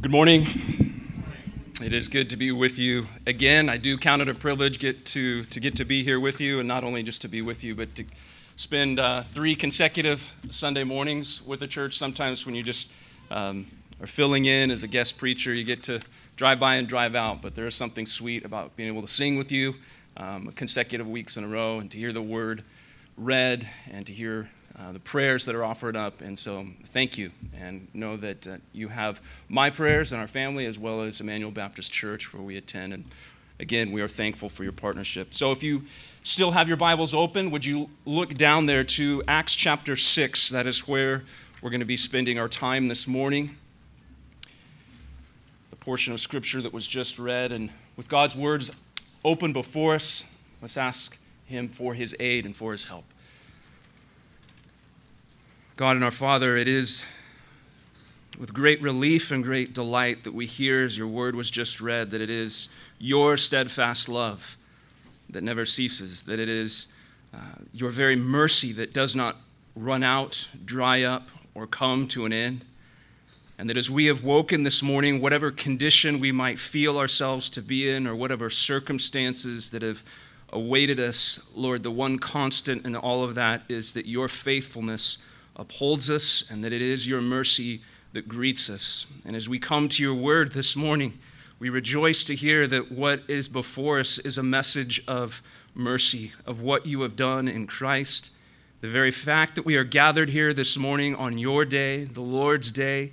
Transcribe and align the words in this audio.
Good 0.00 0.12
morning. 0.12 0.46
It 1.82 1.92
is 1.92 2.06
good 2.06 2.30
to 2.30 2.36
be 2.36 2.52
with 2.52 2.78
you 2.78 3.08
again. 3.26 3.68
I 3.68 3.78
do 3.78 3.98
count 3.98 4.22
it 4.22 4.28
a 4.28 4.34
privilege 4.34 4.78
get 4.78 5.04
to, 5.06 5.42
to 5.46 5.58
get 5.58 5.74
to 5.74 5.84
be 5.84 6.04
here 6.04 6.20
with 6.20 6.40
you, 6.40 6.60
and 6.60 6.68
not 6.68 6.84
only 6.84 7.02
just 7.02 7.20
to 7.22 7.28
be 7.28 7.42
with 7.42 7.64
you, 7.64 7.74
but 7.74 7.96
to 7.96 8.04
spend 8.54 9.00
uh, 9.00 9.22
three 9.22 9.56
consecutive 9.56 10.32
Sunday 10.50 10.84
mornings 10.84 11.42
with 11.42 11.58
the 11.58 11.66
church. 11.66 11.98
Sometimes 11.98 12.46
when 12.46 12.54
you 12.54 12.62
just 12.62 12.92
um, 13.32 13.66
are 14.00 14.06
filling 14.06 14.44
in 14.44 14.70
as 14.70 14.84
a 14.84 14.86
guest 14.86 15.18
preacher, 15.18 15.52
you 15.52 15.64
get 15.64 15.82
to 15.84 16.00
drive 16.36 16.60
by 16.60 16.76
and 16.76 16.86
drive 16.86 17.16
out, 17.16 17.42
but 17.42 17.56
there 17.56 17.66
is 17.66 17.74
something 17.74 18.06
sweet 18.06 18.44
about 18.44 18.76
being 18.76 18.88
able 18.88 19.02
to 19.02 19.08
sing 19.08 19.36
with 19.36 19.50
you 19.50 19.74
um, 20.16 20.52
consecutive 20.52 21.08
weeks 21.08 21.36
in 21.36 21.42
a 21.42 21.48
row 21.48 21.80
and 21.80 21.90
to 21.90 21.98
hear 21.98 22.12
the 22.12 22.22
word 22.22 22.62
read 23.16 23.66
and 23.90 24.06
to 24.06 24.12
hear 24.12 24.48
uh, 24.80 24.92
the 24.92 25.00
prayers 25.00 25.44
that 25.44 25.54
are 25.54 25.64
offered 25.64 25.96
up. 25.96 26.20
And 26.20 26.38
so, 26.38 26.66
thank 26.86 27.18
you. 27.18 27.32
And 27.58 27.88
know 27.94 28.16
that 28.16 28.46
uh, 28.46 28.56
you 28.72 28.88
have 28.88 29.20
my 29.48 29.70
prayers 29.70 30.12
and 30.12 30.20
our 30.20 30.28
family, 30.28 30.66
as 30.66 30.78
well 30.78 31.02
as 31.02 31.20
Emmanuel 31.20 31.50
Baptist 31.50 31.92
Church, 31.92 32.32
where 32.32 32.42
we 32.42 32.56
attend. 32.56 32.92
And 32.92 33.04
again, 33.58 33.90
we 33.90 34.00
are 34.02 34.08
thankful 34.08 34.48
for 34.48 34.62
your 34.62 34.72
partnership. 34.72 35.34
So, 35.34 35.50
if 35.50 35.62
you 35.62 35.84
still 36.22 36.52
have 36.52 36.68
your 36.68 36.76
Bibles 36.76 37.12
open, 37.12 37.50
would 37.50 37.64
you 37.64 37.90
look 38.04 38.34
down 38.34 38.66
there 38.66 38.84
to 38.84 39.22
Acts 39.26 39.56
chapter 39.56 39.96
6? 39.96 40.48
That 40.50 40.66
is 40.66 40.86
where 40.86 41.24
we're 41.60 41.70
going 41.70 41.80
to 41.80 41.86
be 41.86 41.96
spending 41.96 42.38
our 42.38 42.48
time 42.48 42.86
this 42.86 43.08
morning. 43.08 43.56
The 45.70 45.76
portion 45.76 46.12
of 46.12 46.20
Scripture 46.20 46.62
that 46.62 46.72
was 46.72 46.86
just 46.86 47.18
read. 47.18 47.50
And 47.50 47.70
with 47.96 48.08
God's 48.08 48.36
words 48.36 48.70
open 49.24 49.52
before 49.52 49.96
us, 49.96 50.22
let's 50.62 50.76
ask 50.76 51.18
Him 51.46 51.68
for 51.68 51.94
His 51.94 52.14
aid 52.20 52.46
and 52.46 52.54
for 52.54 52.70
His 52.70 52.84
help. 52.84 53.04
God 55.78 55.94
and 55.94 56.04
our 56.04 56.10
Father, 56.10 56.56
it 56.56 56.66
is 56.66 57.04
with 58.36 58.52
great 58.52 58.82
relief 58.82 59.30
and 59.30 59.44
great 59.44 59.74
delight 59.74 60.24
that 60.24 60.34
we 60.34 60.44
hear, 60.44 60.84
as 60.84 60.98
your 60.98 61.06
word 61.06 61.36
was 61.36 61.52
just 61.52 61.80
read, 61.80 62.10
that 62.10 62.20
it 62.20 62.30
is 62.30 62.68
your 62.98 63.36
steadfast 63.36 64.08
love 64.08 64.56
that 65.30 65.44
never 65.44 65.64
ceases, 65.64 66.24
that 66.24 66.40
it 66.40 66.48
is 66.48 66.88
uh, 67.32 67.38
your 67.72 67.90
very 67.90 68.16
mercy 68.16 68.72
that 68.72 68.92
does 68.92 69.14
not 69.14 69.36
run 69.76 70.02
out, 70.02 70.48
dry 70.64 71.04
up, 71.04 71.28
or 71.54 71.64
come 71.64 72.08
to 72.08 72.24
an 72.24 72.32
end. 72.32 72.64
And 73.56 73.70
that 73.70 73.76
as 73.76 73.88
we 73.88 74.06
have 74.06 74.24
woken 74.24 74.64
this 74.64 74.82
morning, 74.82 75.20
whatever 75.20 75.52
condition 75.52 76.18
we 76.18 76.32
might 76.32 76.58
feel 76.58 76.98
ourselves 76.98 77.48
to 77.50 77.62
be 77.62 77.88
in, 77.88 78.08
or 78.08 78.16
whatever 78.16 78.50
circumstances 78.50 79.70
that 79.70 79.82
have 79.82 80.02
awaited 80.52 80.98
us, 80.98 81.38
Lord, 81.54 81.84
the 81.84 81.92
one 81.92 82.18
constant 82.18 82.84
in 82.84 82.96
all 82.96 83.22
of 83.22 83.36
that 83.36 83.62
is 83.68 83.92
that 83.92 84.06
your 84.06 84.26
faithfulness 84.26 85.18
upholds 85.58 86.10
us 86.10 86.44
and 86.50 86.62
that 86.62 86.72
it 86.72 86.82
is 86.82 87.06
your 87.06 87.20
mercy 87.20 87.80
that 88.12 88.28
greets 88.28 88.70
us. 88.70 89.06
And 89.24 89.34
as 89.34 89.48
we 89.48 89.58
come 89.58 89.88
to 89.90 90.02
your 90.02 90.14
word 90.14 90.52
this 90.52 90.76
morning, 90.76 91.18
we 91.58 91.68
rejoice 91.68 92.22
to 92.24 92.34
hear 92.34 92.66
that 92.68 92.92
what 92.92 93.22
is 93.28 93.48
before 93.48 93.98
us 93.98 94.18
is 94.18 94.38
a 94.38 94.42
message 94.42 95.02
of 95.08 95.42
mercy, 95.74 96.32
of 96.46 96.60
what 96.60 96.86
you 96.86 97.02
have 97.02 97.16
done 97.16 97.48
in 97.48 97.66
Christ. 97.66 98.30
The 98.80 98.88
very 98.88 99.10
fact 99.10 99.56
that 99.56 99.64
we 99.66 99.76
are 99.76 99.84
gathered 99.84 100.30
here 100.30 100.54
this 100.54 100.78
morning 100.78 101.16
on 101.16 101.36
your 101.36 101.64
day, 101.64 102.04
the 102.04 102.20
Lord's 102.20 102.70
day, 102.70 103.12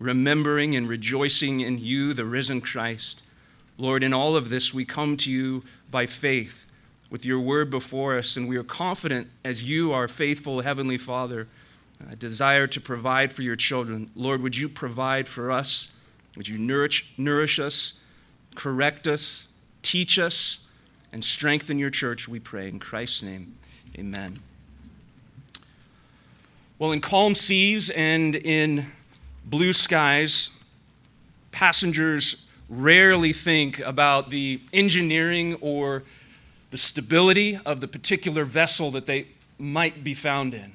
remembering 0.00 0.74
and 0.74 0.88
rejoicing 0.88 1.60
in 1.60 1.78
you, 1.78 2.12
the 2.12 2.24
risen 2.24 2.60
Christ. 2.60 3.22
Lord, 3.78 4.02
in 4.02 4.12
all 4.12 4.34
of 4.34 4.50
this, 4.50 4.74
we 4.74 4.84
come 4.84 5.16
to 5.18 5.30
you 5.30 5.62
by 5.90 6.06
faith 6.06 6.66
with 7.10 7.24
your 7.24 7.38
word 7.38 7.70
before 7.70 8.18
us, 8.18 8.36
and 8.36 8.48
we 8.48 8.56
are 8.56 8.64
confident 8.64 9.28
as 9.44 9.62
you, 9.62 9.92
our 9.92 10.08
faithful 10.08 10.62
Heavenly 10.62 10.98
Father, 10.98 11.46
a 12.10 12.16
desire 12.16 12.66
to 12.66 12.80
provide 12.80 13.32
for 13.32 13.42
your 13.42 13.56
children. 13.56 14.10
Lord, 14.14 14.42
would 14.42 14.56
you 14.56 14.68
provide 14.68 15.28
for 15.28 15.50
us? 15.50 15.96
Would 16.36 16.48
you 16.48 16.58
nourish, 16.58 17.12
nourish 17.16 17.58
us, 17.58 18.00
correct 18.54 19.06
us, 19.06 19.48
teach 19.82 20.18
us, 20.18 20.66
and 21.12 21.24
strengthen 21.24 21.78
your 21.78 21.90
church, 21.90 22.28
we 22.28 22.40
pray. 22.40 22.68
In 22.68 22.80
Christ's 22.80 23.22
name, 23.22 23.54
amen. 23.96 24.40
Well, 26.78 26.90
in 26.90 27.00
calm 27.00 27.36
seas 27.36 27.88
and 27.90 28.34
in 28.34 28.86
blue 29.46 29.72
skies, 29.72 30.60
passengers 31.52 32.48
rarely 32.68 33.32
think 33.32 33.78
about 33.78 34.30
the 34.30 34.60
engineering 34.72 35.56
or 35.60 36.02
the 36.70 36.78
stability 36.78 37.60
of 37.64 37.80
the 37.80 37.86
particular 37.86 38.44
vessel 38.44 38.90
that 38.90 39.06
they 39.06 39.26
might 39.56 40.02
be 40.02 40.14
found 40.14 40.52
in. 40.52 40.72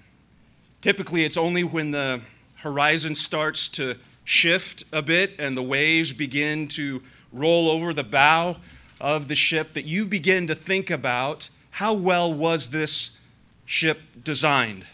Typically, 0.81 1.25
it's 1.25 1.37
only 1.37 1.63
when 1.63 1.91
the 1.91 2.21
horizon 2.55 3.15
starts 3.15 3.67
to 3.67 3.95
shift 4.23 4.83
a 4.93 5.01
bit 5.01 5.33
and 5.37 5.57
the 5.57 5.63
waves 5.63 6.13
begin 6.13 6.67
to 6.67 7.01
roll 7.33 7.69
over 7.69 7.93
the 7.93 8.03
bow 8.03 8.57
of 9.01 9.27
the 9.27 9.35
ship 9.35 9.73
that 9.73 9.85
you 9.85 10.05
begin 10.05 10.47
to 10.47 10.55
think 10.55 10.89
about 10.89 11.49
how 11.71 11.93
well 11.93 12.33
was 12.33 12.69
this 12.69 13.19
ship 13.65 14.01
designed? 14.23 14.85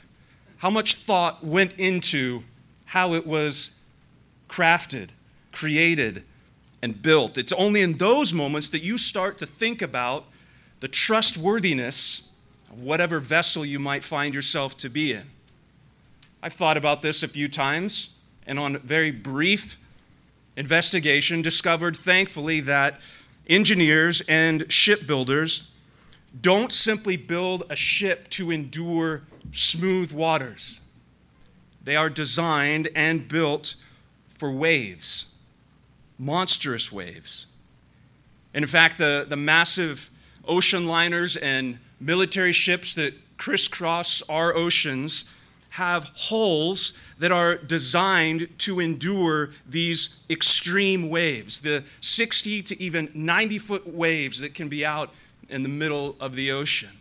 How 0.58 0.70
much 0.70 0.96
thought 0.96 1.44
went 1.44 1.74
into 1.74 2.44
how 2.86 3.14
it 3.14 3.26
was 3.26 3.80
crafted, 4.50 5.10
created, 5.52 6.24
and 6.82 7.02
built? 7.02 7.38
It's 7.38 7.54
only 7.54 7.82
in 7.82 7.98
those 7.98 8.34
moments 8.34 8.70
that 8.70 8.82
you 8.82 8.98
start 8.98 9.38
to 9.40 9.46
think 9.46 9.82
about 9.82 10.26
the 10.80 10.88
trustworthiness 10.88 12.32
of 12.70 12.80
whatever 12.80 13.20
vessel 13.20 13.66
you 13.66 13.80
might 13.80 14.04
find 14.04 14.34
yourself 14.34 14.76
to 14.78 14.90
be 14.90 15.14
in. 15.14 15.35
I've 16.46 16.54
thought 16.54 16.78
about 16.78 17.02
this 17.02 17.24
a 17.24 17.28
few 17.28 17.48
times, 17.48 18.14
and 18.46 18.60
on 18.60 18.76
a 18.76 18.78
very 18.78 19.10
brief 19.10 19.80
investigation, 20.56 21.42
discovered 21.42 21.98
thankfully 21.98 22.60
that 22.60 23.02
engineers 23.48 24.22
and 24.28 24.72
shipbuilders 24.72 25.72
don't 26.40 26.72
simply 26.72 27.18
build 27.18 27.64
a 27.72 27.76
ship 27.76 28.30
to 28.30 28.52
endure 28.52 29.24
smooth 29.54 30.12
waters. 30.12 30.82
They 31.84 31.96
are 31.96 32.12
designed 32.12 32.90
and 32.94 33.28
built 33.28 33.74
for 34.38 34.52
waves, 34.52 35.34
monstrous 36.20 36.92
waves. 36.92 37.48
And 38.54 38.64
in 38.64 38.70
fact, 38.70 39.00
the, 39.00 39.26
the 39.28 39.36
massive 39.36 40.12
ocean 40.48 40.86
liners 40.86 41.38
and 41.38 41.80
military 42.00 42.54
ships 42.54 42.94
that 42.94 43.16
crisscross 43.36 44.22
our 44.30 44.56
oceans 44.56 45.26
have 45.76 46.10
hulls 46.16 47.02
that 47.20 47.34
are 47.34 47.58
designed 47.58 48.48
to 48.58 48.80
endure 48.80 49.50
these 49.68 50.20
extreme 50.30 51.10
waves, 51.10 51.60
the 51.60 51.84
60 52.00 52.62
to 52.62 52.82
even 52.82 53.12
90 53.14 53.60
foot 53.60 53.86
waves 53.86 54.40
that 54.40 54.54
can 54.54 54.70
be 54.70 54.86
out 54.86 55.12
in 55.50 55.64
the 55.64 55.70
middle 55.70 56.16
of 56.18 56.36
the 56.36 56.50
ocean. 56.50 56.92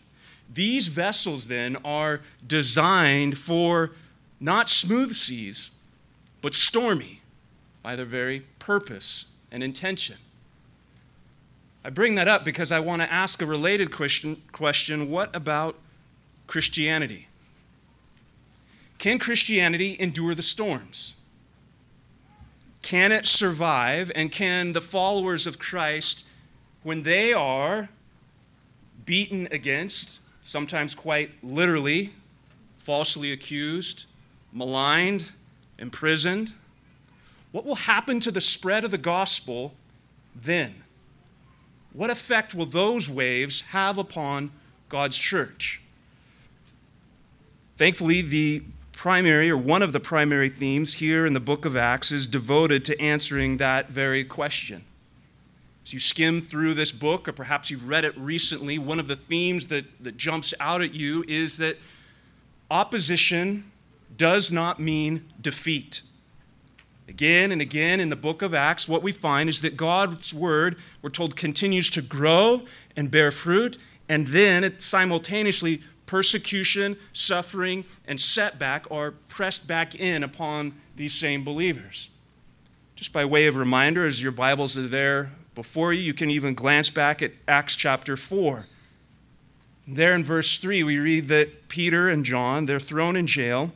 These 0.53 0.89
vessels 0.89 1.47
then 1.47 1.77
are 1.85 2.21
designed 2.45 3.39
for 3.39 3.93
not 4.41 4.69
smooth 4.69 5.15
seas, 5.15 5.71
but 6.43 6.53
stormy 6.53 7.21
by 7.81 7.95
their 7.95 8.05
very 8.05 8.41
purpose 8.59 9.27
and 9.53 9.62
intention. 9.62 10.17
I 11.85 11.91
bring 11.91 12.17
that 12.17 12.27
up 12.27 12.45
because 12.45 12.73
I 12.73 12.81
want 12.81 13.03
to 13.03 13.12
ask 13.12 13.41
a 13.41 13.47
related 13.47 13.93
question, 13.93 14.43
question 14.51 15.11
what 15.11 15.35
about 15.35 15.77
Christianity? 16.49 17.29
Can 19.04 19.19
Christianity 19.19 19.98
endure 20.00 20.34
the 20.34 20.42
storms? 20.42 21.15
Can 22.81 23.12
it 23.12 23.26
survive? 23.26 24.10
And 24.15 24.32
can 24.32 24.72
the 24.72 24.81
followers 24.81 25.47
of 25.47 25.59
Christ, 25.59 26.25
when 26.82 27.03
they 27.03 27.31
are 27.31 27.91
beaten 29.04 29.47
against, 29.50 30.20
sometimes 30.43 30.94
quite 30.94 31.32
literally, 31.43 32.14
falsely 32.78 33.31
accused, 33.31 34.06
maligned, 34.54 35.26
imprisoned, 35.78 36.54
what 37.52 37.67
will 37.67 37.75
happen 37.75 38.20
to 38.20 38.31
the 38.31 38.40
spread 38.40 38.84
of 38.84 38.90
the 38.90 38.96
gospel 38.96 39.75
then? 40.34 40.82
What 41.93 42.08
effect 42.08 42.55
will 42.55 42.64
those 42.64 43.06
waves 43.11 43.61
have 43.73 43.99
upon 43.99 44.50
God's 44.88 45.19
church? 45.19 45.82
Thankfully, 47.76 48.23
the 48.23 48.62
primary 49.05 49.51
or 49.51 49.56
one 49.59 49.83
of 49.83 49.93
the 49.93 50.01
primary 50.01 50.49
themes 50.49 50.95
here 50.95 51.27
in 51.27 51.35
the 51.35 51.39
book 51.39 51.67
of 51.67 51.77
Acts 51.77 52.11
is 52.11 52.27
devoted 52.27 52.87
to 52.87 52.99
answering 52.99 53.59
that 53.59 53.91
very 53.91 54.25
question. 54.25 54.83
As 55.85 55.93
you 55.93 56.01
skim 56.01 56.41
through 56.41 56.73
this 56.73 56.91
book, 56.91 57.29
or 57.29 57.33
perhaps 57.33 57.71
you've 57.71 57.87
read 57.87 58.06
it 58.06 58.17
recently, 58.17 58.79
one 58.79 58.99
of 58.99 59.06
the 59.06 59.17
themes 59.17 59.67
that, 59.67 59.85
that 60.01 60.17
jumps 60.17 60.55
out 60.59 60.81
at 60.81 60.95
you 60.95 61.23
is 61.29 61.59
that 61.59 61.77
opposition 62.71 63.71
does 64.17 64.51
not 64.51 64.81
mean 64.81 65.31
defeat. 65.39 66.01
Again 67.06 67.53
and 67.53 67.61
again 67.61 68.01
in 68.01 68.09
the 68.09 68.17
book 68.17 68.41
of 68.41 68.55
Acts, 68.55 68.89
what 68.89 69.03
we 69.03 69.12
find 69.12 69.51
is 69.51 69.61
that 69.61 69.77
God's 69.77 70.33
word, 70.33 70.79
we're 71.03 71.11
told, 71.11 71.37
continues 71.37 71.91
to 71.91 72.01
grow 72.01 72.62
and 72.97 73.11
bear 73.11 73.31
fruit, 73.31 73.77
and 74.09 74.29
then 74.29 74.65
it 74.65 74.81
simultaneously 74.81 75.83
persecution, 76.06 76.97
suffering, 77.12 77.85
and 78.06 78.21
setback 78.21 78.91
are 78.91 79.12
pressed 79.29 79.67
back 79.67 79.95
in 79.95 80.23
upon 80.23 80.75
these 80.97 81.15
same 81.15 81.45
believers. 81.45 82.11
Just 82.97 83.12
by 83.12 83.25
way 83.25 83.47
of 83.47 83.56
reminder, 83.56 84.06
as 84.06 84.23
your 84.23 84.33
Bibles 84.33 84.77
are 84.77 84.87
there 84.87 85.33
before 85.55 85.93
you, 85.93 86.03
you 86.03 86.15
can 86.15 86.31
even 86.31 86.55
glance 86.55 86.91
back 86.91 87.23
at 87.23 87.33
Acts 87.49 87.77
chapter 87.77 88.17
4. 88.17 88.67
There 89.87 90.15
in 90.15 90.25
verse 90.25 90.59
3, 90.59 90.83
we 90.83 90.99
read 90.99 91.29
that 91.29 91.69
Peter 91.69 92.09
and 92.09 92.25
John, 92.25 92.67
they're 92.67 92.81
thrown 92.81 93.17
in 93.17 93.27
jail. 93.27 93.73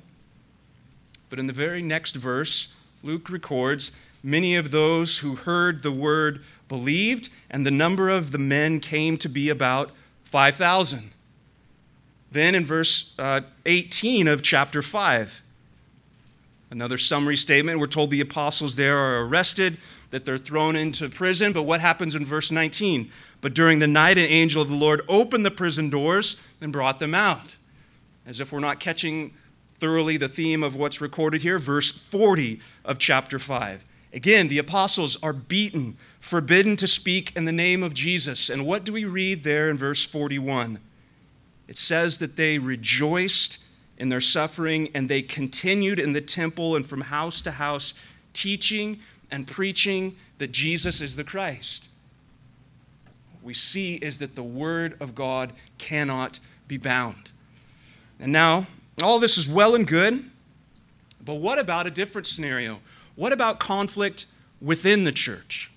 But 1.28 1.38
in 1.38 1.46
the 1.46 1.52
very 1.52 1.82
next 1.82 2.16
verse, 2.16 2.74
Luke 3.02 3.28
records 3.28 3.92
many 4.22 4.56
of 4.56 4.70
those 4.70 5.18
who 5.18 5.36
heard 5.36 5.82
the 5.82 5.92
word 5.92 6.42
believed, 6.68 7.28
and 7.50 7.66
the 7.66 7.70
number 7.70 8.08
of 8.08 8.32
the 8.32 8.38
men 8.38 8.80
came 8.80 9.18
to 9.18 9.28
be 9.28 9.48
about 9.48 9.90
5,000. 10.24 11.10
Then 12.30 12.54
in 12.54 12.66
verse 12.66 13.14
uh, 13.18 13.40
18 13.66 14.28
of 14.28 14.42
chapter 14.42 14.82
5, 14.82 15.42
another 16.70 16.98
summary 16.98 17.36
statement, 17.36 17.80
we're 17.80 17.86
told 17.86 18.10
the 18.10 18.20
apostles 18.20 18.76
there 18.76 18.98
are 18.98 19.26
arrested, 19.26 19.78
that 20.10 20.24
they're 20.24 20.38
thrown 20.38 20.76
into 20.76 21.08
prison. 21.08 21.52
But 21.52 21.62
what 21.62 21.80
happens 21.80 22.14
in 22.14 22.24
verse 22.24 22.50
19? 22.50 23.10
But 23.40 23.54
during 23.54 23.78
the 23.78 23.86
night, 23.86 24.18
an 24.18 24.24
angel 24.24 24.62
of 24.62 24.68
the 24.68 24.74
Lord 24.74 25.02
opened 25.08 25.44
the 25.44 25.50
prison 25.50 25.90
doors 25.90 26.42
and 26.60 26.72
brought 26.72 26.98
them 26.98 27.14
out. 27.14 27.56
As 28.26 28.40
if 28.40 28.52
we're 28.52 28.60
not 28.60 28.80
catching 28.80 29.32
thoroughly 29.78 30.16
the 30.16 30.28
theme 30.28 30.62
of 30.62 30.74
what's 30.74 31.00
recorded 31.00 31.42
here, 31.42 31.58
verse 31.58 31.90
40 31.90 32.60
of 32.84 32.98
chapter 32.98 33.38
5. 33.38 33.84
Again, 34.12 34.48
the 34.48 34.58
apostles 34.58 35.16
are 35.22 35.32
beaten, 35.32 35.96
forbidden 36.18 36.76
to 36.76 36.86
speak 36.86 37.34
in 37.36 37.44
the 37.44 37.52
name 37.52 37.82
of 37.82 37.94
Jesus. 37.94 38.50
And 38.50 38.66
what 38.66 38.84
do 38.84 38.92
we 38.92 39.04
read 39.04 39.44
there 39.44 39.68
in 39.68 39.78
verse 39.78 40.04
41? 40.04 40.80
It 41.68 41.76
says 41.76 42.18
that 42.18 42.36
they 42.36 42.58
rejoiced 42.58 43.62
in 43.98 44.08
their 44.08 44.20
suffering 44.20 44.88
and 44.94 45.08
they 45.08 45.22
continued 45.22 45.98
in 45.98 46.14
the 46.14 46.20
temple 46.20 46.74
and 46.74 46.86
from 46.86 47.02
house 47.02 47.40
to 47.42 47.52
house, 47.52 47.94
teaching 48.32 49.00
and 49.30 49.46
preaching 49.46 50.16
that 50.38 50.52
Jesus 50.52 51.00
is 51.00 51.16
the 51.16 51.24
Christ. 51.24 51.88
What 53.32 53.44
we 53.44 53.54
see 53.54 53.96
is 53.96 54.18
that 54.18 54.34
the 54.34 54.42
Word 54.42 54.96
of 55.00 55.14
God 55.14 55.52
cannot 55.76 56.40
be 56.66 56.78
bound. 56.78 57.32
And 58.18 58.32
now, 58.32 58.66
all 59.02 59.18
this 59.18 59.36
is 59.36 59.46
well 59.46 59.74
and 59.74 59.86
good, 59.86 60.24
but 61.24 61.34
what 61.34 61.58
about 61.58 61.86
a 61.86 61.90
different 61.90 62.26
scenario? 62.26 62.80
What 63.14 63.32
about 63.32 63.60
conflict 63.60 64.26
within 64.60 65.04
the 65.04 65.12
church? 65.12 65.70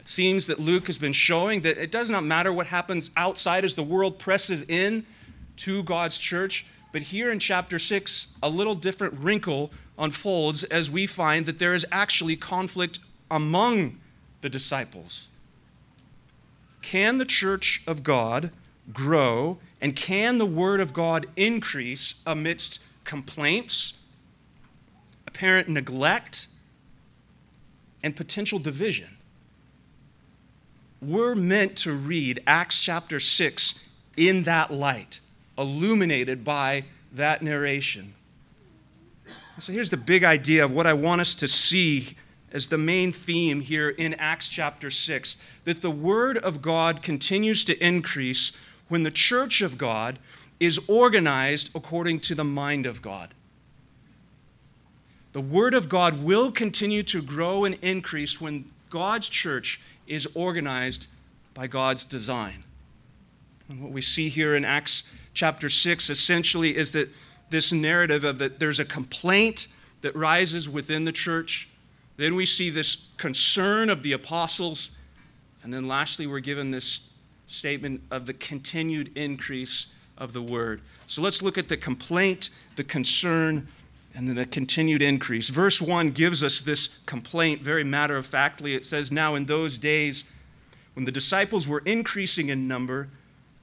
It 0.00 0.08
seems 0.08 0.46
that 0.46 0.58
Luke 0.58 0.86
has 0.86 0.98
been 0.98 1.12
showing 1.12 1.60
that 1.60 1.78
it 1.78 1.92
does 1.92 2.10
not 2.10 2.24
matter 2.24 2.52
what 2.52 2.66
happens 2.68 3.10
outside 3.16 3.64
as 3.64 3.74
the 3.74 3.82
world 3.82 4.18
presses 4.18 4.62
in 4.62 5.06
to 5.58 5.82
God's 5.82 6.18
church. 6.18 6.66
But 6.92 7.02
here 7.02 7.30
in 7.30 7.38
chapter 7.38 7.78
6, 7.78 8.34
a 8.42 8.48
little 8.48 8.74
different 8.74 9.14
wrinkle 9.18 9.70
unfolds 9.98 10.64
as 10.64 10.90
we 10.90 11.06
find 11.06 11.46
that 11.46 11.58
there 11.58 11.74
is 11.74 11.86
actually 11.92 12.36
conflict 12.36 12.98
among 13.30 14.00
the 14.40 14.48
disciples. 14.48 15.28
Can 16.82 17.18
the 17.18 17.26
church 17.26 17.82
of 17.86 18.02
God 18.02 18.50
grow 18.92 19.58
and 19.80 19.94
can 19.94 20.38
the 20.38 20.46
word 20.46 20.80
of 20.80 20.92
God 20.92 21.26
increase 21.36 22.22
amidst 22.26 22.80
complaints 23.04 24.00
apparent 25.40 25.68
neglect, 25.68 26.48
and 28.02 28.16
potential 28.16 28.58
division. 28.58 29.16
We're 31.02 31.34
meant 31.34 31.76
to 31.78 31.92
read 31.92 32.42
Acts 32.46 32.80
chapter 32.80 33.20
6 33.20 33.86
in 34.16 34.42
that 34.42 34.70
light, 34.70 35.20
illuminated 35.56 36.44
by 36.44 36.84
that 37.12 37.42
narration. 37.42 38.14
So 39.58 39.72
here's 39.72 39.90
the 39.90 39.96
big 39.96 40.24
idea 40.24 40.64
of 40.64 40.70
what 40.70 40.86
I 40.86 40.92
want 40.92 41.20
us 41.20 41.34
to 41.36 41.48
see 41.48 42.16
as 42.52 42.68
the 42.68 42.78
main 42.78 43.12
theme 43.12 43.60
here 43.60 43.90
in 43.90 44.14
Acts 44.14 44.48
chapter 44.48 44.90
6 44.90 45.36
that 45.64 45.82
the 45.82 45.90
Word 45.90 46.38
of 46.38 46.60
God 46.60 47.02
continues 47.02 47.64
to 47.66 47.84
increase 47.84 48.56
when 48.88 49.02
the 49.02 49.10
church 49.10 49.60
of 49.60 49.78
God 49.78 50.18
is 50.58 50.80
organized 50.88 51.74
according 51.74 52.18
to 52.20 52.34
the 52.34 52.44
mind 52.44 52.86
of 52.86 53.00
God. 53.00 53.34
The 55.32 55.40
Word 55.40 55.74
of 55.74 55.88
God 55.88 56.22
will 56.22 56.50
continue 56.50 57.02
to 57.04 57.22
grow 57.22 57.64
and 57.64 57.76
increase 57.82 58.40
when 58.40 58.64
God's 58.90 59.28
church 59.28 59.80
is 60.10 60.28
organized 60.34 61.06
by 61.54 61.66
God's 61.66 62.04
design. 62.04 62.64
And 63.68 63.80
what 63.80 63.92
we 63.92 64.00
see 64.00 64.28
here 64.28 64.56
in 64.56 64.64
Acts 64.64 65.10
chapter 65.32 65.68
6 65.68 66.10
essentially 66.10 66.76
is 66.76 66.92
that 66.92 67.08
this 67.50 67.72
narrative 67.72 68.24
of 68.24 68.38
that 68.38 68.58
there's 68.58 68.80
a 68.80 68.84
complaint 68.84 69.68
that 70.02 70.14
rises 70.16 70.68
within 70.68 71.04
the 71.04 71.12
church. 71.12 71.68
Then 72.16 72.34
we 72.34 72.46
see 72.46 72.70
this 72.70 73.08
concern 73.16 73.90
of 73.90 74.02
the 74.02 74.12
apostles. 74.12 74.90
And 75.62 75.72
then 75.72 75.86
lastly, 75.86 76.26
we're 76.26 76.40
given 76.40 76.70
this 76.70 77.08
statement 77.46 78.02
of 78.10 78.26
the 78.26 78.34
continued 78.34 79.16
increase 79.16 79.92
of 80.16 80.32
the 80.32 80.42
word. 80.42 80.80
So 81.06 81.22
let's 81.22 81.42
look 81.42 81.58
at 81.58 81.68
the 81.68 81.76
complaint, 81.76 82.50
the 82.76 82.84
concern, 82.84 83.68
and 84.14 84.28
then 84.28 84.36
the 84.36 84.46
continued 84.46 85.02
increase. 85.02 85.48
Verse 85.48 85.80
1 85.80 86.10
gives 86.10 86.42
us 86.42 86.60
this 86.60 86.98
complaint 87.06 87.62
very 87.62 87.84
matter 87.84 88.16
of 88.16 88.26
factly. 88.26 88.74
It 88.74 88.84
says, 88.84 89.12
Now 89.12 89.34
in 89.34 89.46
those 89.46 89.78
days, 89.78 90.24
when 90.94 91.04
the 91.04 91.12
disciples 91.12 91.68
were 91.68 91.82
increasing 91.84 92.48
in 92.48 92.66
number, 92.66 93.08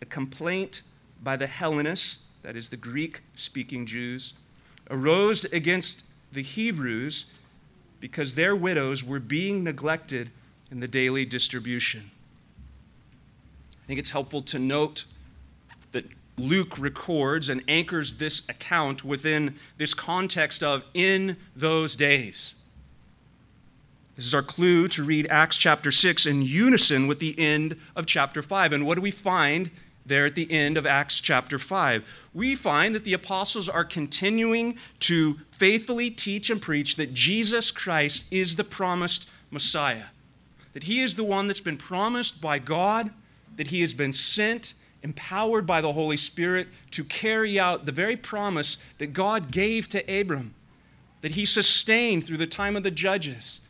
a 0.01 0.05
complaint 0.05 0.81
by 1.21 1.35
the 1.35 1.47
Hellenists, 1.47 2.25
that 2.43 2.55
is, 2.55 2.69
the 2.69 2.77
Greek 2.77 3.21
speaking 3.35 3.85
Jews, 3.85 4.33
arose 4.89 5.43
against 5.45 6.03
the 6.31 6.41
Hebrews 6.41 7.25
because 7.99 8.35
their 8.35 8.55
widows 8.55 9.03
were 9.03 9.19
being 9.19 9.63
neglected 9.63 10.29
in 10.71 10.79
the 10.79 10.87
daily 10.87 11.25
distribution. 11.25 12.11
I 13.83 13.87
think 13.87 13.99
it's 13.99 14.11
helpful 14.11 14.41
to 14.43 14.59
note 14.59 15.05
Luke 16.37 16.77
records 16.77 17.49
and 17.49 17.63
anchors 17.67 18.15
this 18.15 18.47
account 18.47 19.03
within 19.03 19.55
this 19.77 19.93
context 19.93 20.61
of 20.61 20.83
in 20.93 21.35
those 21.55 21.95
days. 21.95 22.53
This 24.15 24.25
is 24.25 24.33
our 24.33 24.43
clue 24.43 24.87
to 24.89 25.03
read 25.03 25.27
Acts 25.29 25.57
chapter 25.57 25.91
6 25.91 26.25
in 26.25 26.41
unison 26.41 27.07
with 27.07 27.19
the 27.19 27.37
end 27.39 27.77
of 27.95 28.05
chapter 28.05 28.41
5. 28.41 28.73
And 28.73 28.85
what 28.85 28.95
do 28.95 29.01
we 29.01 29.11
find 29.11 29.69
there 30.05 30.25
at 30.25 30.35
the 30.35 30.51
end 30.51 30.77
of 30.77 30.85
Acts 30.85 31.19
chapter 31.19 31.59
5? 31.59 32.03
We 32.33 32.55
find 32.55 32.95
that 32.95 33.03
the 33.03 33.13
apostles 33.13 33.69
are 33.69 33.83
continuing 33.83 34.77
to 35.01 35.39
faithfully 35.51 36.09
teach 36.09 36.49
and 36.49 36.61
preach 36.61 36.95
that 36.95 37.13
Jesus 37.13 37.69
Christ 37.69 38.25
is 38.31 38.55
the 38.55 38.63
promised 38.63 39.29
Messiah, 39.51 40.05
that 40.73 40.83
he 40.83 41.01
is 41.01 41.15
the 41.15 41.23
one 41.23 41.47
that's 41.47 41.61
been 41.61 41.77
promised 41.77 42.41
by 42.41 42.59
God, 42.59 43.11
that 43.55 43.67
he 43.67 43.81
has 43.81 43.93
been 43.93 44.13
sent 44.13 44.73
empowered 45.03 45.65
by 45.65 45.81
the 45.81 45.93
Holy 45.93 46.17
Spirit 46.17 46.67
to 46.91 47.03
carry 47.03 47.59
out 47.59 47.85
the 47.85 47.91
very 47.91 48.15
promise 48.15 48.77
that 48.97 49.07
God 49.07 49.51
gave 49.51 49.87
to 49.89 50.19
Abram, 50.21 50.53
that 51.21 51.31
he 51.31 51.45
sustained 51.45 52.25
through 52.25 52.37
the 52.37 52.47
time 52.47 52.75
of 52.75 52.83
the 52.83 52.91
judges, 52.91 53.61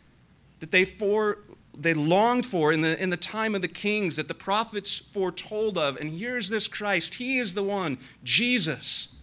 that 0.59 0.71
they, 0.71 0.85
for, 0.85 1.39
they 1.77 1.93
longed 1.93 2.45
for 2.45 2.71
in 2.71 2.81
the, 2.81 3.01
in 3.01 3.09
the 3.09 3.17
time 3.17 3.55
of 3.55 3.61
the 3.61 3.67
kings, 3.67 4.15
that 4.15 4.27
the 4.27 4.33
prophets 4.33 4.97
foretold 4.97 5.77
of. 5.77 5.97
And 5.97 6.11
here's 6.11 6.49
this 6.49 6.67
Christ. 6.67 7.15
He 7.15 7.37
is 7.37 7.53
the 7.53 7.63
one, 7.63 7.97
Jesus. 8.23 9.15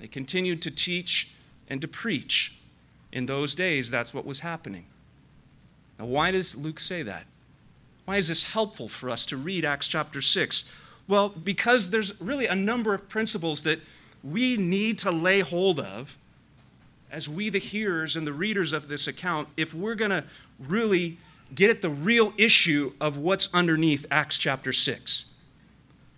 They 0.00 0.08
continued 0.08 0.62
to 0.62 0.70
teach 0.70 1.32
and 1.68 1.80
to 1.80 1.88
preach. 1.88 2.58
In 3.12 3.26
those 3.26 3.54
days, 3.54 3.90
that's 3.90 4.12
what 4.12 4.26
was 4.26 4.40
happening. 4.40 4.86
Now, 6.00 6.06
why 6.06 6.32
does 6.32 6.56
Luke 6.56 6.80
say 6.80 7.02
that? 7.04 7.26
Why 8.04 8.16
is 8.16 8.28
this 8.28 8.52
helpful 8.52 8.88
for 8.88 9.08
us 9.08 9.24
to 9.26 9.36
read 9.36 9.64
Acts 9.64 9.86
chapter 9.86 10.20
6? 10.20 10.64
Well, 11.06 11.28
because 11.28 11.90
there's 11.90 12.18
really 12.20 12.46
a 12.46 12.54
number 12.54 12.94
of 12.94 13.08
principles 13.08 13.62
that 13.64 13.80
we 14.22 14.56
need 14.56 14.98
to 15.00 15.10
lay 15.10 15.40
hold 15.40 15.78
of 15.78 16.18
as 17.10 17.28
we, 17.28 17.48
the 17.48 17.58
hearers 17.58 18.16
and 18.16 18.26
the 18.26 18.32
readers 18.32 18.72
of 18.72 18.88
this 18.88 19.06
account, 19.06 19.48
if 19.56 19.72
we're 19.72 19.94
going 19.94 20.10
to 20.10 20.24
really 20.58 21.18
get 21.54 21.70
at 21.70 21.82
the 21.82 21.90
real 21.90 22.32
issue 22.36 22.92
of 23.00 23.16
what's 23.16 23.52
underneath 23.54 24.04
Acts 24.10 24.38
chapter 24.38 24.72
6. 24.72 25.26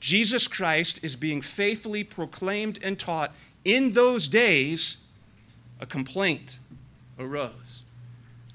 Jesus 0.01 0.47
Christ 0.49 1.01
is 1.03 1.17
being 1.17 1.43
faithfully 1.43 2.05
proclaimed 2.05 2.79
and 2.83 2.99
taught. 2.99 3.33
In 3.65 3.93
those 3.93 4.29
days, 4.29 5.05
a 5.81 5.87
complaint 5.87 6.59
arose. 7.19 7.85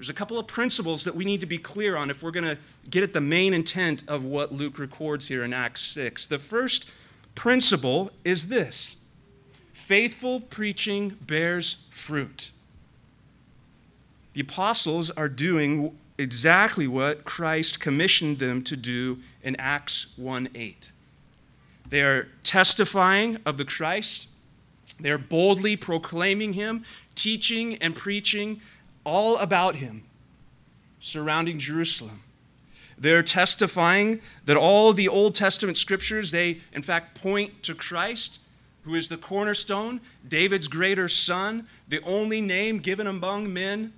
There's 0.02 0.10
a 0.10 0.14
couple 0.14 0.36
of 0.36 0.48
principles 0.48 1.04
that 1.04 1.14
we 1.14 1.24
need 1.24 1.38
to 1.42 1.46
be 1.46 1.58
clear 1.58 1.96
on 1.96 2.10
if 2.10 2.24
we're 2.24 2.32
going 2.32 2.42
to 2.42 2.58
get 2.90 3.04
at 3.04 3.12
the 3.12 3.20
main 3.20 3.54
intent 3.54 4.02
of 4.08 4.24
what 4.24 4.50
Luke 4.50 4.80
records 4.80 5.28
here 5.28 5.44
in 5.44 5.52
Acts 5.52 5.80
6. 5.82 6.26
The 6.26 6.40
first 6.40 6.90
principle 7.36 8.10
is 8.24 8.48
this 8.48 8.96
faithful 9.72 10.40
preaching 10.40 11.10
bears 11.24 11.86
fruit. 11.92 12.50
The 14.32 14.40
apostles 14.40 15.08
are 15.10 15.28
doing 15.28 15.96
exactly 16.18 16.88
what 16.88 17.22
Christ 17.22 17.78
commissioned 17.78 18.40
them 18.40 18.64
to 18.64 18.76
do 18.76 19.20
in 19.44 19.54
Acts 19.54 20.18
1 20.18 20.48
8. 20.52 20.90
They 21.88 22.02
are 22.02 22.26
testifying 22.42 23.38
of 23.46 23.56
the 23.56 23.64
Christ, 23.64 24.26
they 24.98 25.12
are 25.12 25.18
boldly 25.18 25.76
proclaiming 25.76 26.54
him, 26.54 26.84
teaching 27.14 27.76
and 27.76 27.94
preaching 27.94 28.60
all 29.04 29.36
about 29.38 29.76
him. 29.76 30.04
surrounding 31.02 31.58
Jerusalem. 31.58 32.22
They're 32.96 33.24
testifying 33.24 34.20
that 34.46 34.56
all 34.56 34.92
the 34.92 35.08
Old 35.08 35.34
Testament 35.34 35.76
scriptures, 35.76 36.30
they 36.30 36.60
in 36.72 36.82
fact 36.82 37.20
point 37.20 37.62
to 37.64 37.74
Christ, 37.74 38.38
who 38.84 38.94
is 38.94 39.08
the 39.08 39.16
cornerstone, 39.16 40.00
David's 40.26 40.68
greater 40.68 41.08
son, 41.08 41.66
the 41.88 42.00
only 42.02 42.40
name 42.40 42.78
given 42.78 43.06
among 43.08 43.52
men 43.52 43.92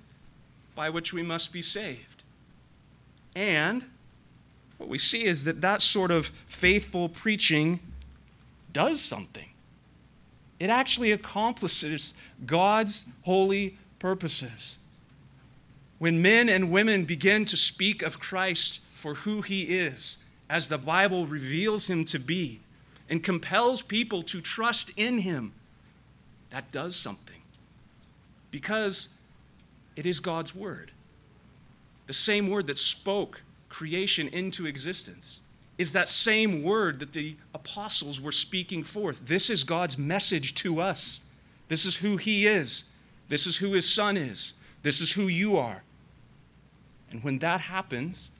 by 0.73 0.89
which 0.89 1.13
we 1.13 1.21
must 1.21 1.53
be 1.53 1.61
saved. 1.61 2.23
And 3.35 3.85
what 4.77 4.89
we 4.89 4.97
see 4.97 5.25
is 5.25 5.43
that 5.43 5.61
that 5.61 5.81
sort 5.81 6.09
of 6.09 6.27
faithful 6.47 7.07
preaching 7.07 7.79
does 8.73 8.99
something. 8.99 9.49
It 10.59 10.69
actually 10.69 11.11
accomplishes 11.11 12.13
God's 12.45 13.05
holy 13.23 13.77
purposes. 13.99 14.79
When 15.97 16.21
men 16.21 16.49
and 16.49 16.71
women 16.71 17.05
begin 17.05 17.45
to 17.45 17.57
speak 17.57 18.01
of 18.01 18.19
Christ 18.19 18.81
for 18.93 19.15
who 19.15 19.41
he 19.41 19.63
is, 19.63 20.17
as 20.49 20.67
the 20.67 20.77
Bible 20.77 21.25
reveals 21.25 21.87
him 21.87 22.05
to 22.05 22.19
be, 22.19 22.59
and 23.09 23.23
compels 23.23 23.81
people 23.81 24.21
to 24.23 24.41
trust 24.41 24.91
in 24.97 25.19
him, 25.19 25.53
that 26.49 26.71
does 26.71 26.95
something. 26.95 27.41
Because 28.51 29.09
it 29.95 30.05
is 30.05 30.19
God's 30.19 30.55
word. 30.55 30.91
The 32.07 32.13
same 32.13 32.49
word 32.49 32.67
that 32.67 32.77
spoke 32.77 33.41
creation 33.69 34.27
into 34.29 34.65
existence 34.65 35.41
is 35.77 35.91
that 35.91 36.07
same 36.07 36.63
word 36.63 36.99
that 36.99 37.13
the 37.13 37.35
apostles 37.53 38.21
were 38.21 38.31
speaking 38.31 38.83
forth. 38.83 39.25
This 39.25 39.49
is 39.49 39.63
God's 39.63 39.97
message 39.97 40.55
to 40.55 40.79
us. 40.79 41.25
This 41.67 41.85
is 41.85 41.97
who 41.97 42.17
He 42.17 42.47
is. 42.47 42.85
This 43.27 43.45
is 43.45 43.57
who 43.57 43.73
His 43.73 43.91
Son 43.91 44.15
is. 44.15 44.53
This 44.83 45.01
is 45.01 45.11
who 45.11 45.27
you 45.27 45.57
are. 45.57 45.83
And 47.15 47.23
when 47.23 47.39
that 47.39 47.61
happens, 47.61 48.31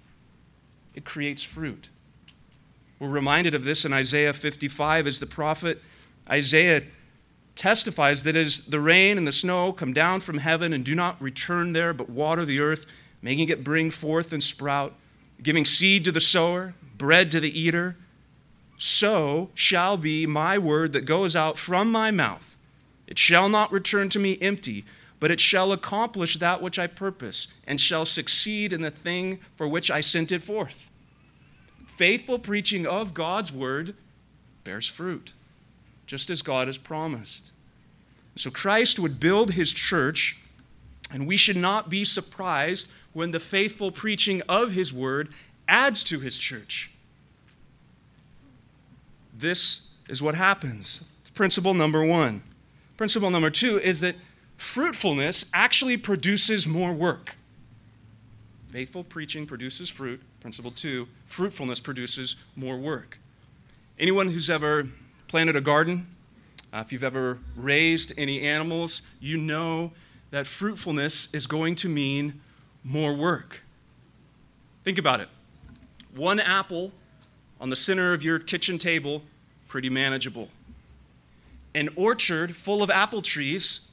it 0.93 1.05
creates 1.05 1.43
fruit. 1.43 1.87
We're 2.99 3.07
reminded 3.07 3.55
of 3.55 3.63
this 3.63 3.85
in 3.85 3.93
Isaiah 3.93 4.33
55 4.33 5.07
as 5.07 5.21
the 5.21 5.25
prophet 5.25 5.81
Isaiah 6.29 6.83
testifies 7.55 8.23
that 8.23 8.35
as 8.35 8.65
the 8.65 8.81
rain 8.81 9.17
and 9.17 9.25
the 9.25 9.31
snow 9.31 9.71
come 9.71 9.93
down 9.93 10.19
from 10.19 10.39
heaven 10.39 10.73
and 10.73 10.83
do 10.83 10.93
not 10.93 11.21
return 11.21 11.71
there 11.71 11.93
but 11.93 12.09
water 12.09 12.43
the 12.43 12.59
earth, 12.59 12.85
making 13.21 13.47
it 13.47 13.63
bring 13.63 13.91
forth 13.91 14.33
and 14.33 14.43
sprout, 14.43 14.93
giving 15.41 15.63
seed 15.63 16.03
to 16.03 16.11
the 16.11 16.19
sower, 16.19 16.73
bread 16.97 17.31
to 17.31 17.39
the 17.39 17.57
eater, 17.57 17.95
so 18.77 19.51
shall 19.53 19.95
be 19.95 20.25
my 20.25 20.57
word 20.57 20.91
that 20.91 21.05
goes 21.05 21.33
out 21.33 21.57
from 21.57 21.93
my 21.93 22.11
mouth. 22.11 22.57
It 23.07 23.17
shall 23.17 23.47
not 23.47 23.71
return 23.71 24.09
to 24.09 24.19
me 24.19 24.37
empty, 24.41 24.83
but 25.25 25.31
it 25.31 25.39
shall 25.39 25.71
accomplish 25.71 26.37
that 26.37 26.61
which 26.61 26.77
I 26.77 26.85
purpose, 26.85 27.47
and 27.65 27.81
shall 27.81 28.05
succeed 28.05 28.71
in 28.71 28.83
the 28.83 28.91
thing 28.91 29.39
for 29.55 29.67
which 29.67 29.89
I 29.89 29.99
sent 29.99 30.31
it 30.31 30.43
forth. 30.43 30.91
Faithful 31.87 32.37
preaching 32.37 32.85
of 32.85 33.15
God's 33.15 33.51
word 33.51 33.95
bears 34.63 34.87
fruit, 34.87 35.33
just 36.05 36.29
as 36.29 36.43
God 36.43 36.67
has 36.67 36.77
promised. 36.77 37.51
So 38.35 38.51
Christ 38.51 38.99
would 38.99 39.19
build 39.19 39.53
his 39.53 39.73
church, 39.73 40.37
and 41.09 41.25
we 41.25 41.37
should 41.37 41.57
not 41.57 41.89
be 41.89 42.03
surprised 42.03 42.87
when 43.13 43.31
the 43.31 43.39
faithful 43.39 43.89
preaching 43.89 44.43
of 44.47 44.73
his 44.73 44.93
word 44.93 45.29
adds 45.67 46.03
to 46.03 46.19
his 46.19 46.37
church. 46.37 46.91
This 49.35 49.89
is 50.07 50.21
what 50.21 50.35
happens. 50.35 51.03
It's 51.21 51.31
principle 51.31 51.73
number 51.73 52.05
one. 52.05 52.43
Principle 52.95 53.31
number 53.31 53.49
two 53.49 53.79
is 53.79 54.01
that 54.01 54.15
fruitfulness 54.57 55.51
actually 55.53 55.97
produces 55.97 56.67
more 56.67 56.93
work. 56.93 57.35
Faithful 58.69 59.03
preaching 59.03 59.45
produces 59.45 59.89
fruit. 59.89 60.21
Principle 60.41 60.71
two 60.71 61.07
fruitfulness 61.25 61.79
produces 61.79 62.35
more 62.55 62.77
work. 62.77 63.17
Anyone 63.97 64.27
who's 64.27 64.49
ever 64.49 64.87
planted 65.27 65.55
a 65.55 65.61
garden, 65.61 66.07
uh, 66.73 66.79
if 66.79 66.91
you've 66.91 67.03
ever 67.03 67.39
raised 67.55 68.11
any 68.17 68.41
animals, 68.41 69.01
you 69.21 69.37
know 69.37 69.91
that 70.31 70.45
fruitfulness 70.45 71.33
is 71.33 71.47
going 71.47 71.75
to 71.75 71.87
mean 71.87 72.41
more 72.83 73.13
work. 73.13 73.61
Think 74.83 74.97
about 74.97 75.21
it. 75.21 75.29
One 76.13 76.39
apple 76.39 76.91
on 77.59 77.69
the 77.69 77.75
center 77.75 78.13
of 78.13 78.23
your 78.23 78.39
kitchen 78.39 78.77
table, 78.77 79.23
pretty 79.67 79.89
manageable. 79.89 80.49
An 81.73 81.89
orchard 81.95 82.55
full 82.55 82.83
of 82.83 82.89
apple 82.89 83.21
trees 83.21 83.84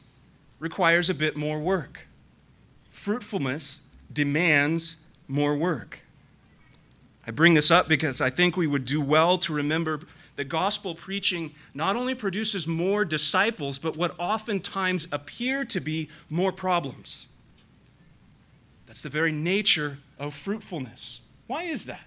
requires 0.63 1.11
a 1.11 1.15
bit 1.15 1.37
more 1.37 1.59
work. 1.59 2.07
Fruitfulness 2.93 3.81
demands 4.13 4.99
more 5.27 5.57
work. 5.57 6.05
I 7.27 7.33
bring 7.33 7.55
this 7.55 7.73
up 7.73 7.89
because 7.89 8.21
I 8.21 8.31
think 8.31 8.57
we 8.57 8.69
would 8.69 8.85
do 8.85 9.01
well 9.01 9.39
to 9.39 9.53
remember 9.53 10.03
that 10.37 10.45
gospel 10.45 10.95
preaching 10.95 11.53
not 11.75 11.97
only 11.97 12.15
produces 12.15 12.69
more 12.69 13.05
disciples, 13.05 13.77
but 13.77 13.97
what 13.97 14.15
oftentimes 14.21 15.09
appear 15.11 15.65
to 15.65 15.81
be 15.81 16.09
more 16.31 16.53
problems. 16.53 17.27
That's 18.87 19.03
the 19.03 19.09
very 19.09 19.33
nature 19.33 19.99
of 20.17 20.33
fruitfulness. 20.33 21.23
Why 21.49 21.65
is 21.65 21.87
that? 21.87 22.07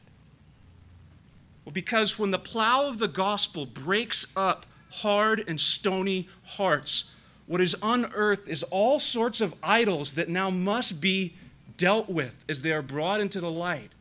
Well, 1.66 1.74
because 1.74 2.18
when 2.18 2.32
the 2.32 2.40
plow 2.40 2.88
of 2.88 3.00
the 3.00 3.10
gospel 3.10 3.66
breaks 3.66 4.26
up 4.38 4.66
hard 4.92 5.44
and 5.46 5.60
stony 5.60 6.30
hearts, 6.44 7.12
what 7.48 7.62
is 7.62 7.76
unearthed 7.82 8.48
is 8.48 8.64
all 8.64 9.00
sorts 9.00 9.42
of 9.42 9.54
idols 9.62 10.16
that 10.16 10.30
now 10.30 10.50
must 10.50 11.02
be 11.02 11.36
dealt 11.78 12.10
with 12.10 12.44
as 12.50 12.62
they 12.62 12.72
are 12.72 12.82
brought 12.82 13.20
into 13.20 13.40
the 13.40 13.52
light, 13.52 13.92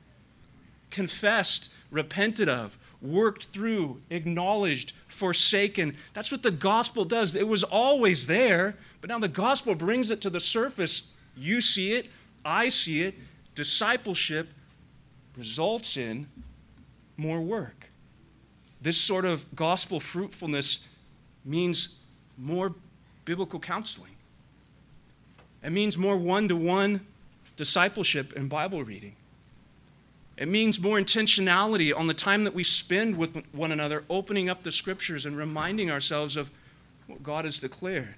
confessed, 0.90 1.72
repented 1.90 2.48
of, 2.48 2.78
worked 3.02 3.46
through, 3.46 4.00
acknowledged, 4.08 4.92
forsaken. 5.06 5.94
That's 6.14 6.32
what 6.32 6.42
the 6.42 6.50
gospel 6.50 7.04
does. 7.04 7.34
It 7.34 7.48
was 7.48 7.62
always 7.62 8.26
there, 8.26 8.76
but 9.00 9.10
now 9.10 9.18
the 9.18 9.28
gospel 9.28 9.74
brings 9.74 10.10
it 10.10 10.20
to 10.22 10.30
the 10.30 10.40
surface. 10.40 11.12
You 11.36 11.60
see 11.60 11.92
it, 11.92 12.06
I 12.44 12.68
see 12.70 13.02
it, 13.02 13.14
discipleship 13.54 14.48
results 15.36 15.96
in 15.96 16.28
more 17.16 17.40
work. 17.40 17.90
This 18.80 18.96
sort 18.98 19.24
of 19.24 19.44
gospel 19.54 20.00
fruitfulness 20.00 20.88
means 21.44 21.96
more 22.36 22.72
biblical 23.24 23.60
counseling. 23.60 24.12
It 25.62 25.70
means 25.70 25.96
more 25.96 26.16
one 26.16 26.48
to 26.48 26.56
one 26.56 27.00
discipleship 27.56 28.32
and 28.36 28.48
Bible 28.48 28.84
reading. 28.84 29.16
It 30.36 30.48
means 30.48 30.80
more 30.80 30.98
intentionality 30.98 31.96
on 31.96 32.06
the 32.06 32.14
time 32.14 32.44
that 32.44 32.54
we 32.54 32.64
spend 32.64 33.16
with 33.16 33.42
one 33.52 33.70
another, 33.70 34.04
opening 34.10 34.48
up 34.48 34.64
the 34.64 34.72
scriptures 34.72 35.24
and 35.24 35.36
reminding 35.36 35.90
ourselves 35.90 36.36
of 36.36 36.50
what 37.06 37.22
God 37.22 37.44
has 37.44 37.58
declared. 37.58 38.16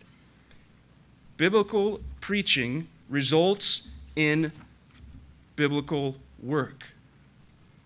Biblical 1.37 2.01
preaching 2.21 2.89
results 3.11 3.89
in 4.17 4.51
biblical 5.57 6.17
work. 6.43 6.87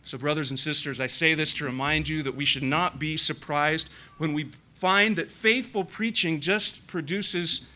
So, 0.05 0.17
brothers 0.17 0.51
and 0.51 0.59
sisters, 0.59 1.01
I 1.01 1.09
say 1.09 1.35
this 1.35 1.53
to 1.55 1.65
remind 1.65 2.09
you 2.09 2.23
that 2.23 2.35
we 2.35 2.45
should 2.45 2.63
not 2.63 2.99
be 2.99 3.17
surprised 3.17 3.91
when 4.19 4.33
we 4.33 4.51
find 4.81 5.17
that 5.17 5.31
faithful 5.31 5.85
preaching 5.85 6.41
just 6.41 6.87
produces 6.87 7.69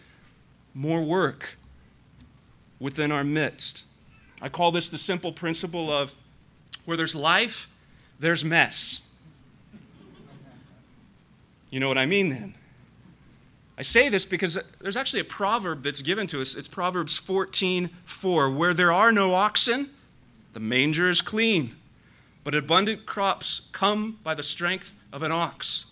more 0.72 1.02
work 1.02 1.58
within 2.80 3.12
our 3.12 3.22
midst. 3.22 3.84
I 4.40 4.48
call 4.48 4.72
this 4.72 4.88
the 4.88 4.96
simple 4.96 5.30
principle 5.30 5.92
of 5.92 6.14
where 6.86 6.96
there's 6.96 7.14
life, 7.14 7.68
there's 8.18 8.42
mess. 8.42 9.06
You 11.68 11.78
know 11.78 11.88
what 11.88 11.98
I 11.98 12.06
mean 12.06 12.30
then? 12.30 12.54
I 13.76 13.82
say 13.82 14.08
this 14.08 14.24
because 14.24 14.58
there's 14.80 14.96
actually 14.96 15.20
a 15.20 15.24
proverb 15.24 15.82
that's 15.82 16.00
given 16.00 16.26
to 16.28 16.40
us. 16.40 16.54
It's 16.54 16.68
Proverbs 16.68 17.18
14 17.18 17.90
4. 18.06 18.50
Where 18.50 18.72
there 18.72 18.92
are 18.92 19.12
no 19.12 19.34
oxen, 19.34 19.90
the 20.54 20.60
manger 20.60 21.10
is 21.10 21.20
clean, 21.20 21.76
but 22.44 22.54
abundant 22.54 23.04
crops 23.04 23.68
come 23.72 24.20
by 24.22 24.32
the 24.32 24.42
strength 24.42 24.94
of 25.12 25.22
an 25.22 25.32
ox. 25.32 25.90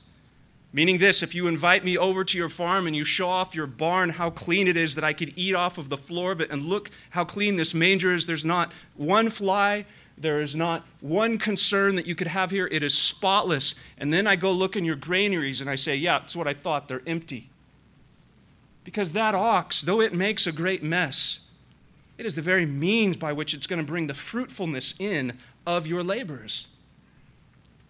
Meaning 0.75 0.99
this 0.99 1.23
if 1.23 1.35
you 1.35 1.47
invite 1.49 1.85
me 1.85 1.99
over 1.99 2.25
to 2.25 2.39
your 2.39 2.49
farm 2.49 2.87
and 2.87 2.97
you 2.97 3.05
show 3.05 3.29
off 3.29 3.55
your 3.55 3.67
barn 3.67 4.11
how 4.11 4.31
clean 4.31 4.67
it 4.67 4.77
is 4.77 4.95
that 4.95 5.05
I 5.05 5.13
could 5.13 5.35
eat 5.37 5.55
off 5.55 5.77
of 5.77 5.91
the 5.91 5.99
floor 5.99 6.33
of 6.33 6.41
it, 6.41 6.51
and 6.51 6.65
look 6.65 6.91
how 7.11 7.25
clean 7.25 7.57
this 7.57 7.75
manger 7.75 8.13
is, 8.13 8.25
there's 8.25 8.45
not 8.45 8.73
one 8.97 9.29
fly, 9.29 9.85
there 10.17 10.41
is 10.41 10.57
not 10.57 10.87
one 11.01 11.37
concern 11.37 11.95
that 11.97 12.07
you 12.07 12.15
could 12.15 12.27
have 12.27 12.51
here. 12.51 12.69
It 12.71 12.83
is 12.83 12.97
spotless. 12.97 13.75
And 13.99 14.13
then 14.13 14.27
I 14.27 14.37
go 14.37 14.53
look 14.53 14.77
in 14.77 14.85
your 14.85 14.97
granaries 14.97 15.61
and 15.61 15.69
I 15.69 15.75
say, 15.75 15.97
yeah, 15.97 16.21
that's 16.21 16.37
what 16.37 16.47
I 16.47 16.55
thought, 16.55 16.89
they're 16.89 17.03
empty. 17.07 17.51
Because 18.85 19.13
that 19.13 19.35
ox, 19.35 19.83
though 19.83 20.01
it 20.01 20.13
makes 20.13 20.47
a 20.47 20.53
great 20.53 20.83
mess, 20.83 21.49
it 22.19 22.27
is 22.27 22.35
the 22.35 22.43
very 22.43 22.67
means 22.67 23.17
by 23.17 23.33
which 23.33 23.55
it's 23.55 23.67
going 23.67 23.81
to 23.81 23.87
bring 23.87 24.07
the 24.07 24.15
fruitfulness 24.15 24.95
in 24.99 25.39
of 25.67 25.87
your 25.87 26.03
labors. 26.03 26.69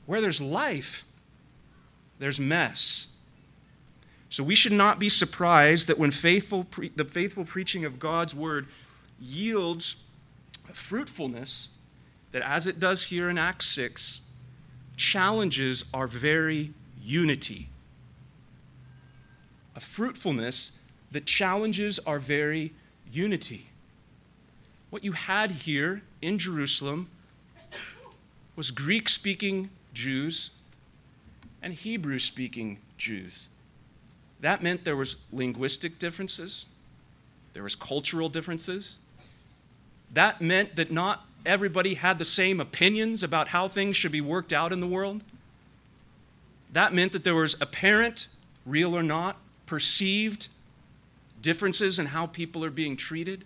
Where 0.07 0.21
there's 0.21 0.41
life, 0.41 1.05
there's 2.23 2.39
mess. 2.39 3.09
So 4.31 4.45
we 4.45 4.55
should 4.55 4.73
not 4.73 5.01
be 5.01 5.09
surprised 5.09 5.89
that 5.89 5.99
when 5.99 6.13
faithful 6.13 6.63
pre- 6.63 6.91
the 6.91 7.05
faithful 7.05 7.45
preaching 7.45 7.85
of 7.85 7.99
God's 7.99 8.33
word 8.33 8.69
yields 9.21 10.07
fruitfulness 10.73 11.69
that, 12.31 12.43
as 12.43 12.67
it 12.67 12.79
does 12.79 13.07
here 13.07 13.29
in 13.29 13.39
Acts 13.39 13.67
6, 13.67 14.21
challenges 14.97 15.85
our 15.93 16.07
very 16.07 16.73
unity. 17.03 17.69
A 19.75 19.81
fruitfulness 19.81 20.73
that 21.11 21.27
challenges 21.27 21.99
our 22.07 22.21
very 22.21 22.73
unity. 23.13 23.67
What 24.91 25.03
you 25.03 25.13
had 25.13 25.51
here 25.51 26.03
in 26.23 26.39
Jerusalem 26.39 27.09
was 28.55 28.71
Greek 28.71 29.09
speaking 29.09 29.71
Jews 29.93 30.53
and 31.63 31.73
Hebrew 31.73 32.19
speaking 32.19 32.79
Jews. 32.99 33.49
That 34.41 34.63
meant 34.63 34.85
there 34.85 34.97
was 34.97 35.17
linguistic 35.33 35.99
differences, 35.99 36.67
there 37.53 37.63
was 37.63 37.77
cultural 37.77 38.29
differences. 38.29 38.99
That 40.13 40.43
meant 40.43 40.77
that 40.77 40.91
not 40.91 41.25
everybody 41.47 41.95
had 41.95 42.19
the 42.19 42.25
same 42.25 42.61
opinions 42.61 43.23
about 43.23 43.49
how 43.49 43.69
things 43.69 43.97
should 43.97 44.13
be 44.13 44.21
worked 44.21 44.53
out 44.53 44.73
in 44.73 44.81
the 44.81 44.87
world. 44.87 45.25
That 46.73 46.93
meant 46.93 47.13
that 47.13 47.25
there 47.25 47.35
was 47.35 47.61
apparent, 47.61 48.27
real 48.67 48.97
or 48.97 49.03
not, 49.03 49.37
perceived 49.67 50.49
differences 51.41 51.99
in 51.99 52.07
how 52.07 52.27
people 52.27 52.65
are 52.65 52.71
being 52.71 52.97
treated. 52.97 53.45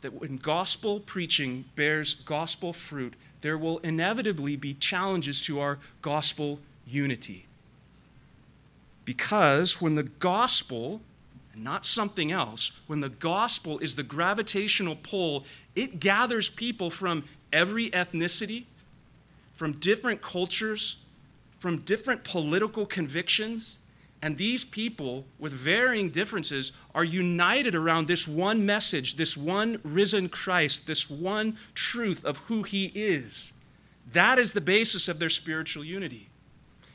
That 0.00 0.14
when 0.14 0.36
gospel 0.36 1.00
preaching 1.00 1.64
bears 1.76 2.14
gospel 2.14 2.72
fruit, 2.72 3.14
there 3.42 3.58
will 3.58 3.78
inevitably 3.78 4.56
be 4.56 4.74
challenges 4.74 5.42
to 5.42 5.60
our 5.60 5.78
gospel 6.00 6.60
unity. 6.86 7.46
Because 9.04 9.80
when 9.80 9.96
the 9.96 10.04
gospel, 10.04 11.00
not 11.54 11.84
something 11.84 12.32
else, 12.32 12.72
when 12.86 13.00
the 13.00 13.08
gospel 13.08 13.78
is 13.80 13.96
the 13.96 14.02
gravitational 14.02 14.96
pull, 14.96 15.44
it 15.74 16.00
gathers 16.00 16.48
people 16.48 16.88
from 16.88 17.24
every 17.52 17.90
ethnicity, 17.90 18.64
from 19.56 19.72
different 19.72 20.22
cultures, 20.22 20.96
from 21.58 21.78
different 21.78 22.24
political 22.24 22.86
convictions, 22.86 23.80
and 24.22 24.38
these 24.38 24.64
people, 24.64 25.26
with 25.40 25.52
varying 25.52 26.08
differences, 26.08 26.70
are 26.94 27.02
united 27.02 27.74
around 27.74 28.06
this 28.06 28.28
one 28.28 28.64
message, 28.64 29.16
this 29.16 29.36
one 29.36 29.80
risen 29.82 30.28
Christ, 30.28 30.86
this 30.86 31.10
one 31.10 31.56
truth 31.74 32.24
of 32.24 32.36
who 32.36 32.62
he 32.62 32.92
is. 32.94 33.52
That 34.12 34.38
is 34.38 34.52
the 34.52 34.60
basis 34.60 35.08
of 35.08 35.18
their 35.18 35.28
spiritual 35.28 35.84
unity. 35.84 36.28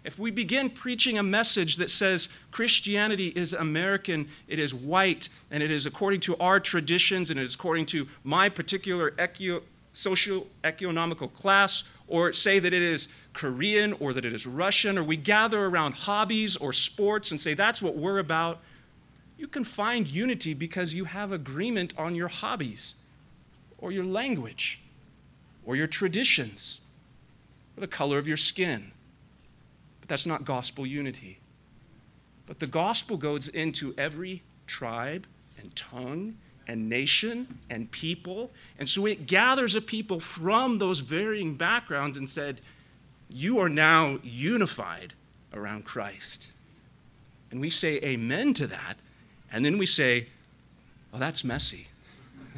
If 0.06 0.18
we 0.18 0.32
begin 0.32 0.70
preaching 0.70 1.18
a 1.18 1.24
message 1.24 1.76
that 1.78 1.92
says 1.92 2.30
Christianity 2.50 3.34
is 3.36 3.52
American, 3.52 4.30
it 4.48 4.58
is 4.58 4.74
white, 4.74 5.28
and 5.52 5.62
it 5.62 5.70
is 5.70 5.86
according 5.86 6.22
to 6.22 6.38
our 6.38 6.62
traditions, 6.62 7.30
and 7.30 7.38
it 7.38 7.44
is 7.44 7.56
according 7.56 7.88
to 7.88 8.08
my 8.24 8.48
particular 8.48 9.14
eco- 9.20 9.64
social 9.98 10.48
economical 10.64 11.28
class, 11.28 11.84
or 12.08 12.32
say 12.32 12.60
that 12.60 12.74
it 12.74 12.82
is 12.82 13.08
Korean 13.34 13.94
or 13.94 14.14
that 14.14 14.26
it 14.26 14.34
is 14.34 14.46
Russian, 14.46 14.98
or 14.98 15.04
we 15.04 15.18
gather 15.18 15.66
around 15.66 15.94
hobbies 15.94 16.56
or 16.56 16.72
sports 16.72 17.32
and 17.32 17.42
say 17.42 17.54
that's 17.54 17.82
what 17.82 17.96
we're 17.96 18.20
about, 18.20 18.60
you 19.38 19.48
can 19.48 19.64
find 19.64 20.08
unity 20.08 20.54
because 20.54 20.94
you 20.94 21.06
have 21.06 21.32
agreement 21.32 21.94
on 21.98 22.16
your 22.16 22.28
hobbies 22.28 22.96
or 23.78 23.92
your 23.92 24.06
language 24.06 24.82
or 25.66 25.76
your 25.76 25.88
traditions 25.88 26.80
or 27.76 27.82
the 27.82 27.88
color 27.88 28.18
of 28.18 28.28
your 28.28 28.38
skin. 28.38 28.92
But 30.00 30.10
that's 30.10 30.26
not 30.26 30.46
gospel 30.46 30.86
unity. 30.86 31.40
But 32.46 32.60
the 32.60 32.68
gospel 32.68 33.18
goes 33.18 33.48
into 33.48 33.94
every 33.98 34.42
tribe 34.66 35.28
and 35.60 35.76
tongue 35.76 36.38
and 36.68 36.90
nation 36.90 37.60
and 37.70 37.90
people. 37.92 38.52
And 38.78 38.90
so 38.90 39.06
it 39.06 39.26
gathers 39.26 39.76
a 39.76 39.82
people 39.82 40.20
from 40.20 40.80
those 40.80 41.00
varying 41.00 41.56
backgrounds 41.56 42.18
and 42.18 42.30
said, 42.30 42.60
you 43.30 43.60
are 43.60 43.70
now 43.70 44.20
unified 44.24 45.14
around 45.54 45.86
Christ. 45.86 46.50
And 47.52 47.62
we 47.62 47.70
say 47.70 48.00
amen 48.04 48.54
to 48.56 48.68
that, 48.68 48.98
and 49.52 49.64
then 49.64 49.78
we 49.78 49.86
say, 49.86 50.28
oh, 51.14 51.20
that's 51.20 51.44
messy. 51.44 51.88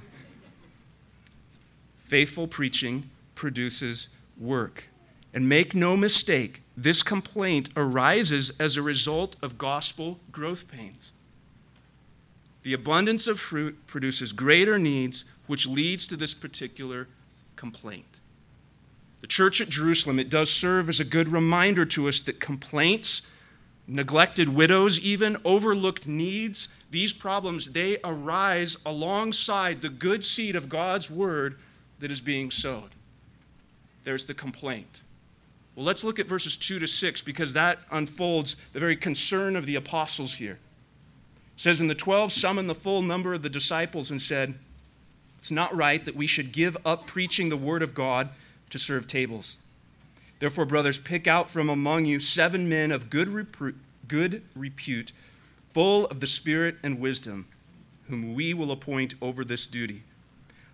Faithful 2.03 2.47
preaching 2.47 3.10
produces 3.36 4.10
work. 4.38 4.88
And 5.31 5.47
make 5.47 5.75
no 5.75 5.95
mistake, 5.95 6.63
this 6.75 7.03
complaint 7.03 7.69
arises 7.77 8.51
as 8.60 8.77
a 8.77 8.81
result 8.81 9.36
of 9.43 9.60
gospel 9.60 10.19
growth 10.31 10.67
pains. 10.67 11.12
The 12.69 12.75
abundance 12.75 13.27
of 13.27 13.39
fruit 13.39 13.88
produces 13.88 14.32
greater 14.32 14.77
needs, 14.77 15.25
which 15.47 15.65
leads 15.65 16.05
to 16.05 16.15
this 16.15 16.36
particular 16.36 17.08
complaint. 17.55 18.21
The 19.21 19.27
church 19.27 19.60
at 19.60 19.69
Jerusalem, 19.69 20.19
it 20.19 20.29
does 20.29 20.51
serve 20.51 20.88
as 20.88 20.99
a 20.99 21.03
good 21.03 21.29
reminder 21.29 21.84
to 21.88 22.08
us 22.08 22.21
that 22.21 22.39
complaints, 22.39 23.27
neglected 23.88 24.49
widows, 24.49 24.99
even 24.99 25.38
overlooked 25.43 26.08
needs, 26.08 26.67
these 26.91 27.12
problems, 27.12 27.71
they 27.71 27.97
arise 28.03 28.77
alongside 28.86 29.82
the 29.82 29.89
good 29.89 30.23
seed 30.23 30.55
of 30.55 30.69
God's 30.69 31.10
word 31.10 31.58
that 31.99 32.12
is 32.12 32.21
being 32.21 32.51
sowed. 32.51 32.91
There's 34.03 34.25
the 34.25 34.36
complaint. 34.36 35.01
Well, 35.75 35.88
let's 35.88 36.03
look 36.03 36.19
at 36.19 36.27
verses 36.27 36.55
2 36.55 36.77
to 36.77 36.88
6 36.88 37.23
because 37.23 37.53
that 37.53 37.79
unfolds 37.89 38.58
the 38.73 38.79
very 38.79 38.95
concern 38.95 39.55
of 39.55 39.65
the 39.65 39.73
apostles 39.73 40.36
here. 40.36 40.60
It 41.59 41.63
says, 41.63 41.81
And 41.81 41.89
the 41.89 41.95
twelve 41.95 42.31
summoned 42.31 42.69
the 42.69 42.73
full 42.73 43.01
number 43.01 43.33
of 43.33 43.41
the 43.41 43.49
disciples 43.49 44.09
and 44.09 44.21
said, 44.21 44.53
It's 45.39 45.51
not 45.51 45.75
right 45.75 46.05
that 46.05 46.15
we 46.15 46.25
should 46.25 46.53
give 46.53 46.77
up 46.85 47.05
preaching 47.05 47.49
the 47.49 47.57
word 47.57 47.83
of 47.83 47.93
God 47.93 48.29
to 48.69 48.79
serve 48.79 49.09
tables. 49.09 49.57
Therefore, 50.39 50.63
brothers, 50.63 50.97
pick 50.97 51.27
out 51.27 51.51
from 51.51 51.67
among 51.67 52.05
you 52.05 52.21
seven 52.21 52.69
men 52.69 52.93
of 52.93 53.09
good, 53.09 53.75
good 54.07 54.41
repute, 54.55 55.11
full 55.71 56.05
of 56.05 56.21
the 56.21 56.27
Spirit 56.27 56.77
and 56.81 56.97
wisdom, 56.97 57.45
whom 58.07 58.33
we 58.33 58.53
will 58.53 58.71
appoint 58.71 59.15
over 59.21 59.43
this 59.43 59.67
duty. 59.67 60.03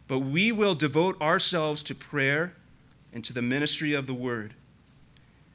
But 0.07 0.19
we 0.19 0.51
will 0.51 0.75
devote 0.75 1.19
ourselves 1.19 1.81
to 1.81 1.95
prayer 1.95 2.53
and 3.11 3.25
to 3.25 3.33
the 3.33 3.41
ministry 3.41 3.95
of 3.95 4.05
the 4.05 4.13
word. 4.13 4.53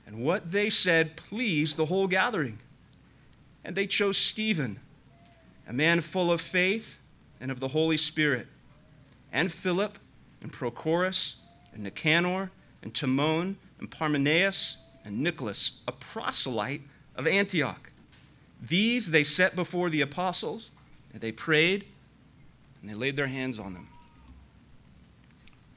And 0.04 0.24
what 0.24 0.50
they 0.50 0.70
said 0.70 1.14
pleased 1.14 1.76
the 1.76 1.86
whole 1.86 2.08
gathering. 2.08 2.58
And 3.64 3.76
they 3.76 3.86
chose 3.86 4.16
Stephen, 4.16 4.80
a 5.70 5.72
man 5.72 6.00
full 6.00 6.32
of 6.32 6.40
faith 6.40 6.98
and 7.40 7.48
of 7.48 7.60
the 7.60 7.68
Holy 7.68 7.96
Spirit, 7.96 8.48
and 9.32 9.52
Philip, 9.52 10.00
and 10.42 10.52
Prochorus, 10.52 11.36
and 11.72 11.84
Nicanor, 11.84 12.50
and 12.82 12.92
Timon, 12.92 13.56
and 13.78 13.88
Parmenas, 13.88 14.78
and 15.04 15.20
Nicholas, 15.20 15.80
a 15.86 15.92
proselyte 15.92 16.82
of 17.14 17.24
Antioch. 17.28 17.92
These 18.60 19.12
they 19.12 19.22
set 19.22 19.54
before 19.54 19.90
the 19.90 20.00
apostles, 20.00 20.72
and 21.12 21.20
they 21.22 21.30
prayed, 21.30 21.84
and 22.80 22.90
they 22.90 22.94
laid 22.94 23.14
their 23.14 23.28
hands 23.28 23.60
on 23.60 23.72
them. 23.72 23.86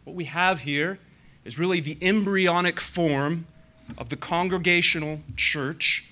What 0.05 0.15
we 0.15 0.25
have 0.25 0.61
here 0.61 0.97
is 1.45 1.59
really 1.59 1.81
the 1.81 1.99
embryonic 2.01 2.81
form 2.81 3.45
of 3.99 4.09
the 4.09 4.17
congregational 4.17 5.21
church 5.35 6.09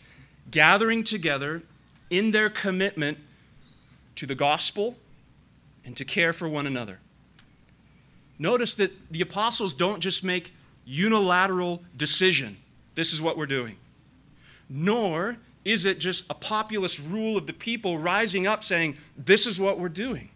gathering 0.51 1.03
together 1.03 1.63
in 2.11 2.29
their 2.29 2.49
commitment 2.51 3.17
to 4.15 4.25
the 4.25 4.35
gospel 4.35 4.97
and 5.85 5.95
to 5.97 6.05
care 6.05 6.33
for 6.33 6.47
one 6.47 6.67
another. 6.67 6.99
Notice 8.37 8.75
that 8.75 9.11
the 9.11 9.21
apostles 9.21 9.73
don't 9.73 9.99
just 9.99 10.23
make 10.23 10.53
unilateral 10.85 11.83
decision. 11.95 12.57
This 12.95 13.13
is 13.13 13.21
what 13.21 13.37
we're 13.37 13.45
doing. 13.45 13.77
Nor 14.69 15.37
is 15.63 15.85
it 15.85 15.99
just 15.99 16.25
a 16.29 16.33
populist 16.33 16.99
rule 16.99 17.37
of 17.37 17.45
the 17.45 17.53
people 17.53 17.97
rising 17.97 18.47
up 18.47 18.63
saying, 18.63 18.97
this 19.15 19.45
is 19.45 19.59
what 19.59 19.79
we're 19.79 19.89
doing. 19.89 20.29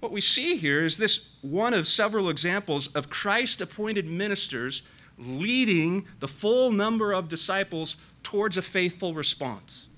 What 0.00 0.12
we 0.12 0.20
see 0.20 0.56
here 0.56 0.84
is 0.84 0.96
this 0.96 1.34
one 1.42 1.74
of 1.74 1.86
several 1.86 2.28
examples 2.28 2.86
of 2.94 3.10
Christ 3.10 3.60
appointed 3.60 4.06
ministers 4.06 4.82
leading 5.18 6.06
the 6.20 6.28
full 6.28 6.70
number 6.70 7.12
of 7.12 7.28
disciples 7.28 7.96
towards 8.22 8.56
a 8.56 8.62
faithful 8.62 9.12
response. 9.12 9.88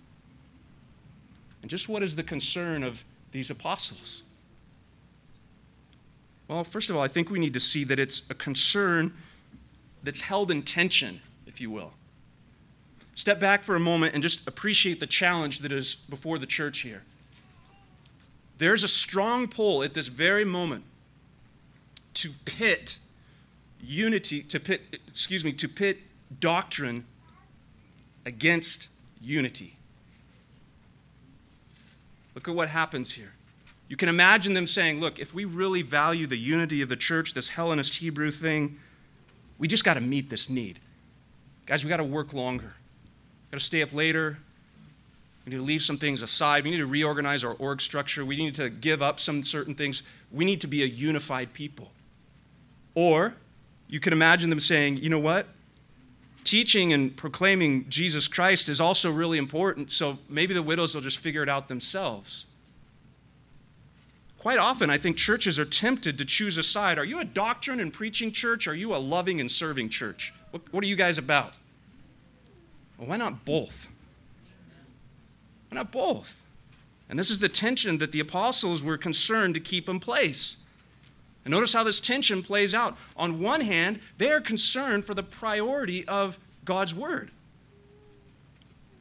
And 1.62 1.70
just 1.70 1.88
what 1.88 2.03
is 2.03 2.16
the 2.16 2.23
concern 2.23 2.83
of 2.83 3.05
these 3.33 3.51
apostles? 3.51 4.23
Well, 6.49 6.64
first 6.64 6.90
of 6.90 6.96
all, 6.96 7.03
I 7.03 7.09
think 7.09 7.31
we 7.31 7.38
need 7.38 7.55
to 7.55 7.61
see 7.61 7.85
that 7.85 7.99
it's 7.99 8.23
a 8.29 8.35
concern 8.35 9.12
that's 10.03 10.23
held 10.23 10.51
in 10.51 10.62
tension, 10.62 11.20
if 11.46 11.61
you 11.61 11.70
will. 11.70 11.92
Step 13.14 13.38
back 13.38 13.62
for 13.62 13.77
a 13.77 13.81
moment 13.81 14.14
and 14.14 14.23
just 14.23 14.49
appreciate 14.49 14.99
the 14.99 15.07
challenge 15.07 15.61
that 15.61 15.70
is 15.70 15.94
before 15.94 16.38
the 16.38 16.46
church 16.46 16.81
here. 16.81 17.03
There's 18.59 18.83
a 18.83 18.88
strong 18.88 19.46
pull 19.46 19.83
at 19.83 19.94
this 19.94 20.09
very 20.09 20.44
moment 20.44 20.85
to 22.14 22.31
pit 22.44 22.99
unity, 23.83 24.42
to 24.42 24.59
pit, 24.59 24.83
excuse 25.09 25.44
me, 25.44 25.53
to 25.53 25.68
pit 25.68 25.99
doctrine 26.40 27.05
against 28.27 28.88
unity. 29.20 29.77
Look 32.35 32.49
at 32.49 32.55
what 32.55 32.69
happens 32.69 33.12
here. 33.12 33.33
You 33.88 33.97
can 33.97 34.09
imagine 34.09 34.55
them 34.55 34.66
saying, 34.66 35.01
look, 35.01 35.19
if 35.19 35.35
we 35.35 35.45
really 35.45 35.83
value 35.83 36.27
the 36.27 36.38
unity 36.38 36.81
of 36.81 36.88
the 36.88 36.97
church, 36.97 37.35
this 37.35 37.49
Hellenist 37.49 37.97
Hebrew 37.97 38.31
thing, 38.31 38.79
we 39.59 39.66
just 39.66 39.85
got 39.85 39.95
to 39.95 40.01
meet 40.01 40.31
this 40.31 40.49
need. 40.49 40.79
Guys, 41.66 41.85
we 41.85 41.88
got 41.88 41.97
to 41.97 42.05
work 42.05 42.33
longer. 42.33 42.75
Got 43.51 43.59
to 43.59 43.64
stay 43.64 43.83
up 43.83 43.93
later. 43.93 44.38
We 45.45 45.51
need 45.51 45.57
to 45.57 45.62
leave 45.62 45.83
some 45.83 45.97
things 45.97 46.23
aside. 46.23 46.64
We 46.64 46.71
need 46.71 46.79
to 46.79 46.87
reorganize 46.87 47.43
our 47.43 47.55
org 47.55 47.81
structure. 47.81 48.25
We 48.25 48.37
need 48.37 48.55
to 48.55 48.71
give 48.71 49.03
up 49.03 49.19
some 49.19 49.43
certain 49.43 49.75
things. 49.75 50.03
We 50.31 50.45
need 50.45 50.61
to 50.61 50.66
be 50.66 50.83
a 50.83 50.87
unified 50.87 51.53
people. 51.53 51.90
Or 52.95 53.35
you 53.88 53.99
can 53.99 54.12
imagine 54.12 54.51
them 54.51 54.61
saying, 54.61 54.99
you 54.99 55.09
know 55.09 55.19
what? 55.19 55.49
Teaching 56.44 56.92
and 56.92 57.16
proclaiming 57.16 57.88
Jesus 57.88 58.26
Christ 58.26 58.68
is 58.68 58.81
also 58.81 59.11
really 59.11 59.38
important, 59.38 59.92
so 59.92 60.18
maybe 60.29 60.55
the 60.55 60.62
widows 60.62 60.94
will 60.94 61.03
just 61.03 61.18
figure 61.18 61.42
it 61.42 61.48
out 61.48 61.68
themselves. 61.68 62.46
Quite 64.38 64.59
often, 64.59 64.88
I 64.88 64.96
think 64.96 65.18
churches 65.18 65.59
are 65.59 65.66
tempted 65.66 66.16
to 66.16 66.24
choose 66.24 66.57
a 66.57 66.62
side. 66.62 66.98
Are 66.98 67.05
you 67.05 67.20
a 67.20 67.26
doctrine 67.26 67.79
and 67.79 67.92
preaching 67.92 68.33
church? 68.33 68.66
Are 68.66 68.74
you 68.74 68.94
a 68.94 68.96
loving 68.96 69.38
and 69.38 69.50
serving 69.50 69.90
church? 69.90 70.33
What, 70.50 70.62
what 70.72 70.83
are 70.83 70.87
you 70.87 70.96
guys 70.96 71.18
about? 71.18 71.57
Well, 72.96 73.09
why 73.09 73.18
not 73.18 73.44
both? 73.44 73.88
Why 75.68 75.76
not 75.76 75.92
both? 75.92 76.42
And 77.11 77.18
this 77.18 77.31
is 77.31 77.38
the 77.38 77.50
tension 77.50 77.98
that 77.98 78.12
the 78.12 78.20
apostles 78.20 78.83
were 78.83 78.96
concerned 78.96 79.55
to 79.55 79.61
keep 79.61 79.90
in 79.90 80.00
place. 80.00 80.57
And 81.44 81.53
notice 81.53 81.72
how 81.72 81.85
this 81.85 82.00
tension 82.00 82.42
plays 82.42 82.74
out. 82.74 82.96
On 83.16 83.40
one 83.40 83.62
hand, 83.62 84.00
they 84.18 84.31
are 84.31 84.40
concerned 84.40 85.05
for 85.05 85.14
the 85.14 85.22
priority 85.22 86.07
of 86.07 86.38
God's 86.64 86.94
word. 86.94 87.31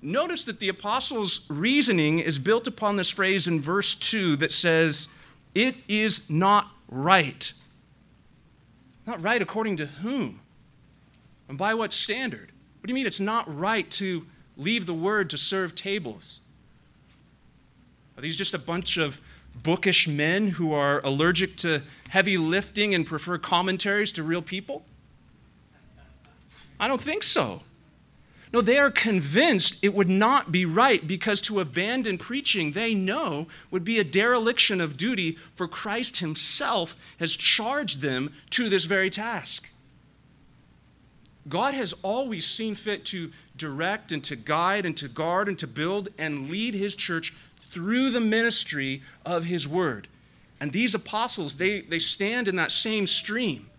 Notice 0.02 0.46
that 0.46 0.60
the 0.60 0.70
apostles' 0.70 1.46
reasoning 1.50 2.20
is 2.20 2.40
built 2.40 2.68
upon 2.68 2.96
this 2.96 3.10
phrase 3.10 3.48
in 3.48 3.62
verse 3.62 3.94
2 3.96 4.38
that 4.38 4.54
says, 4.54 5.10
it 5.54 5.76
is 5.90 6.30
not 6.30 6.72
right. 6.90 7.52
Not 9.06 9.22
right 9.22 9.42
according 9.42 9.78
to 9.78 9.88
whom? 9.88 10.40
And 11.50 11.58
by 11.58 11.74
what 11.74 11.92
standard? 11.92 12.52
What 12.80 12.88
do 12.88 12.92
you 12.92 12.96
mean 12.96 13.08
it's 13.08 13.20
not 13.20 13.54
right 13.54 13.90
to 13.92 14.26
leave 14.56 14.86
the 14.86 14.94
word 14.94 15.30
to 15.32 15.38
serve 15.38 15.76
tables? 15.76 16.40
Are 18.18 18.22
these 18.22 18.38
just 18.38 18.54
a 18.54 18.60
bunch 18.60 18.98
of 18.98 19.20
bookish 19.64 20.08
men 20.08 20.50
who 20.50 20.74
are 20.74 21.00
allergic 21.04 21.56
to 21.58 21.82
heavy 22.10 22.38
lifting 22.38 22.94
and 22.94 23.06
prefer 23.06 23.38
commentaries 23.38 24.12
to 24.14 24.24
real 24.24 24.42
people? 24.42 24.84
I 26.80 26.88
don't 26.88 27.02
think 27.02 27.24
so. 27.24 27.62
No, 28.52 28.62
they 28.62 28.80
are 28.80 28.90
convinced 28.90 29.84
it 29.84 29.94
would 29.94 30.10
not 30.10 30.52
be 30.52 30.66
right 30.66 31.06
because 31.06 31.40
to 31.42 31.60
abandon 31.60 32.18
preaching, 32.18 32.72
they 32.72 32.96
know, 32.96 33.48
would 33.70 33.84
be 33.84 34.00
a 34.00 34.04
dereliction 34.04 34.82
of 34.82 34.98
duty, 34.98 35.38
for 35.56 35.68
Christ 35.68 36.18
Himself 36.18 36.96
has 37.20 37.36
charged 37.36 38.02
them 38.02 38.34
to 38.52 38.68
this 38.68 38.86
very 38.86 39.12
task. 39.12 39.70
God 41.48 41.74
has 41.76 41.94
always 42.02 42.46
seen 42.48 42.76
fit 42.76 43.06
to 43.06 43.32
direct 43.56 44.12
and 44.12 44.24
to 44.24 44.36
guide 44.36 44.86
and 44.86 44.98
to 44.98 45.08
guard 45.08 45.48
and 45.48 45.58
to 45.60 45.68
build 45.68 46.10
and 46.18 46.50
lead 46.50 46.74
His 46.74 46.96
church 46.96 47.36
through 47.72 48.10
the 48.12 48.20
ministry 48.20 49.02
of 49.26 49.46
His 49.46 49.68
Word. 49.68 50.08
And 50.60 50.72
these 50.72 50.94
apostles, 50.94 51.56
they, 51.56 51.82
they 51.82 52.00
stand 52.00 52.48
in 52.48 52.56
that 52.58 52.72
same 52.72 53.08
stream. 53.08 53.70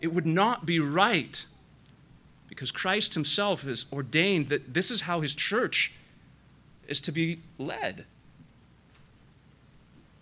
It 0.00 0.08
would 0.08 0.26
not 0.26 0.66
be 0.66 0.80
right 0.80 1.44
because 2.48 2.72
Christ 2.72 3.14
himself 3.14 3.62
has 3.62 3.86
ordained 3.92 4.48
that 4.48 4.74
this 4.74 4.90
is 4.90 5.02
how 5.02 5.20
his 5.20 5.34
church 5.34 5.92
is 6.88 7.00
to 7.02 7.12
be 7.12 7.38
led. 7.56 8.04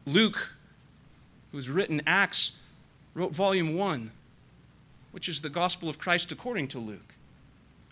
Luke, 0.04 0.52
who's 1.50 1.70
written 1.70 2.02
Acts, 2.06 2.60
wrote 3.14 3.32
volume 3.32 3.74
1, 3.74 4.10
which 5.12 5.28
is 5.28 5.40
the 5.40 5.48
gospel 5.48 5.88
of 5.88 5.98
Christ 5.98 6.30
according 6.30 6.68
to 6.68 6.78
Luke. 6.78 7.14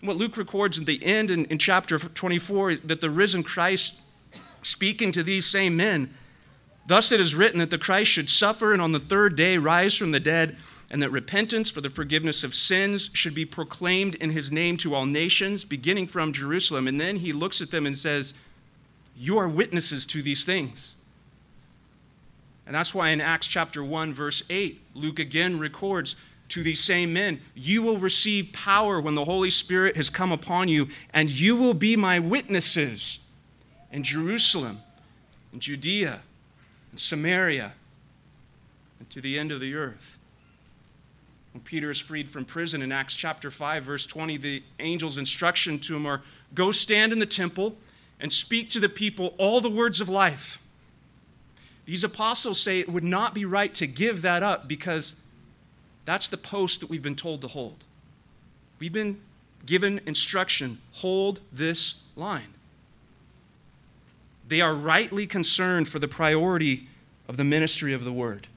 What 0.01 0.17
Luke 0.17 0.37
records 0.37 0.77
at 0.77 0.85
the 0.85 1.03
end 1.03 1.31
in, 1.31 1.45
in 1.45 1.57
chapter 1.57 1.97
24 1.97 2.75
that 2.75 3.01
the 3.01 3.09
risen 3.09 3.41
Christ 3.41 3.99
speaking 4.65 5.11
to 5.11 5.23
these 5.23 5.45
same 5.45 5.75
men, 5.75 6.13
thus 6.87 7.11
it 7.11 7.19
is 7.19 7.35
written 7.35 7.59
that 7.59 7.69
the 7.69 7.77
Christ 7.77 8.11
should 8.11 8.29
suffer 8.29 8.73
and 8.73 8.81
on 8.81 8.91
the 8.91 8.99
third 8.99 9.35
day 9.35 9.57
rise 9.57 9.95
from 9.95 10.11
the 10.11 10.19
dead 10.19 10.57
and 10.91 11.01
that 11.01 11.11
repentance 11.11 11.69
for 11.71 11.81
the 11.81 11.89
forgiveness 11.89 12.43
of 12.43 12.53
sins 12.53 13.09
should 13.13 13.33
be 13.33 13.45
proclaimed 13.45 14.15
in 14.15 14.29
his 14.31 14.51
name 14.51 14.77
to 14.77 14.93
all 14.93 15.05
nations, 15.05 15.63
beginning 15.63 16.07
from 16.07 16.31
Jerusalem. 16.31 16.87
And 16.87 17.01
then 17.01 17.17
he 17.17 17.33
looks 17.33 17.59
at 17.59 17.71
them 17.71 17.85
and 17.85 17.97
says, 17.97 18.33
You 19.17 19.37
are 19.37 19.49
witnesses 19.49 20.05
to 20.07 20.21
these 20.21 20.45
things. 20.45 20.95
And 22.67 22.75
that's 22.75 22.93
why 22.93 23.09
in 23.09 23.21
Acts 23.21 23.47
chapter 23.47 23.83
1, 23.83 24.13
verse 24.13 24.43
8, 24.49 24.81
Luke 24.93 25.19
again 25.19 25.59
records 25.59 26.15
to 26.49 26.61
these 26.63 26.83
same 26.83 27.13
men, 27.13 27.41
You 27.55 27.81
will 27.81 27.97
receive 27.97 28.53
power 28.53 29.01
when 29.01 29.15
the 29.15 29.25
Holy 29.25 29.49
Spirit 29.49 29.97
has 29.97 30.09
come 30.11 30.31
upon 30.31 30.67
you, 30.67 30.89
and 31.13 31.29
you 31.29 31.55
will 31.55 31.73
be 31.73 31.95
my 31.95 32.19
witnesses 32.19 33.19
in 33.91 34.03
Jerusalem, 34.03 34.79
in 35.53 35.59
Judea, 35.59 36.21
in 36.91 36.97
Samaria, 36.97 37.73
and 38.99 39.09
to 39.09 39.21
the 39.21 39.37
end 39.37 39.51
of 39.51 39.59
the 39.59 39.75
earth. 39.75 40.17
When 41.53 41.61
Peter 41.61 41.89
is 41.89 41.99
freed 41.99 42.29
from 42.29 42.43
prison 42.43 42.81
in 42.81 42.91
Acts 42.91 43.15
chapter 43.15 43.49
5, 43.49 43.83
verse 43.83 44.05
20, 44.05 44.37
the 44.37 44.63
angel's 44.79 45.17
instruction 45.17 45.79
to 45.79 45.95
him 45.95 46.05
are 46.05 46.21
go 46.53 46.71
stand 46.71 47.13
in 47.13 47.19
the 47.19 47.25
temple 47.25 47.77
and 48.19 48.31
speak 48.31 48.69
to 48.71 48.79
the 48.79 48.89
people 48.89 49.33
all 49.37 49.61
the 49.61 49.69
words 49.69 50.01
of 50.01 50.09
life. 50.09 50.59
These 51.85 52.03
apostles 52.03 52.59
say 52.59 52.79
it 52.79 52.89
would 52.89 53.03
not 53.03 53.33
be 53.33 53.45
right 53.45 53.73
to 53.75 53.87
give 53.87 54.21
that 54.23 54.43
up 54.43 54.67
because 54.67 55.15
that's 56.03 56.27
the 56.27 56.37
post 56.37 56.81
that 56.81 56.89
we've 56.89 57.01
been 57.01 57.15
told 57.15 57.41
to 57.41 57.47
hold. 57.47 57.83
We've 58.79 58.91
been 58.91 59.21
given 59.65 60.01
instruction 60.05 60.79
hold 60.93 61.39
this 61.51 62.03
line. 62.15 62.54
They 64.47 64.61
are 64.61 64.75
rightly 64.75 65.25
concerned 65.25 65.87
for 65.87 65.99
the 65.99 66.07
priority 66.07 66.87
of 67.27 67.37
the 67.37 67.43
ministry 67.43 67.93
of 67.93 68.03
the 68.03 68.13
word. 68.13 68.47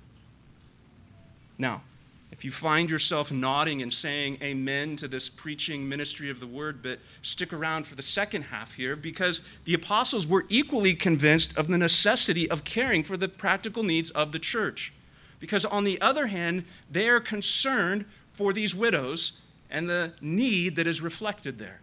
Now, 1.57 1.83
if 2.31 2.45
you 2.45 2.51
find 2.51 2.89
yourself 2.89 3.33
nodding 3.33 3.83
and 3.83 3.93
saying 3.93 4.39
amen 4.43 4.97
to 4.97 5.09
this 5.09 5.29
preaching 5.29 5.89
ministry 5.89 6.31
of 6.31 6.39
the 6.39 6.47
word, 6.47 6.83
but 6.83 7.01
stick 7.23 7.53
around 7.53 7.87
for 7.87 7.97
the 7.97 8.03
second 8.03 8.43
half 8.43 8.75
here 8.75 8.95
because 8.95 9.43
the 9.65 9.75
apostles 9.75 10.27
were 10.27 10.45
equally 10.49 10.95
convinced 10.95 11.57
of 11.59 11.67
the 11.67 11.79
necessity 11.79 12.49
of 12.49 12.63
caring 12.63 13.03
for 13.03 13.17
the 13.17 13.29
practical 13.29 13.83
needs 13.83 14.11
of 14.11 14.31
the 14.31 14.39
church. 14.39 14.93
Because 15.41 15.65
on 15.65 15.85
the 15.85 16.01
other 16.01 16.29
hand, 16.29 16.65
they 16.91 17.09
are 17.09 17.21
concerned 17.21 18.05
for 18.35 18.53
these 18.53 18.75
widows 18.75 19.41
and 19.69 19.89
the 19.89 20.13
need 20.21 20.77
that 20.77 20.87
is 20.87 21.01
reflected 21.01 21.59
there. 21.59 21.81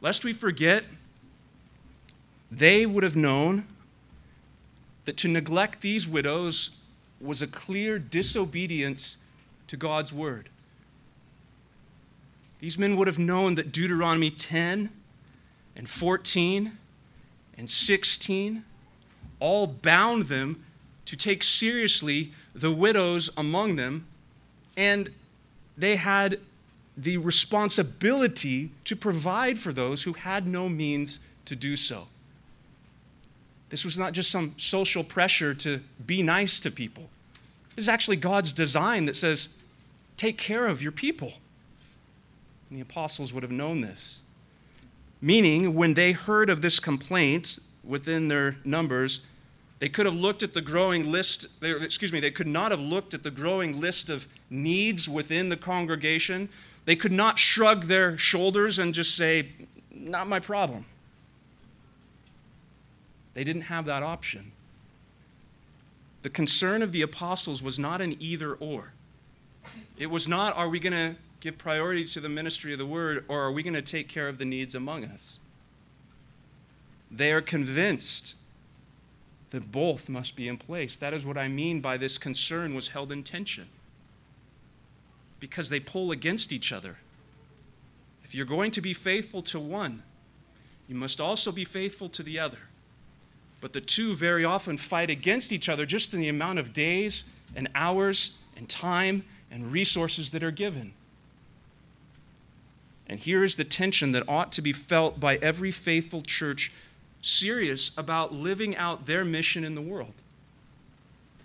Lest 0.00 0.24
we 0.24 0.32
forget, 0.32 0.84
they 2.50 2.86
would 2.86 3.04
have 3.04 3.16
known 3.16 3.66
that 5.04 5.16
to 5.18 5.28
neglect 5.28 5.80
these 5.80 6.06
widows 6.06 6.76
was 7.20 7.42
a 7.42 7.46
clear 7.46 7.98
disobedience 7.98 9.18
to 9.68 9.76
God's 9.76 10.12
word. 10.12 10.48
These 12.60 12.78
men 12.78 12.96
would 12.96 13.06
have 13.06 13.18
known 13.18 13.54
that 13.56 13.72
Deuteronomy 13.72 14.30
10 14.30 14.90
and 15.74 15.88
14 15.88 16.78
and 17.56 17.70
16 17.70 18.64
all 19.38 19.66
bound 19.66 20.24
them 20.24 20.64
to 21.04 21.16
take 21.16 21.42
seriously 21.42 22.32
the 22.54 22.72
widows 22.72 23.30
among 23.36 23.76
them, 23.76 24.06
and 24.76 25.10
they 25.76 25.96
had 25.96 26.40
the 26.96 27.18
responsibility 27.18 28.70
to 28.84 28.96
provide 28.96 29.58
for 29.58 29.72
those 29.72 30.04
who 30.04 30.14
had 30.14 30.46
no 30.46 30.68
means 30.68 31.20
to 31.44 31.54
do 31.54 31.76
so. 31.76 32.06
This 33.68 33.84
was 33.84 33.98
not 33.98 34.12
just 34.12 34.30
some 34.30 34.54
social 34.56 35.02
pressure 35.02 35.54
to 35.54 35.80
be 36.04 36.22
nice 36.22 36.60
to 36.60 36.70
people. 36.70 37.08
This 37.74 37.84
is 37.84 37.88
actually 37.88 38.16
God's 38.16 38.52
design 38.52 39.06
that 39.06 39.16
says, 39.16 39.48
take 40.16 40.38
care 40.38 40.66
of 40.66 40.82
your 40.82 40.92
people. 40.92 41.34
And 42.70 42.78
the 42.78 42.82
apostles 42.82 43.32
would 43.32 43.42
have 43.42 43.52
known 43.52 43.80
this. 43.80 44.20
Meaning, 45.20 45.74
when 45.74 45.94
they 45.94 46.12
heard 46.12 46.50
of 46.50 46.62
this 46.62 46.78
complaint 46.78 47.58
within 47.82 48.28
their 48.28 48.56
numbers, 48.64 49.22
they 49.78 49.88
could 49.88 50.06
have 50.06 50.14
looked 50.14 50.42
at 50.42 50.54
the 50.54 50.60
growing 50.60 51.10
list, 51.10 51.46
excuse 51.62 52.12
me, 52.12 52.20
they 52.20 52.30
could 52.30 52.46
not 52.46 52.70
have 52.70 52.80
looked 52.80 53.14
at 53.14 53.22
the 53.22 53.30
growing 53.30 53.80
list 53.80 54.08
of 54.08 54.26
needs 54.48 55.08
within 55.08 55.48
the 55.48 55.56
congregation. 55.56 56.48
They 56.86 56.96
could 56.96 57.12
not 57.12 57.38
shrug 57.38 57.84
their 57.84 58.16
shoulders 58.16 58.78
and 58.78 58.94
just 58.94 59.16
say, 59.16 59.48
Not 59.90 60.28
my 60.28 60.40
problem. 60.40 60.86
They 63.36 63.44
didn't 63.44 63.62
have 63.62 63.84
that 63.84 64.02
option. 64.02 64.52
The 66.22 66.30
concern 66.30 66.80
of 66.80 66.92
the 66.92 67.02
apostles 67.02 67.62
was 67.62 67.78
not 67.78 68.00
an 68.00 68.16
either 68.18 68.54
or. 68.54 68.92
It 69.98 70.06
was 70.06 70.26
not, 70.26 70.56
are 70.56 70.70
we 70.70 70.80
going 70.80 70.94
to 70.94 71.20
give 71.40 71.58
priority 71.58 72.06
to 72.06 72.20
the 72.20 72.30
ministry 72.30 72.72
of 72.72 72.78
the 72.78 72.86
word 72.86 73.26
or 73.28 73.42
are 73.42 73.52
we 73.52 73.62
going 73.62 73.74
to 73.74 73.82
take 73.82 74.08
care 74.08 74.26
of 74.26 74.38
the 74.38 74.46
needs 74.46 74.74
among 74.74 75.04
us? 75.04 75.38
They 77.10 77.30
are 77.30 77.42
convinced 77.42 78.36
that 79.50 79.70
both 79.70 80.08
must 80.08 80.34
be 80.34 80.48
in 80.48 80.56
place. 80.56 80.96
That 80.96 81.12
is 81.12 81.26
what 81.26 81.36
I 81.36 81.46
mean 81.46 81.82
by 81.82 81.98
this 81.98 82.16
concern 82.16 82.74
was 82.74 82.88
held 82.88 83.12
in 83.12 83.22
tension. 83.22 83.68
Because 85.40 85.68
they 85.68 85.78
pull 85.78 86.10
against 86.10 86.54
each 86.54 86.72
other. 86.72 86.96
If 88.24 88.34
you're 88.34 88.46
going 88.46 88.70
to 88.70 88.80
be 88.80 88.94
faithful 88.94 89.42
to 89.42 89.60
one, 89.60 90.04
you 90.88 90.94
must 90.94 91.20
also 91.20 91.52
be 91.52 91.66
faithful 91.66 92.08
to 92.08 92.22
the 92.22 92.38
other. 92.38 92.60
But 93.60 93.72
the 93.72 93.80
two 93.80 94.14
very 94.14 94.44
often 94.44 94.76
fight 94.76 95.10
against 95.10 95.52
each 95.52 95.68
other 95.68 95.86
just 95.86 96.12
in 96.12 96.20
the 96.20 96.28
amount 96.28 96.58
of 96.58 96.72
days 96.72 97.24
and 97.54 97.68
hours 97.74 98.38
and 98.56 98.68
time 98.68 99.24
and 99.50 99.72
resources 99.72 100.30
that 100.30 100.42
are 100.42 100.50
given. 100.50 100.92
And 103.08 103.20
here 103.20 103.44
is 103.44 103.56
the 103.56 103.64
tension 103.64 104.12
that 104.12 104.28
ought 104.28 104.52
to 104.52 104.62
be 104.62 104.72
felt 104.72 105.20
by 105.20 105.36
every 105.36 105.70
faithful 105.70 106.22
church 106.22 106.72
serious 107.22 107.96
about 107.96 108.32
living 108.32 108.76
out 108.76 109.06
their 109.06 109.24
mission 109.24 109.64
in 109.64 109.74
the 109.74 109.80
world. 109.80 110.12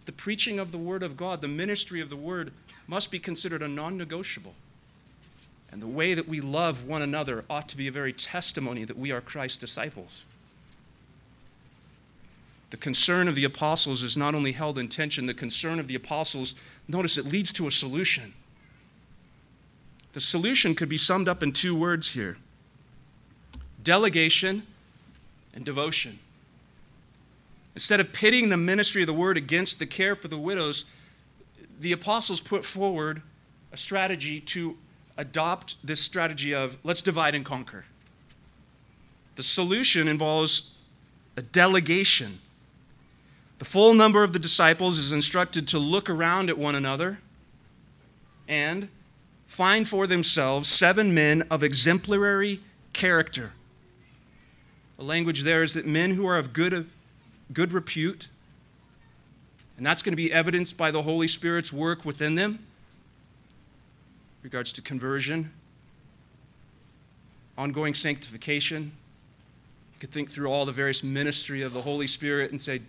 The 0.06 0.12
preaching 0.12 0.60
of 0.60 0.71
the 0.71 0.78
Word 0.78 1.04
of 1.04 1.15
God, 1.15 1.41
the 1.41 1.47
ministry 1.47 2.02
of 2.02 2.10
the 2.10 2.15
Word, 2.15 2.52
must 2.88 3.12
be 3.12 3.19
considered 3.19 3.62
a 3.62 3.67
non 3.67 3.97
negotiable. 3.97 4.56
And 5.71 5.82
the 5.82 5.88
way 5.88 6.13
that 6.13 6.28
we 6.28 6.41
love 6.41 6.84
one 6.84 7.02
another 7.02 7.45
ought 7.50 7.69
to 7.69 7.78
be 7.78 7.88
a 7.88 7.91
very 7.91 8.12
testimony 8.12 8.84
that 8.84 8.97
we 8.97 9.12
are 9.12 9.21
Christ's 9.21 9.58
disciples. 9.58 10.26
The 12.71 12.77
concern 12.77 13.27
of 13.27 13.36
the 13.36 13.43
apostles 13.43 14.01
is 14.01 14.17
not 14.17 14.34
only 14.34 14.53
held 14.53 14.77
in 14.77 14.88
tension, 14.88 15.25
the 15.25 15.34
concern 15.34 15.77
of 15.79 15.88
the 15.88 15.95
apostles, 15.95 16.55
notice 16.88 17.17
it 17.17 17.25
leads 17.25 17.53
to 17.53 17.67
a 17.67 17.71
solution. 17.71 18.34
The 20.13 20.21
solution 20.21 20.73
could 20.73 20.89
be 20.89 20.97
summed 20.97 21.27
up 21.27 21.43
in 21.43 21.51
two 21.51 21.75
words 21.75 22.12
here 22.12 22.38
delegation 23.84 24.63
and 25.53 25.65
devotion. 25.65 26.19
Instead 27.75 27.99
of 27.99 28.13
pitting 28.13 28.49
the 28.49 28.57
ministry 28.57 29.01
of 29.01 29.07
the 29.07 29.13
word 29.13 29.38
against 29.38 29.79
the 29.79 29.86
care 29.86 30.15
for 30.15 30.27
the 30.27 30.38
widows, 30.38 30.86
the 31.79 31.91
apostles 31.91 32.41
put 32.41 32.63
forward 32.63 33.21
a 33.71 33.77
strategy 33.77 34.39
to 34.39 34.77
adopt 35.17 35.75
this 35.84 36.01
strategy 36.01 36.53
of 36.53 36.77
let's 36.84 37.01
divide 37.01 37.36
and 37.36 37.45
conquer. 37.45 37.86
The 39.36 39.43
solution 39.43 40.07
involves 40.07 40.73
a 41.36 41.41
delegation. 41.41 42.39
The 43.62 43.65
full 43.65 43.93
number 43.93 44.24
of 44.24 44.34
the 44.34 44.39
disciples 44.39 44.97
is 44.97 45.12
instructed 45.12 45.67
to 45.67 45.78
look 45.78 46.10
around 46.10 46.50
at 46.50 46.58
one 46.58 46.74
another 46.74 47.19
and 48.47 48.89
find 49.45 49.88
for 49.88 50.08
themselves 50.08 50.67
seven 50.67 51.13
men 51.13 51.43
of 51.52 51.62
exemplary 51.62 52.60
character 52.91 53.52
the 55.02 55.08
language 55.08 55.41
there 55.41 55.63
is 55.63 55.74
that 55.74 55.88
men 55.88 56.12
who 56.12 56.28
are 56.28 56.38
of 56.38 56.54
good, 56.54 56.88
good 57.52 57.71
repute, 57.71 58.28
and 59.76 59.84
that's 59.84 60.04
going 60.04 60.12
to 60.12 60.15
be 60.15 60.32
evidenced 60.32 60.78
by 60.78 60.91
the 60.91 61.02
Holy 61.02 61.28
Spirit's 61.28 61.74
work 61.74 62.06
within 62.06 62.36
them 62.36 62.60
regards 64.43 64.71
to 64.74 64.82
conversion, 64.84 65.52
ongoing 67.58 67.95
sanctification. 67.95 68.91
You 69.95 70.00
could 70.00 70.12
think 70.12 70.30
through 70.30 70.52
all 70.52 70.67
the 70.67 70.71
various 70.71 71.04
ministry 71.04 71.63
of 71.63 71.74
the 71.74 71.82
Holy 71.82 72.06
Spirit 72.06 72.52
and 72.52 72.62
say, 72.62 72.82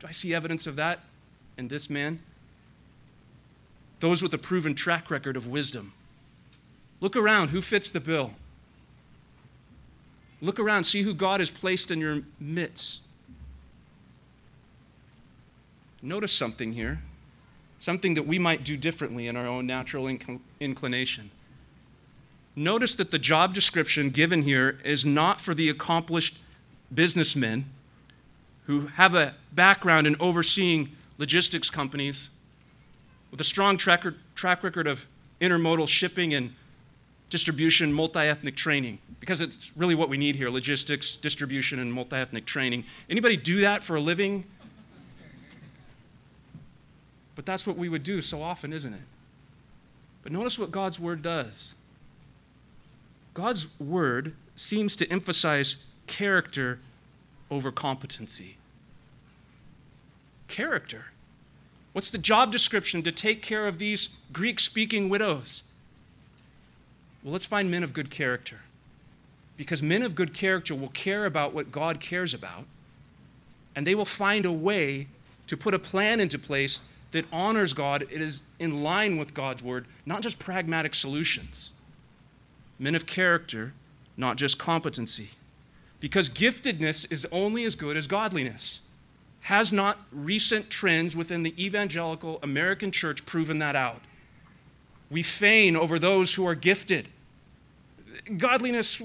Do 0.00 0.06
I 0.08 0.12
see 0.12 0.34
evidence 0.34 0.66
of 0.66 0.76
that 0.76 1.00
in 1.56 1.68
this 1.68 1.88
man? 1.88 2.20
Those 4.00 4.22
with 4.22 4.32
a 4.32 4.38
proven 4.38 4.74
track 4.74 5.10
record 5.10 5.36
of 5.36 5.46
wisdom. 5.46 5.92
Look 7.00 7.16
around. 7.16 7.48
Who 7.48 7.60
fits 7.60 7.90
the 7.90 8.00
bill? 8.00 8.32
Look 10.42 10.58
around, 10.58 10.84
see 10.84 11.02
who 11.02 11.12
God 11.12 11.40
has 11.40 11.50
placed 11.50 11.90
in 11.90 12.00
your 12.00 12.22
midst. 12.38 13.02
Notice 16.02 16.32
something 16.32 16.72
here, 16.72 17.02
something 17.76 18.14
that 18.14 18.26
we 18.26 18.38
might 18.38 18.64
do 18.64 18.76
differently 18.76 19.28
in 19.28 19.36
our 19.36 19.46
own 19.46 19.66
natural 19.66 20.04
inc- 20.04 20.40
inclination. 20.58 21.30
Notice 22.56 22.94
that 22.94 23.10
the 23.10 23.18
job 23.18 23.52
description 23.52 24.08
given 24.08 24.42
here 24.42 24.78
is 24.82 25.04
not 25.04 25.40
for 25.40 25.54
the 25.54 25.68
accomplished 25.68 26.38
businessmen 26.92 27.66
who 28.70 28.86
have 28.86 29.16
a 29.16 29.34
background 29.52 30.06
in 30.06 30.14
overseeing 30.20 30.90
logistics 31.18 31.68
companies 31.68 32.30
with 33.32 33.40
a 33.40 33.44
strong 33.44 33.76
track, 33.76 34.04
record 34.62 34.86
of 34.86 35.06
intermodal 35.40 35.88
shipping 35.88 36.32
and 36.32 36.54
distribution, 37.30 37.92
multi 37.92 38.20
ethnic 38.20 38.54
training, 38.54 39.00
because 39.18 39.40
it's 39.40 39.72
really 39.76 39.96
what 39.96 40.08
we 40.08 40.16
need 40.16 40.36
here 40.36 40.50
logistics, 40.50 41.16
distribution, 41.16 41.80
and 41.80 41.92
multi 41.92 42.14
ethnic 42.14 42.44
training. 42.44 42.84
Anybody 43.08 43.36
do 43.36 43.60
that 43.60 43.82
for 43.82 43.96
a 43.96 44.00
living? 44.00 44.44
But 47.34 47.44
that's 47.44 47.66
what 47.66 47.76
we 47.76 47.88
would 47.88 48.04
do 48.04 48.22
so 48.22 48.40
often, 48.40 48.72
isn't 48.72 48.94
it? 48.94 49.00
But 50.22 50.30
notice 50.30 50.60
what 50.60 50.70
God's 50.70 51.00
Word 51.00 51.22
does. 51.22 51.74
God's 53.34 53.66
Word 53.80 54.36
seems 54.54 54.94
to 54.94 55.10
emphasize 55.10 55.84
character 56.06 56.78
over 57.50 57.72
competency. 57.72 58.56
Character. 60.50 61.06
What's 61.92 62.10
the 62.10 62.18
job 62.18 62.52
description 62.52 63.02
to 63.04 63.12
take 63.12 63.40
care 63.40 63.66
of 63.66 63.78
these 63.78 64.10
Greek 64.32 64.60
speaking 64.60 65.08
widows? 65.08 65.62
Well, 67.22 67.32
let's 67.32 67.46
find 67.46 67.70
men 67.70 67.84
of 67.84 67.94
good 67.94 68.10
character. 68.10 68.58
Because 69.56 69.82
men 69.82 70.02
of 70.02 70.14
good 70.14 70.34
character 70.34 70.74
will 70.74 70.88
care 70.88 71.24
about 71.24 71.54
what 71.54 71.70
God 71.70 72.00
cares 72.00 72.34
about, 72.34 72.64
and 73.76 73.86
they 73.86 73.94
will 73.94 74.04
find 74.04 74.44
a 74.44 74.52
way 74.52 75.06
to 75.46 75.56
put 75.56 75.72
a 75.72 75.78
plan 75.78 76.18
into 76.18 76.38
place 76.38 76.82
that 77.12 77.26
honors 77.32 77.72
God. 77.72 78.02
It 78.10 78.20
is 78.20 78.42
in 78.58 78.82
line 78.82 79.18
with 79.18 79.34
God's 79.34 79.62
word, 79.62 79.86
not 80.04 80.22
just 80.22 80.38
pragmatic 80.38 80.94
solutions. 80.94 81.74
Men 82.78 82.94
of 82.94 83.06
character, 83.06 83.72
not 84.16 84.36
just 84.36 84.58
competency. 84.58 85.30
Because 86.00 86.28
giftedness 86.28 87.10
is 87.12 87.26
only 87.30 87.64
as 87.64 87.74
good 87.74 87.96
as 87.96 88.06
godliness. 88.06 88.80
Has 89.42 89.72
not 89.72 89.98
recent 90.12 90.70
trends 90.70 91.16
within 91.16 91.42
the 91.42 91.54
evangelical 91.62 92.38
American 92.42 92.90
church 92.90 93.24
proven 93.26 93.58
that 93.58 93.74
out? 93.74 94.02
We 95.10 95.22
feign 95.22 95.76
over 95.76 95.98
those 95.98 96.34
who 96.34 96.46
are 96.46 96.54
gifted. 96.54 97.08
Godliness, 98.36 99.00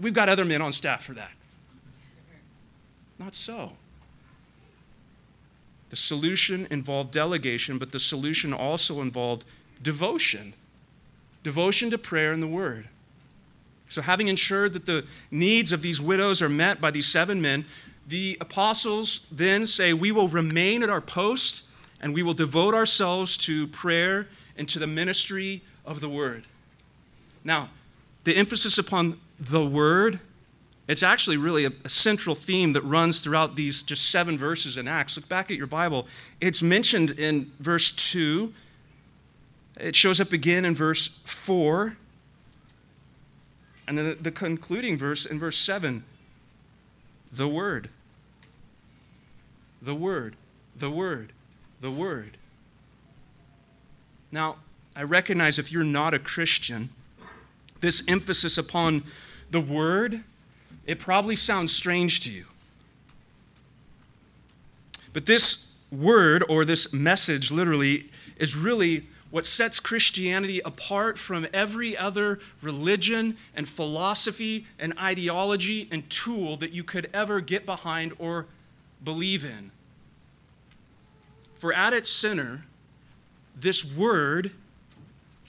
we've 0.00 0.14
got 0.14 0.28
other 0.28 0.44
men 0.44 0.62
on 0.62 0.72
staff 0.72 1.04
for 1.04 1.12
that. 1.14 1.32
Not 3.18 3.34
so. 3.34 3.72
The 5.90 5.96
solution 5.96 6.66
involved 6.70 7.10
delegation, 7.10 7.78
but 7.78 7.92
the 7.92 8.00
solution 8.00 8.54
also 8.54 9.02
involved 9.02 9.44
devotion 9.82 10.54
devotion 11.42 11.90
to 11.90 11.98
prayer 11.98 12.32
and 12.32 12.42
the 12.42 12.46
word. 12.46 12.88
So, 13.88 14.00
having 14.00 14.28
ensured 14.28 14.72
that 14.72 14.86
the 14.86 15.04
needs 15.30 15.72
of 15.72 15.82
these 15.82 16.00
widows 16.00 16.40
are 16.40 16.48
met 16.48 16.80
by 16.80 16.90
these 16.90 17.06
seven 17.06 17.42
men, 17.42 17.66
the 18.06 18.36
apostles 18.40 19.26
then 19.30 19.66
say, 19.66 19.92
We 19.92 20.12
will 20.12 20.28
remain 20.28 20.82
at 20.82 20.90
our 20.90 21.00
post 21.00 21.64
and 22.00 22.12
we 22.12 22.22
will 22.22 22.34
devote 22.34 22.74
ourselves 22.74 23.36
to 23.38 23.68
prayer 23.68 24.28
and 24.56 24.68
to 24.68 24.78
the 24.78 24.86
ministry 24.86 25.62
of 25.86 26.00
the 26.00 26.08
word. 26.08 26.44
Now, 27.44 27.70
the 28.24 28.36
emphasis 28.36 28.76
upon 28.76 29.18
the 29.38 29.64
word, 29.64 30.20
it's 30.88 31.02
actually 31.02 31.36
really 31.36 31.64
a, 31.64 31.72
a, 31.84 31.88
central 31.88 32.34
theme 32.34 32.72
that 32.72 32.82
runs 32.82 33.20
throughout 33.20 33.56
these 33.56 33.82
just 33.82 34.10
seven 34.10 34.36
verses 34.36 34.76
in 34.76 34.88
Acts. 34.88 35.16
Look 35.16 35.28
back 35.28 35.50
at 35.50 35.56
your 35.56 35.66
Bible. 35.66 36.06
It's 36.40 36.62
mentioned 36.62 37.10
in 37.10 37.52
verse 37.60 37.92
2, 37.92 38.52
it 39.80 39.96
shows 39.96 40.20
up 40.20 40.32
again 40.32 40.64
in 40.64 40.74
verse 40.74 41.08
4, 41.24 41.96
and 43.88 43.98
then 43.98 44.04
the, 44.04 44.14
the 44.14 44.30
concluding 44.30 44.98
verse 44.98 45.24
in 45.24 45.38
verse 45.38 45.56
7 45.56 46.04
the 47.32 47.48
word. 47.48 47.88
The 49.80 49.94
word. 49.94 50.36
The 50.76 50.90
word. 50.90 51.32
The 51.80 51.90
word. 51.90 52.36
Now, 54.30 54.56
I 54.94 55.02
recognize 55.02 55.58
if 55.58 55.72
you're 55.72 55.84
not 55.84 56.14
a 56.14 56.18
Christian, 56.18 56.90
this 57.80 58.02
emphasis 58.06 58.58
upon 58.58 59.02
the 59.50 59.60
word, 59.60 60.22
it 60.86 60.98
probably 60.98 61.36
sounds 61.36 61.72
strange 61.72 62.20
to 62.20 62.30
you. 62.30 62.46
But 65.12 65.26
this 65.26 65.74
word, 65.90 66.44
or 66.48 66.64
this 66.64 66.92
message 66.92 67.50
literally, 67.50 68.10
is 68.36 68.56
really 68.56 69.06
what 69.32 69.46
sets 69.46 69.80
Christianity 69.80 70.60
apart 70.60 71.18
from 71.18 71.46
every 71.54 71.96
other 71.96 72.38
religion 72.60 73.38
and 73.56 73.66
philosophy 73.66 74.66
and 74.78 74.92
ideology 74.98 75.88
and 75.90 76.08
tool 76.10 76.56
that 76.58 76.70
you 76.72 76.84
could 76.84 77.08
ever 77.14 77.40
get 77.40 77.64
behind 77.66 78.12
or 78.18 78.46
believe 79.02 79.42
in. 79.44 79.72
For 81.54 81.72
at 81.72 81.94
its 81.94 82.10
center, 82.10 82.66
this 83.56 83.96
word 83.96 84.52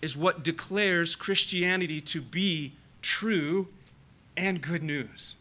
is 0.02 0.16
what 0.16 0.44
declares 0.44 1.16
Christianity 1.18 2.00
to 2.02 2.22
be 2.22 2.72
true 3.02 3.68
and 4.38 4.62
good 4.62 4.82
news. 4.82 5.36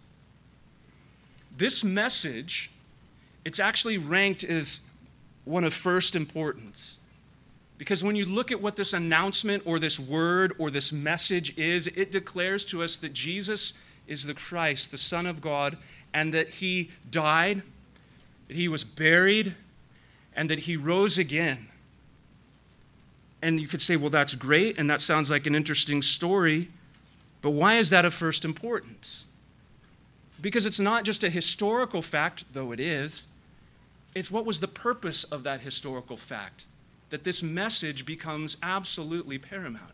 This 1.57 1.85
message 1.85 2.70
it's 3.44 3.59
actually 3.59 3.98
ranked 3.98 4.44
as 4.44 4.83
one 5.44 5.64
of 5.64 5.74
first 5.74 6.14
importance. 6.14 6.98
Because 7.83 8.05
when 8.05 8.14
you 8.14 8.27
look 8.27 8.53
at 8.53 8.62
what 8.62 8.77
this 8.77 8.92
announcement 8.92 9.64
or 9.66 9.81
this 9.81 9.99
word 9.99 10.55
or 10.57 10.71
this 10.71 10.92
message 10.92 11.59
is, 11.59 11.88
it 11.88 12.12
declares 12.12 12.64
to 12.66 12.81
us 12.81 12.97
that 12.99 13.12
Jesus 13.12 13.73
is 14.07 14.23
the 14.23 14.35
Christ, 14.35 14.92
the 14.92 14.99
Son 14.99 15.27
of 15.27 15.40
God, 15.40 15.77
and 16.14 16.33
that 16.33 16.49
he 16.49 16.92
died, 17.11 17.62
that 18.47 18.57
he 18.57 18.68
was 18.68 18.85
buried, 18.85 19.57
and 20.37 20.49
that 20.49 20.61
he 20.61 20.77
rose 20.77 21.18
again. 21.18 21.66
And 23.42 23.59
you 23.61 23.66
could 23.66 23.83
say, 23.83 23.97
well, 23.97 24.11
that's 24.11 24.37
great, 24.37 24.79
and 24.79 24.88
that 24.88 25.01
sounds 25.01 25.29
like 25.29 25.49
an 25.49 25.57
interesting 25.57 26.03
story, 26.03 26.68
but 27.40 27.51
why 27.51 27.79
is 27.79 27.90
that 27.90 28.05
of 28.05 28.14
first 28.14 28.45
importance? 28.45 29.27
Because 30.40 30.66
it's 30.66 30.79
not 30.79 31.03
just 31.03 31.25
a 31.25 31.29
historical 31.31 32.01
fact, 32.01 32.45
though 32.53 32.71
it 32.71 32.79
is, 32.79 33.27
it's 34.14 34.31
what 34.31 34.47
was 34.47 34.61
the 34.61 34.68
purpose 34.68 35.25
of 35.25 35.42
that 35.42 35.62
historical 35.62 36.16
fact 36.16 36.66
that 37.12 37.25
this 37.25 37.42
message 37.42 38.07
becomes 38.07 38.57
absolutely 38.62 39.37
paramount. 39.37 39.92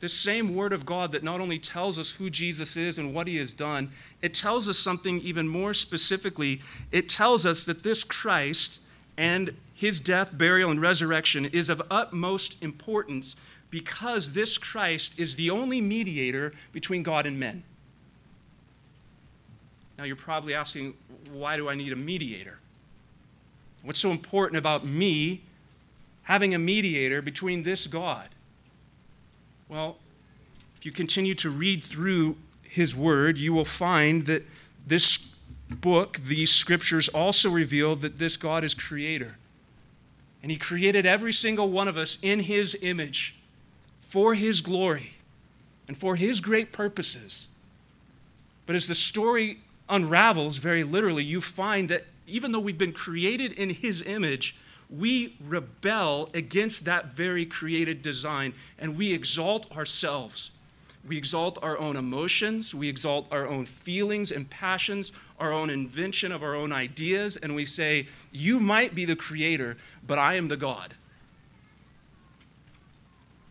This 0.00 0.14
same 0.14 0.54
Word 0.54 0.72
of 0.72 0.86
God 0.86 1.12
that 1.12 1.22
not 1.22 1.42
only 1.42 1.58
tells 1.58 1.98
us 1.98 2.12
who 2.12 2.30
Jesus 2.30 2.78
is 2.78 2.98
and 2.98 3.12
what 3.12 3.28
He 3.28 3.36
has 3.36 3.52
done, 3.52 3.92
it 4.22 4.32
tells 4.32 4.66
us 4.66 4.78
something 4.78 5.20
even 5.20 5.46
more 5.46 5.74
specifically. 5.74 6.62
It 6.90 7.10
tells 7.10 7.44
us 7.44 7.66
that 7.66 7.82
this 7.82 8.02
Christ 8.02 8.80
and 9.18 9.54
His 9.74 10.00
death, 10.00 10.36
burial, 10.36 10.70
and 10.70 10.80
resurrection 10.80 11.44
is 11.44 11.68
of 11.68 11.82
utmost 11.90 12.62
importance 12.62 13.36
because 13.70 14.32
this 14.32 14.56
Christ 14.56 15.20
is 15.20 15.36
the 15.36 15.50
only 15.50 15.82
mediator 15.82 16.54
between 16.72 17.02
God 17.02 17.26
and 17.26 17.38
men. 17.38 17.62
Now, 19.98 20.04
you're 20.04 20.16
probably 20.16 20.54
asking, 20.54 20.94
why 21.30 21.58
do 21.58 21.68
I 21.68 21.74
need 21.74 21.92
a 21.92 21.96
mediator? 21.96 22.56
What's 23.82 24.00
so 24.00 24.10
important 24.10 24.56
about 24.56 24.86
me 24.86 25.42
having 26.24 26.54
a 26.54 26.58
mediator 26.58 27.22
between 27.22 27.62
this 27.62 27.86
God? 27.86 28.28
Well, 29.68 29.96
if 30.76 30.84
you 30.84 30.92
continue 30.92 31.34
to 31.36 31.50
read 31.50 31.82
through 31.82 32.36
his 32.62 32.94
word, 32.94 33.38
you 33.38 33.52
will 33.52 33.64
find 33.64 34.26
that 34.26 34.44
this 34.86 35.34
book, 35.70 36.18
these 36.18 36.52
scriptures, 36.52 37.08
also 37.08 37.50
reveal 37.50 37.96
that 37.96 38.18
this 38.18 38.36
God 38.36 38.64
is 38.64 38.74
creator. 38.74 39.36
And 40.42 40.50
he 40.50 40.58
created 40.58 41.06
every 41.06 41.32
single 41.32 41.70
one 41.70 41.88
of 41.88 41.96
us 41.96 42.18
in 42.22 42.40
his 42.40 42.76
image 42.82 43.36
for 44.00 44.34
his 44.34 44.60
glory 44.60 45.12
and 45.88 45.96
for 45.96 46.16
his 46.16 46.40
great 46.40 46.72
purposes. 46.72 47.48
But 48.66 48.76
as 48.76 48.86
the 48.86 48.94
story 48.94 49.60
unravels 49.88 50.58
very 50.58 50.84
literally, 50.84 51.24
you 51.24 51.40
find 51.40 51.88
that 51.88 52.04
even 52.26 52.52
though 52.52 52.60
we've 52.60 52.78
been 52.78 52.92
created 52.92 53.52
in 53.52 53.70
his 53.70 54.02
image, 54.02 54.56
we 54.90 55.36
rebel 55.40 56.30
against 56.34 56.84
that 56.84 57.06
very 57.06 57.46
created 57.46 58.02
design 58.02 58.54
and 58.78 58.96
we 58.96 59.12
exalt 59.12 59.70
ourselves. 59.76 60.50
We 61.06 61.18
exalt 61.18 61.58
our 61.62 61.78
own 61.78 61.96
emotions, 61.96 62.74
we 62.74 62.88
exalt 62.88 63.28
our 63.30 63.46
own 63.46 63.66
feelings 63.66 64.32
and 64.32 64.48
passions, 64.48 65.12
our 65.38 65.52
own 65.52 65.68
invention 65.68 66.32
of 66.32 66.42
our 66.42 66.54
own 66.54 66.72
ideas, 66.72 67.36
and 67.36 67.54
we 67.54 67.66
say, 67.66 68.08
You 68.32 68.58
might 68.58 68.94
be 68.94 69.04
the 69.04 69.16
creator, 69.16 69.76
but 70.06 70.18
I 70.18 70.34
am 70.34 70.48
the 70.48 70.56
God. 70.56 70.94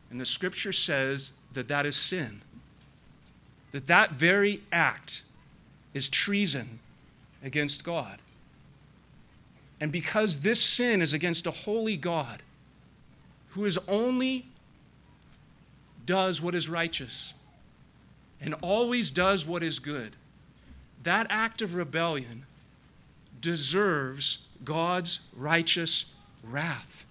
And 0.10 0.20
the 0.20 0.26
scripture 0.26 0.74
says 0.74 1.34
that 1.54 1.68
that 1.68 1.86
is 1.86 1.96
sin. 1.96 2.42
That 3.72 3.88
that 3.88 4.12
very 4.12 4.62
act 4.72 5.24
is 5.94 6.08
treason 6.08 6.80
against 7.44 7.84
God. 7.84 8.20
And 9.84 9.92
because 9.92 10.40
this 10.40 10.62
sin 10.62 11.02
is 11.02 11.14
against 11.14 11.46
a 11.46 11.52
holy 11.52 11.98
God 11.98 12.42
who 13.50 13.66
is 13.66 13.78
only 13.90 14.46
does 16.06 16.42
what 16.42 16.56
is 16.56 16.70
righteous 16.70 17.34
and 18.40 18.56
always 18.62 19.12
does 19.12 19.46
what 19.46 19.62
is 19.62 19.80
good, 19.80 20.16
that 21.04 21.28
act 21.30 21.62
of 21.62 21.76
rebellion 21.76 22.46
deserves 23.42 24.48
God's 24.64 25.20
righteous 25.36 26.14
wrath. 26.46 27.06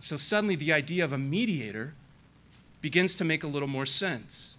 So 0.00 0.16
suddenly 0.18 0.54
the 0.54 0.70
idea 0.70 1.02
of 1.02 1.12
a 1.12 1.18
mediator 1.18 1.94
begins 2.82 3.14
to 3.14 3.24
make 3.24 3.42
a 3.42 3.48
little 3.48 3.68
more 3.68 3.86
sense. 3.86 4.58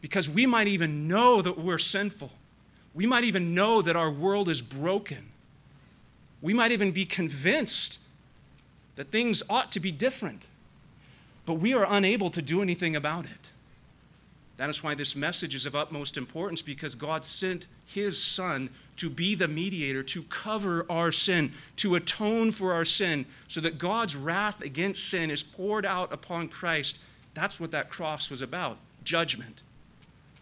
Because 0.00 0.28
we 0.28 0.44
might 0.44 0.66
even 0.66 1.06
know 1.06 1.40
that 1.40 1.56
we're 1.56 1.78
sinful. 1.78 2.32
We 2.94 3.06
might 3.06 3.24
even 3.24 3.54
know 3.54 3.82
that 3.82 3.96
our 3.96 4.10
world 4.10 4.48
is 4.48 4.62
broken. 4.62 5.28
We 6.42 6.54
might 6.54 6.72
even 6.72 6.90
be 6.90 7.04
convinced 7.04 8.00
that 8.96 9.10
things 9.10 9.42
ought 9.48 9.70
to 9.72 9.80
be 9.80 9.92
different, 9.92 10.46
but 11.46 11.54
we 11.54 11.72
are 11.72 11.86
unable 11.88 12.30
to 12.30 12.42
do 12.42 12.62
anything 12.62 12.96
about 12.96 13.26
it. 13.26 13.50
That 14.56 14.68
is 14.68 14.82
why 14.82 14.94
this 14.94 15.16
message 15.16 15.54
is 15.54 15.64
of 15.64 15.74
utmost 15.74 16.16
importance 16.16 16.60
because 16.60 16.94
God 16.94 17.24
sent 17.24 17.66
His 17.86 18.22
Son 18.22 18.68
to 18.96 19.08
be 19.08 19.34
the 19.34 19.48
mediator, 19.48 20.02
to 20.02 20.22
cover 20.24 20.84
our 20.90 21.12
sin, 21.12 21.52
to 21.76 21.94
atone 21.94 22.50
for 22.50 22.74
our 22.74 22.84
sin, 22.84 23.24
so 23.48 23.62
that 23.62 23.78
God's 23.78 24.14
wrath 24.14 24.60
against 24.60 25.08
sin 25.08 25.30
is 25.30 25.42
poured 25.42 25.86
out 25.86 26.12
upon 26.12 26.48
Christ. 26.48 26.98
That's 27.32 27.58
what 27.58 27.70
that 27.70 27.88
cross 27.88 28.30
was 28.30 28.42
about 28.42 28.76
judgment, 29.02 29.62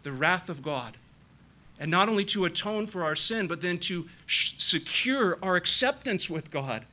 the 0.03 0.11
wrath 0.11 0.49
of 0.49 0.63
God 0.63 0.97
and 1.79 1.91
not 1.91 2.09
only 2.09 2.25
to 2.27 2.45
atone 2.45 2.87
for 2.87 3.05
our 3.05 3.15
sin, 3.15 3.47
but 3.47 3.61
then 3.61 3.79
to 3.79 4.07
sh- 4.27 4.53
secure 4.59 5.39
our 5.43 5.57
acceptance 5.57 6.29
with 6.29 6.51
God. 6.51 6.85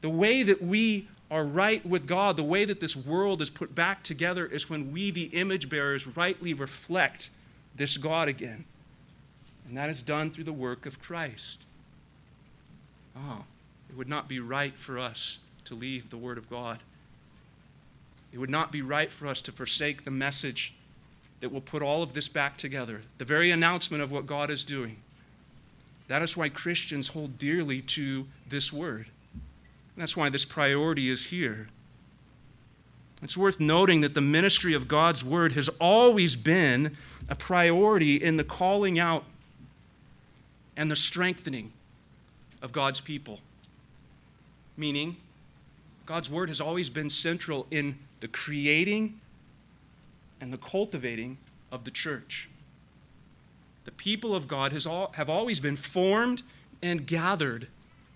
The 0.00 0.10
way 0.10 0.42
that 0.42 0.62
we 0.62 1.08
are 1.30 1.44
right 1.44 1.84
with 1.84 2.06
God, 2.06 2.36
the 2.36 2.44
way 2.44 2.64
that 2.64 2.80
this 2.80 2.96
world 2.96 3.42
is 3.42 3.50
put 3.50 3.74
back 3.74 4.02
together, 4.02 4.46
is 4.46 4.70
when 4.70 4.92
we, 4.92 5.10
the 5.10 5.24
image 5.24 5.68
bearers, 5.68 6.06
rightly 6.06 6.54
reflect 6.54 7.30
this 7.74 7.96
God 7.96 8.28
again. 8.28 8.64
And 9.66 9.76
that 9.76 9.90
is 9.90 10.02
done 10.02 10.30
through 10.30 10.44
the 10.44 10.52
work 10.52 10.86
of 10.86 11.00
Christ. 11.00 11.62
Oh, 13.16 13.44
it 13.88 13.96
would 13.96 14.08
not 14.08 14.28
be 14.28 14.40
right 14.40 14.76
for 14.76 14.98
us 14.98 15.38
to 15.64 15.74
leave 15.74 16.10
the 16.10 16.16
Word 16.16 16.38
of 16.38 16.50
God. 16.50 16.80
It 18.32 18.38
would 18.38 18.50
not 18.50 18.72
be 18.72 18.82
right 18.82 19.10
for 19.10 19.26
us 19.26 19.40
to 19.42 19.52
forsake 19.52 20.04
the 20.04 20.10
message 20.10 20.74
that 21.40 21.52
will 21.52 21.60
put 21.60 21.82
all 21.82 22.02
of 22.02 22.14
this 22.14 22.28
back 22.28 22.56
together. 22.56 23.02
The 23.18 23.24
very 23.24 23.50
announcement 23.50 24.02
of 24.02 24.10
what 24.10 24.26
God 24.26 24.50
is 24.50 24.64
doing. 24.64 24.96
That 26.08 26.22
is 26.22 26.36
why 26.36 26.48
Christians 26.48 27.08
hold 27.08 27.38
dearly 27.38 27.80
to 27.82 28.26
this 28.48 28.72
word. 28.72 29.06
And 29.32 30.02
that's 30.02 30.16
why 30.16 30.28
this 30.28 30.44
priority 30.44 31.10
is 31.10 31.26
here. 31.26 31.66
It's 33.22 33.36
worth 33.36 33.58
noting 33.58 34.02
that 34.02 34.14
the 34.14 34.20
ministry 34.20 34.74
of 34.74 34.86
God's 34.86 35.24
word 35.24 35.52
has 35.52 35.68
always 35.80 36.36
been 36.36 36.96
a 37.28 37.34
priority 37.34 38.16
in 38.16 38.36
the 38.36 38.44
calling 38.44 38.98
out 38.98 39.24
and 40.76 40.90
the 40.90 40.96
strengthening 40.96 41.72
of 42.60 42.72
God's 42.72 43.00
people. 43.00 43.40
Meaning, 44.76 45.16
God's 46.04 46.28
word 46.28 46.48
has 46.48 46.60
always 46.60 46.90
been 46.90 47.08
central 47.08 47.66
in 47.70 47.98
the 48.20 48.28
creating 48.28 49.20
and 50.44 50.52
the 50.52 50.58
cultivating 50.58 51.38
of 51.72 51.84
the 51.84 51.90
church. 51.90 52.50
The 53.86 53.90
people 53.90 54.34
of 54.34 54.46
God 54.46 54.74
has 54.74 54.84
all, 54.84 55.10
have 55.14 55.30
always 55.30 55.58
been 55.58 55.74
formed 55.74 56.42
and 56.82 57.06
gathered 57.06 57.68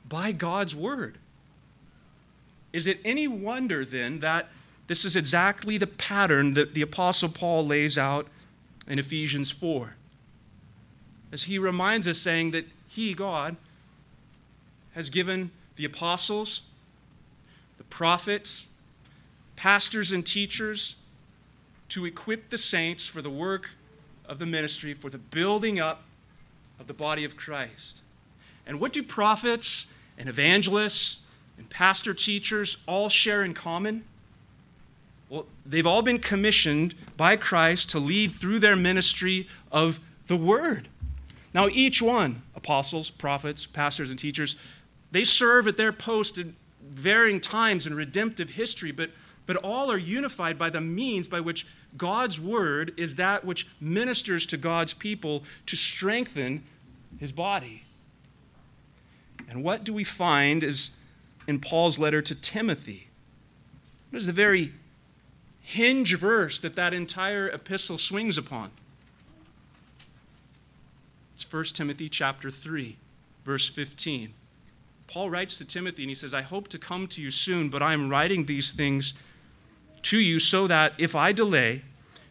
by 0.07 0.33
God's 0.33 0.77
word. 0.77 1.17
Is 2.71 2.87
it 2.87 3.01
any 3.03 3.27
wonder 3.27 3.83
then 3.83 4.21
that 4.21 4.51
this 4.89 5.07
is 5.07 5.17
exactly 5.17 5.79
the 5.79 5.87
pattern 5.87 6.53
that 6.53 6.75
the 6.75 6.83
Apostle 6.83 7.31
Paul 7.31 7.67
lays 7.67 7.97
out 7.97 8.27
in 8.87 8.99
Ephesians 8.99 9.51
4? 9.51 9.95
As 11.33 11.45
he 11.45 11.59
reminds 11.59 12.07
us, 12.07 12.19
saying 12.19 12.51
that 12.51 12.67
he, 12.89 13.15
God, 13.15 13.57
has 14.93 15.09
given 15.09 15.51
the 15.77 15.87
apostles, 15.87 16.61
the 17.79 17.85
prophets, 17.85 18.69
pastors, 19.57 20.13
and 20.13 20.27
teachers 20.27 20.97
to 21.91 22.05
equip 22.05 22.51
the 22.51 22.59
saints 22.59 23.09
for 23.09 23.23
the 23.23 23.31
work 23.31 23.71
of 24.27 24.39
the 24.39 24.47
ministry, 24.47 24.95
for 24.95 25.11
the 25.11 25.19
building 25.19 25.81
up 25.81 26.03
of 26.79 26.87
the 26.87 26.93
body 26.93 27.25
of 27.25 27.37
Christ. 27.37 28.01
And 28.67 28.81
what 28.81 28.93
do 28.93 29.03
prophets 29.03 29.93
and 30.19 30.29
evangelists 30.29 31.23
and 31.57 31.69
pastor 31.71 32.13
teachers 32.13 32.77
all 32.87 33.09
share 33.09 33.43
in 33.43 33.55
common? 33.55 34.05
Well, 35.31 35.47
they've 35.65 35.87
all 35.87 36.03
been 36.03 36.19
commissioned 36.19 36.95
by 37.17 37.37
Christ 37.37 37.91
to 37.91 37.99
lead 37.99 38.33
through 38.33 38.59
their 38.61 38.77
ministry 38.77 39.49
of 39.73 40.01
the 40.27 40.37
Word. 40.37 40.89
Now, 41.55 41.69
each 41.69 42.03
one, 42.03 42.43
apostles, 42.55 43.11
prophets, 43.11 43.67
pastors, 43.67 44.11
and 44.11 44.19
teachers, 44.19 44.57
they 45.11 45.25
serve 45.25 45.67
at 45.67 45.79
their 45.79 45.93
post 45.93 46.37
at 46.39 46.47
varying 46.83 47.41
times 47.41 47.87
in 47.87 47.95
redemptive 47.95 48.51
history, 48.51 48.93
but 48.93 49.11
but 49.49 49.57
all 49.57 49.91
are 49.91 49.97
unified 49.97 50.59
by 50.59 50.69
the 50.69 50.83
means 50.83 51.27
by 51.27 51.41
which 51.41 51.67
God's 51.99 52.41
word 52.41 52.95
is 52.97 53.17
that 53.17 53.45
which 53.45 53.67
ministers 53.81 54.47
to 54.47 54.57
God's 54.57 54.95
people 54.95 55.43
to 55.67 55.77
strengthen 55.77 56.63
his 57.19 57.33
body. 57.33 57.83
And 59.49 59.65
what 59.65 59.85
do 59.85 59.93
we 59.93 60.05
find 60.05 60.63
is 60.63 60.93
in 61.47 61.61
Paul's 61.61 61.99
letter 61.99 62.23
to 62.23 62.35
Timothy? 62.35 63.09
What 64.11 64.19
is 64.19 64.27
the 64.27 64.33
very 64.33 64.73
hinge 65.61 66.17
verse 66.17 66.61
that 66.61 66.77
that 66.77 66.95
entire 66.95 67.49
epistle 67.49 67.99
swings 67.99 68.39
upon? 68.39 68.71
It's 71.35 71.51
1 71.51 71.65
Timothy 71.67 72.09
chapter 72.09 72.51
3, 72.51 72.97
verse 73.45 73.69
15. 73.69 74.35
Paul 75.07 75.31
writes 75.31 75.57
to 75.59 75.65
Timothy 75.65 76.03
and 76.03 76.11
he 76.11 76.15
says, 76.15 76.35
I 76.35 76.43
hope 76.43 76.69
to 76.69 76.79
come 76.79 77.07
to 77.09 77.23
you 77.23 77.31
soon, 77.31 77.71
but 77.71 77.83
I 77.83 77.95
am 77.95 78.11
writing 78.11 78.45
these 78.45 78.73
things 78.73 79.15
to 80.03 80.19
you 80.19 80.39
so 80.39 80.67
that 80.67 80.93
if 80.99 81.15
I 81.15 81.33
delay, 81.33 81.83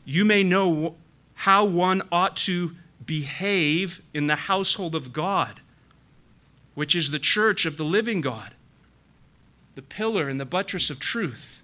you 0.06 0.24
may 0.26 0.44
know 0.44 0.96
how 1.36 1.66
one 1.66 2.02
ought 2.12 2.36
to 2.38 2.76
behave 3.06 4.02
in 4.14 4.28
the 4.28 4.36
household 4.36 4.96
of 4.96 5.14
God, 5.14 5.62
which 6.76 6.96
is 6.96 7.12
the 7.12 7.20
church 7.20 7.66
of 7.66 7.78
the 7.78 7.86
living 7.86 8.22
God, 8.22 8.54
the 9.76 9.82
pillar 9.82 10.28
and 10.30 10.40
the 10.40 10.46
buttress 10.46 10.90
of 10.90 11.00
truth. 11.00 11.62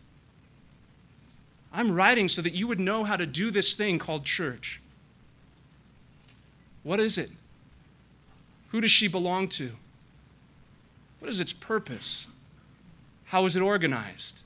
I'm 1.71 1.93
writing 1.93 2.29
so 2.29 2.41
that 2.41 2.53
you 2.53 2.67
would 2.67 2.79
know 2.79 3.03
how 3.03 3.17
to 3.17 3.25
do 3.25 3.49
this 3.49 3.73
thing 3.73 3.97
called 3.97 4.25
church. 4.25 4.79
What 6.83 6.99
is 6.99 7.17
it? 7.17 7.31
Who 8.69 8.81
does 8.81 8.91
she 8.91 9.07
belong 9.07 9.47
to? 9.49 9.71
What 11.19 11.29
is 11.29 11.39
its 11.39 11.53
purpose? 11.53 12.27
How 13.25 13.45
is 13.45 13.55
it 13.55 13.61
organized? 13.61 14.41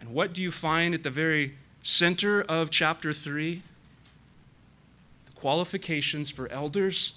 And 0.00 0.14
what 0.14 0.32
do 0.32 0.42
you 0.42 0.50
find 0.50 0.94
at 0.94 1.02
the 1.02 1.10
very 1.10 1.54
center 1.82 2.42
of 2.42 2.70
chapter 2.70 3.12
3? 3.12 3.62
The 5.26 5.32
qualifications 5.32 6.30
for 6.30 6.50
elders 6.50 7.14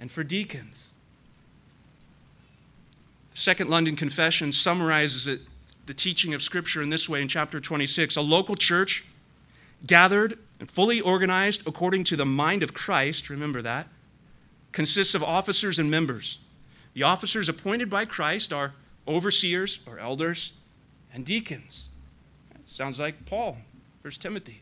and 0.00 0.10
for 0.10 0.24
deacons. 0.24 0.92
The 3.32 3.38
Second 3.38 3.70
London 3.70 3.96
Confession 3.96 4.52
summarizes 4.52 5.26
it, 5.26 5.40
the 5.86 5.94
teaching 5.94 6.34
of 6.34 6.42
Scripture 6.42 6.82
in 6.82 6.90
this 6.90 7.08
way 7.08 7.22
in 7.22 7.28
chapter 7.28 7.60
26 7.60 8.16
A 8.16 8.20
local 8.20 8.56
church 8.56 9.04
gathered 9.86 10.38
and 10.60 10.70
fully 10.70 11.00
organized 11.00 11.66
according 11.66 12.04
to 12.04 12.16
the 12.16 12.26
mind 12.26 12.62
of 12.62 12.72
Christ, 12.72 13.28
remember 13.30 13.62
that, 13.62 13.88
consists 14.70 15.14
of 15.14 15.22
officers 15.22 15.78
and 15.78 15.90
members. 15.90 16.38
The 16.94 17.02
officers 17.02 17.48
appointed 17.48 17.90
by 17.90 18.04
Christ 18.04 18.52
are 18.52 18.74
overseers 19.08 19.80
or 19.86 19.98
elders 19.98 20.52
and 21.12 21.24
deacons. 21.24 21.88
Sounds 22.64 23.00
like 23.00 23.26
Paul, 23.26 23.56
First 24.02 24.22
Timothy. 24.22 24.60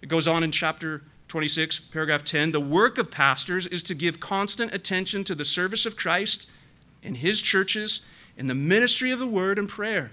It 0.00 0.08
goes 0.08 0.26
on 0.26 0.42
in 0.42 0.50
chapter 0.50 1.02
26, 1.28 1.78
paragraph 1.80 2.24
10. 2.24 2.52
The 2.52 2.60
work 2.60 2.98
of 2.98 3.10
pastors 3.10 3.66
is 3.68 3.82
to 3.84 3.94
give 3.94 4.20
constant 4.20 4.74
attention 4.74 5.24
to 5.24 5.34
the 5.34 5.44
service 5.44 5.86
of 5.86 5.96
Christ 5.96 6.50
in 7.02 7.16
his 7.16 7.40
churches, 7.40 8.00
in 8.36 8.48
the 8.48 8.54
ministry 8.54 9.10
of 9.10 9.18
the 9.18 9.26
word 9.26 9.58
and 9.58 9.68
prayer. 9.68 10.10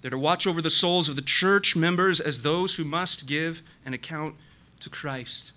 They're 0.00 0.10
to 0.10 0.18
watch 0.18 0.46
over 0.46 0.60
the 0.60 0.70
souls 0.70 1.08
of 1.08 1.16
the 1.16 1.22
church 1.22 1.74
members 1.74 2.20
as 2.20 2.42
those 2.42 2.76
who 2.76 2.84
must 2.84 3.26
give 3.26 3.62
an 3.84 3.94
account 3.94 4.34
to 4.80 4.90
Christ. 4.90 5.52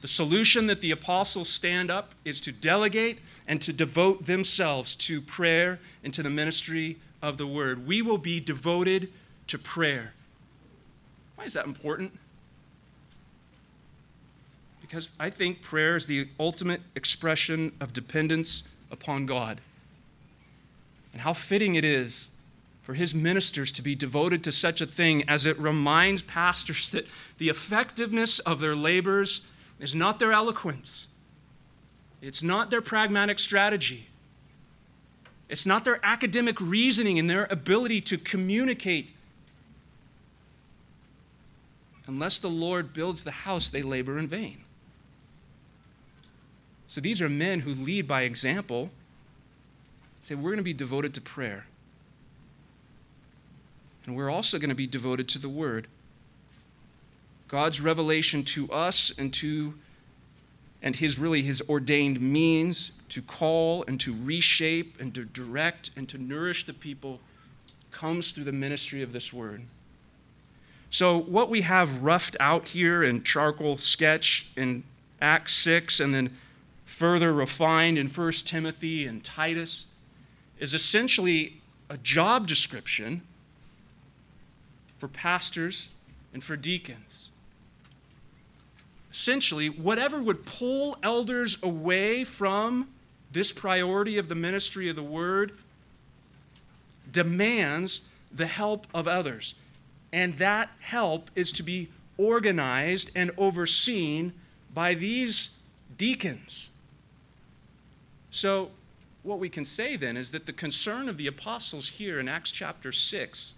The 0.00 0.08
solution 0.08 0.66
that 0.66 0.80
the 0.80 0.90
apostles 0.90 1.48
stand 1.48 1.90
up 1.90 2.14
is 2.24 2.40
to 2.40 2.52
delegate 2.52 3.18
and 3.46 3.60
to 3.62 3.72
devote 3.72 4.26
themselves 4.26 4.96
to 4.96 5.20
prayer 5.20 5.80
and 6.02 6.12
to 6.14 6.22
the 6.22 6.30
ministry 6.30 6.98
of 7.20 7.38
the 7.38 7.46
word. 7.46 7.86
We 7.86 8.02
will 8.02 8.18
be 8.18 8.40
devoted 8.40 9.12
to 9.48 9.58
prayer. 9.58 10.12
Why 11.36 11.44
is 11.44 11.54
that 11.54 11.66
important? 11.66 12.18
Because 14.80 15.12
I 15.18 15.30
think 15.30 15.62
prayer 15.62 15.96
is 15.96 16.06
the 16.06 16.28
ultimate 16.38 16.82
expression 16.94 17.72
of 17.80 17.92
dependence 17.92 18.64
upon 18.90 19.26
God. 19.26 19.60
And 21.12 21.22
how 21.22 21.32
fitting 21.32 21.74
it 21.74 21.84
is 21.84 22.30
for 22.82 22.94
his 22.94 23.14
ministers 23.14 23.70
to 23.72 23.82
be 23.82 23.94
devoted 23.94 24.42
to 24.44 24.52
such 24.52 24.80
a 24.80 24.86
thing 24.86 25.28
as 25.28 25.46
it 25.46 25.58
reminds 25.58 26.22
pastors 26.22 26.90
that 26.90 27.06
the 27.38 27.48
effectiveness 27.48 28.38
of 28.40 28.60
their 28.60 28.74
labors 28.74 29.48
is 29.78 29.94
not 29.94 30.18
their 30.18 30.32
eloquence, 30.32 31.06
it's 32.20 32.42
not 32.42 32.70
their 32.70 32.82
pragmatic 32.82 33.38
strategy, 33.38 34.08
it's 35.48 35.64
not 35.64 35.84
their 35.84 36.00
academic 36.04 36.60
reasoning 36.60 37.18
and 37.18 37.30
their 37.30 37.46
ability 37.50 38.00
to 38.00 38.18
communicate. 38.18 39.14
Unless 42.06 42.38
the 42.38 42.50
Lord 42.50 42.92
builds 42.92 43.24
the 43.24 43.30
house, 43.30 43.68
they 43.68 43.82
labor 43.82 44.18
in 44.18 44.26
vain. 44.26 44.58
So 46.86 47.00
these 47.00 47.22
are 47.22 47.28
men 47.28 47.60
who 47.60 47.72
lead 47.72 48.06
by 48.06 48.22
example. 48.22 48.90
Say, 50.20 50.34
we're 50.34 50.50
going 50.50 50.56
to 50.58 50.62
be 50.62 50.74
devoted 50.74 51.14
to 51.14 51.20
prayer. 51.20 51.66
And 54.04 54.16
we're 54.16 54.30
also 54.30 54.58
going 54.58 54.70
to 54.70 54.76
be 54.76 54.86
devoted 54.86 55.28
to 55.28 55.38
the 55.38 55.48
Word. 55.48 55.88
God's 57.48 57.80
revelation 57.80 58.44
to 58.44 58.70
us 58.72 59.12
and 59.16 59.32
to 59.34 59.74
and 60.82 60.96
his 60.96 61.18
really 61.18 61.42
his 61.42 61.62
ordained 61.68 62.20
means 62.20 62.92
to 63.08 63.22
call 63.22 63.84
and 63.86 64.00
to 64.00 64.12
reshape 64.24 65.00
and 65.00 65.14
to 65.14 65.24
direct 65.24 65.90
and 65.96 66.08
to 66.08 66.18
nourish 66.18 66.66
the 66.66 66.72
people 66.72 67.20
comes 67.90 68.32
through 68.32 68.44
the 68.44 68.52
ministry 68.52 69.02
of 69.02 69.12
this 69.12 69.32
word. 69.32 69.62
So 70.92 71.18
what 71.18 71.48
we 71.48 71.62
have 71.62 72.02
roughed 72.02 72.36
out 72.38 72.68
here 72.68 73.02
in 73.02 73.24
charcoal 73.24 73.78
sketch 73.78 74.48
in 74.56 74.84
Acts 75.22 75.54
6 75.54 76.00
and 76.00 76.14
then 76.14 76.36
further 76.84 77.32
refined 77.32 77.96
in 77.96 78.08
1 78.08 78.32
Timothy 78.44 79.06
and 79.06 79.24
Titus 79.24 79.86
is 80.58 80.74
essentially 80.74 81.62
a 81.88 81.96
job 81.96 82.46
description 82.46 83.22
for 84.98 85.08
pastors 85.08 85.88
and 86.34 86.44
for 86.44 86.56
deacons. 86.56 87.30
Essentially, 89.10 89.70
whatever 89.70 90.22
would 90.22 90.44
pull 90.44 90.98
elders 91.02 91.56
away 91.62 92.22
from 92.22 92.88
this 93.32 93.50
priority 93.50 94.18
of 94.18 94.28
the 94.28 94.34
ministry 94.34 94.90
of 94.90 94.96
the 94.96 95.02
word 95.02 95.52
demands 97.10 98.02
the 98.30 98.46
help 98.46 98.86
of 98.92 99.08
others. 99.08 99.54
And 100.12 100.38
that 100.38 100.70
help 100.80 101.30
is 101.34 101.52
to 101.52 101.62
be 101.62 101.88
organized 102.18 103.10
and 103.14 103.30
overseen 103.38 104.32
by 104.72 104.94
these 104.94 105.58
deacons. 105.96 106.70
So, 108.30 108.70
what 109.22 109.38
we 109.38 109.48
can 109.48 109.64
say 109.64 109.96
then 109.96 110.16
is 110.16 110.32
that 110.32 110.46
the 110.46 110.52
concern 110.52 111.08
of 111.08 111.16
the 111.16 111.26
apostles 111.26 111.88
here 111.90 112.18
in 112.18 112.28
Acts 112.28 112.50
chapter 112.50 112.90
6 112.90 113.54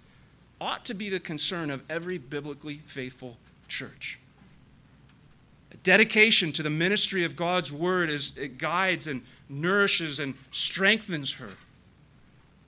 ought 0.60 0.84
to 0.84 0.94
be 0.94 1.08
the 1.08 1.20
concern 1.20 1.70
of 1.70 1.82
every 1.88 2.18
biblically 2.18 2.80
faithful 2.86 3.38
church. 3.66 4.18
A 5.72 5.76
dedication 5.78 6.52
to 6.52 6.62
the 6.62 6.70
ministry 6.70 7.24
of 7.24 7.34
God's 7.34 7.72
word 7.72 8.10
as 8.10 8.36
it 8.36 8.58
guides 8.58 9.06
and 9.06 9.22
nourishes 9.48 10.20
and 10.20 10.34
strengthens 10.50 11.34
her. 11.34 11.50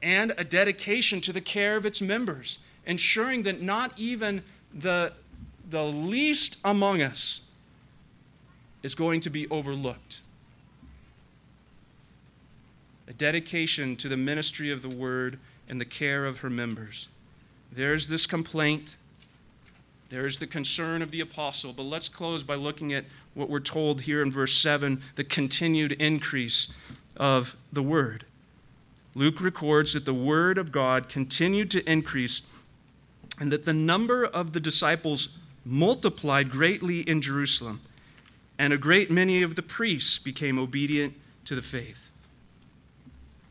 And 0.03 0.34
a 0.37 0.45
dedication 0.45 1.20
to 1.22 1.32
the 1.32 1.41
care 1.41 1.76
of 1.76 1.87
its 1.87 2.01
members, 2.01 2.59
ensuring 2.87 3.43
that 3.43 3.61
not 3.61 3.93
even 3.97 4.43
the, 4.72 5.12
the 5.68 5.84
least 5.84 6.59
among 6.64 7.03
us 7.03 7.43
is 8.82 8.95
going 8.95 9.20
to 9.20 9.30
be 9.30 9.49
overlooked. 9.49 10.20
A 13.09 13.12
dedication 13.12 13.97
to 13.97 14.09
the 14.09 14.16
ministry 14.16 14.70
of 14.70 14.82
the 14.82 14.89
word 14.89 15.39
and 15.68 15.80
the 15.80 15.84
care 15.84 16.26
of 16.26 16.41
her 16.41 16.51
members. 16.51 17.09
There's 17.72 18.09
this 18.09 18.26
complaint. 18.26 18.97
There's 20.09 20.39
the 20.39 20.47
concern 20.47 21.03
of 21.03 21.11
the 21.11 21.20
apostle. 21.20 21.72
But 21.72 21.84
let's 21.84 22.09
close 22.09 22.43
by 22.43 22.55
looking 22.55 22.93
at 22.93 23.05
what 23.34 23.51
we're 23.51 23.61
told 23.61 24.03
here 24.03 24.22
in 24.22 24.30
verse 24.30 24.57
7 24.57 25.03
the 25.16 25.24
continued 25.24 25.93
increase 25.93 26.72
of 27.16 27.57
the 27.72 27.82
word. 27.82 28.24
Luke 29.14 29.41
records 29.41 29.95
that 29.95 30.05
the 30.05 30.14
word 30.14 30.59
of 30.59 30.70
God 30.70 31.09
continued 31.09 31.70
to 31.72 31.91
increase 31.91 32.43
and 33.39 33.53
that 33.53 33.64
the 33.64 33.72
number 33.72 34.24
of 34.24 34.53
the 34.53 34.61
disciples 34.61 35.39
multiplied 35.64 36.51
greatly 36.51 37.01
in 37.01 37.20
Jerusalem, 37.20 37.80
and 38.59 38.72
a 38.72 38.78
great 38.78 39.11
many 39.11 39.43
of 39.43 39.55
the 39.55 39.62
priests 39.62 40.18
became 40.18 40.59
obedient 40.59 41.14
to 41.45 41.55
the 41.55 41.62
faith. 41.62 42.09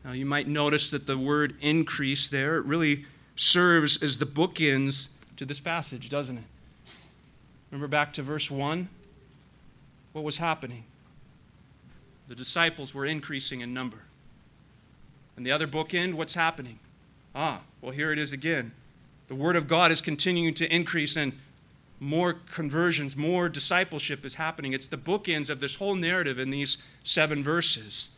Now, 0.04 0.12
you 0.12 0.26
might 0.26 0.48
notice 0.48 0.90
that 0.90 1.06
the 1.06 1.18
word 1.18 1.56
increase 1.60 2.26
there, 2.26 2.60
really 2.60 3.04
serves 3.34 4.02
as 4.02 4.18
the 4.18 4.26
bookends 4.26 5.08
to 5.36 5.44
this 5.44 5.60
passage, 5.60 6.08
doesn't 6.08 6.38
it? 6.38 6.44
Remember 7.70 7.88
back 7.88 8.12
to 8.14 8.22
verse 8.22 8.50
1? 8.50 8.88
What 10.12 10.24
was 10.24 10.38
happening? 10.38 10.84
The 12.28 12.34
disciples 12.34 12.94
were 12.94 13.04
increasing 13.04 13.60
in 13.60 13.74
number. 13.74 13.98
And 15.36 15.44
the 15.44 15.52
other 15.52 15.66
bookend, 15.66 16.14
what's 16.14 16.34
happening? 16.34 16.78
Ah, 17.34 17.60
well, 17.82 17.92
here 17.92 18.12
it 18.12 18.18
is 18.18 18.32
again. 18.32 18.72
The 19.28 19.34
Word 19.34 19.56
of 19.56 19.66
God 19.66 19.90
is 19.90 20.00
continuing 20.00 20.54
to 20.54 20.74
increase, 20.74 21.16
and 21.16 21.32
more 21.98 22.34
conversions, 22.52 23.16
more 23.16 23.48
discipleship 23.48 24.24
is 24.24 24.34
happening. 24.34 24.72
It's 24.72 24.86
the 24.86 24.96
bookends 24.96 25.50
of 25.50 25.60
this 25.60 25.76
whole 25.76 25.94
narrative 25.94 26.38
in 26.38 26.50
these 26.50 26.78
seven 27.02 27.42
verses. 27.42 28.10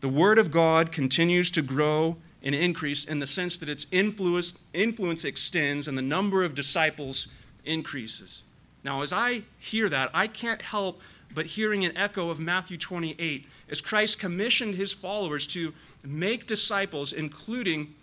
The 0.00 0.08
Word 0.08 0.38
of 0.38 0.50
God 0.50 0.92
continues 0.92 1.50
to 1.52 1.62
grow 1.62 2.16
and 2.42 2.54
increase 2.54 3.04
in 3.04 3.18
the 3.18 3.26
sense 3.26 3.58
that 3.58 3.68
its 3.68 3.86
influence, 3.90 4.54
influence 4.72 5.24
extends 5.24 5.88
and 5.88 5.96
the 5.96 6.02
number 6.02 6.44
of 6.44 6.54
disciples 6.54 7.28
increases. 7.64 8.44
Now, 8.84 9.02
as 9.02 9.12
I 9.12 9.42
hear 9.58 9.88
that, 9.88 10.10
I 10.14 10.26
can't 10.26 10.62
help 10.62 11.00
but 11.34 11.46
hearing 11.46 11.84
an 11.84 11.96
echo 11.96 12.30
of 12.30 12.38
Matthew 12.38 12.78
28 12.78 13.46
as 13.68 13.80
Christ 13.80 14.18
commissioned 14.18 14.76
his 14.76 14.92
followers 14.92 15.46
to 15.48 15.74
make 16.04 16.46
disciples, 16.46 17.12
including 17.12 17.94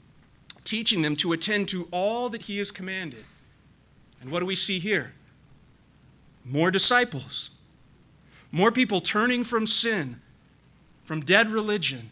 teaching 0.63 1.01
them 1.01 1.15
to 1.17 1.33
attend 1.33 1.69
to 1.69 1.87
all 1.91 2.29
that 2.29 2.43
he 2.43 2.57
has 2.57 2.71
commanded. 2.71 3.25
And 4.21 4.31
what 4.31 4.39
do 4.39 4.45
we 4.45 4.55
see 4.55 4.79
here? 4.79 5.13
More 6.45 6.71
disciples, 6.71 7.49
more 8.51 8.71
people 8.71 9.01
turning 9.01 9.43
from 9.43 9.67
sin, 9.67 10.21
from 11.03 11.21
dead 11.21 11.49
religion, 11.49 12.11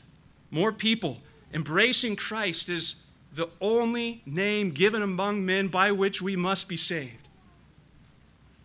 more 0.50 0.72
people 0.72 1.18
embracing 1.54 2.16
Christ 2.16 2.70
as 2.70 3.04
the 3.34 3.48
only 3.60 4.22
name 4.26 4.72
given 4.72 5.02
among 5.02 5.46
men 5.46 5.68
by 5.68 5.92
which 5.92 6.22
we 6.22 6.36
must 6.36 6.68
be 6.68 6.78
saved. 6.78 7.28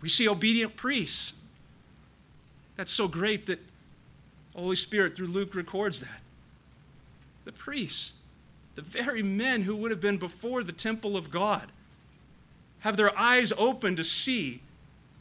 We 0.00 0.08
see 0.08 0.28
obedient 0.28 0.76
priests. 0.76 1.34
That's 2.76 2.92
so 2.92 3.08
great 3.08 3.46
that 3.46 3.60
Holy 4.54 4.76
Spirit, 4.76 5.14
through 5.16 5.28
Luke, 5.28 5.54
records 5.54 6.00
that. 6.00 6.20
The 7.44 7.52
priests, 7.52 8.14
the 8.76 8.82
very 8.82 9.22
men 9.22 9.62
who 9.62 9.74
would 9.74 9.90
have 9.90 10.00
been 10.00 10.18
before 10.18 10.62
the 10.62 10.72
temple 10.72 11.16
of 11.16 11.30
God, 11.30 11.72
have 12.80 12.96
their 12.96 13.18
eyes 13.18 13.52
open 13.58 13.96
to 13.96 14.04
see 14.04 14.60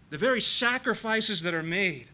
the 0.09 0.17
very 0.17 0.41
sacrifices 0.41 1.41
that 1.41 1.53
are 1.53 1.63
made, 1.63 2.07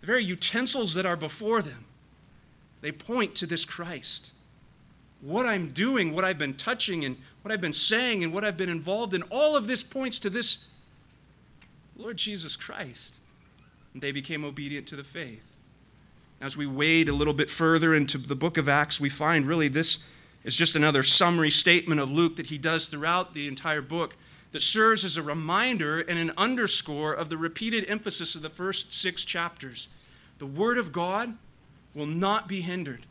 the 0.00 0.06
very 0.06 0.24
utensils 0.24 0.94
that 0.94 1.04
are 1.04 1.16
before 1.16 1.60
them. 1.60 1.84
They 2.80 2.92
point 2.92 3.34
to 3.36 3.46
this 3.46 3.64
Christ. 3.64 4.32
What 5.20 5.44
I'm 5.46 5.70
doing, 5.70 6.14
what 6.14 6.24
I've 6.24 6.38
been 6.38 6.54
touching, 6.54 7.04
and 7.04 7.16
what 7.42 7.50
I've 7.52 7.60
been 7.60 7.72
saying, 7.72 8.22
and 8.22 8.32
what 8.32 8.44
I've 8.44 8.56
been 8.56 8.68
involved 8.68 9.12
in, 9.12 9.22
all 9.24 9.56
of 9.56 9.66
this 9.66 9.82
points 9.82 10.20
to 10.20 10.30
this 10.30 10.68
Lord 11.96 12.16
Jesus 12.16 12.54
Christ. 12.54 13.16
And 13.92 14.00
they 14.00 14.12
became 14.12 14.44
obedient 14.44 14.86
to 14.88 14.96
the 14.96 15.02
faith. 15.02 15.42
As 16.40 16.56
we 16.56 16.66
wade 16.66 17.08
a 17.08 17.12
little 17.12 17.34
bit 17.34 17.50
further 17.50 17.94
into 17.94 18.16
the 18.16 18.36
book 18.36 18.56
of 18.56 18.68
Acts, 18.68 19.00
we 19.00 19.08
find 19.08 19.46
really 19.46 19.66
this 19.66 20.04
is 20.44 20.54
just 20.54 20.76
another 20.76 21.02
summary 21.02 21.50
statement 21.50 22.00
of 22.00 22.10
Luke 22.10 22.36
that 22.36 22.46
he 22.46 22.58
does 22.58 22.86
throughout 22.86 23.34
the 23.34 23.48
entire 23.48 23.82
book 23.82 24.16
that 24.52 24.62
serves 24.62 25.04
as 25.04 25.16
a 25.16 25.22
reminder 25.22 26.00
and 26.00 26.18
an 26.18 26.32
underscore 26.38 27.12
of 27.12 27.28
the 27.28 27.36
repeated 27.36 27.84
emphasis 27.88 28.34
of 28.34 28.42
the 28.42 28.48
first 28.48 28.94
six 28.94 29.24
chapters. 29.24 29.88
The 30.38 30.46
Word 30.46 30.78
of 30.78 30.92
God 30.92 31.36
will 31.92 32.06
not 32.06 32.46
be 32.46 32.60
hindered. 32.60 33.04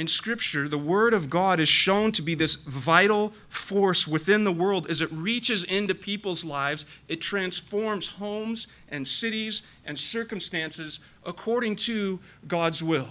In 0.00 0.08
Scripture, 0.08 0.66
the 0.66 0.78
Word 0.78 1.12
of 1.12 1.28
God 1.28 1.60
is 1.60 1.68
shown 1.68 2.10
to 2.12 2.22
be 2.22 2.34
this 2.34 2.54
vital 2.54 3.34
force 3.50 4.08
within 4.08 4.44
the 4.44 4.50
world 4.50 4.88
as 4.88 5.02
it 5.02 5.12
reaches 5.12 5.62
into 5.62 5.94
people's 5.94 6.42
lives. 6.42 6.86
It 7.06 7.20
transforms 7.20 8.08
homes 8.08 8.66
and 8.88 9.06
cities 9.06 9.60
and 9.84 9.98
circumstances 9.98 11.00
according 11.22 11.76
to 11.76 12.18
God's 12.48 12.82
will. 12.82 13.10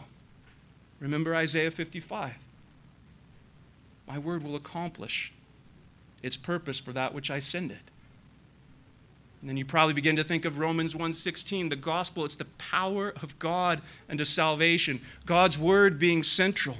Remember 0.99 1.35
Isaiah 1.35 1.69
55. 1.69 2.33
My 4.07 4.17
word 4.17 4.41
will 4.41 4.55
accomplish 4.55 5.31
its 6.23 6.37
purpose 6.37 6.79
for 6.79 6.93
that 6.93 7.13
which 7.13 7.29
I 7.29 7.37
send 7.37 7.69
it. 7.69 7.91
And 9.41 9.49
then 9.49 9.57
you 9.57 9.65
probably 9.65 9.93
begin 9.93 10.17
to 10.17 10.23
think 10.23 10.43
of 10.43 10.57
Romans 10.57 10.95
1:16, 10.95 11.69
the 11.69 11.75
gospel, 11.75 12.25
it's 12.25 12.35
the 12.35 12.45
power 12.45 13.13
of 13.21 13.39
God 13.39 13.81
unto 14.09 14.25
salvation, 14.25 15.01
God's 15.25 15.57
word 15.57 15.97
being 15.97 16.23
central. 16.23 16.79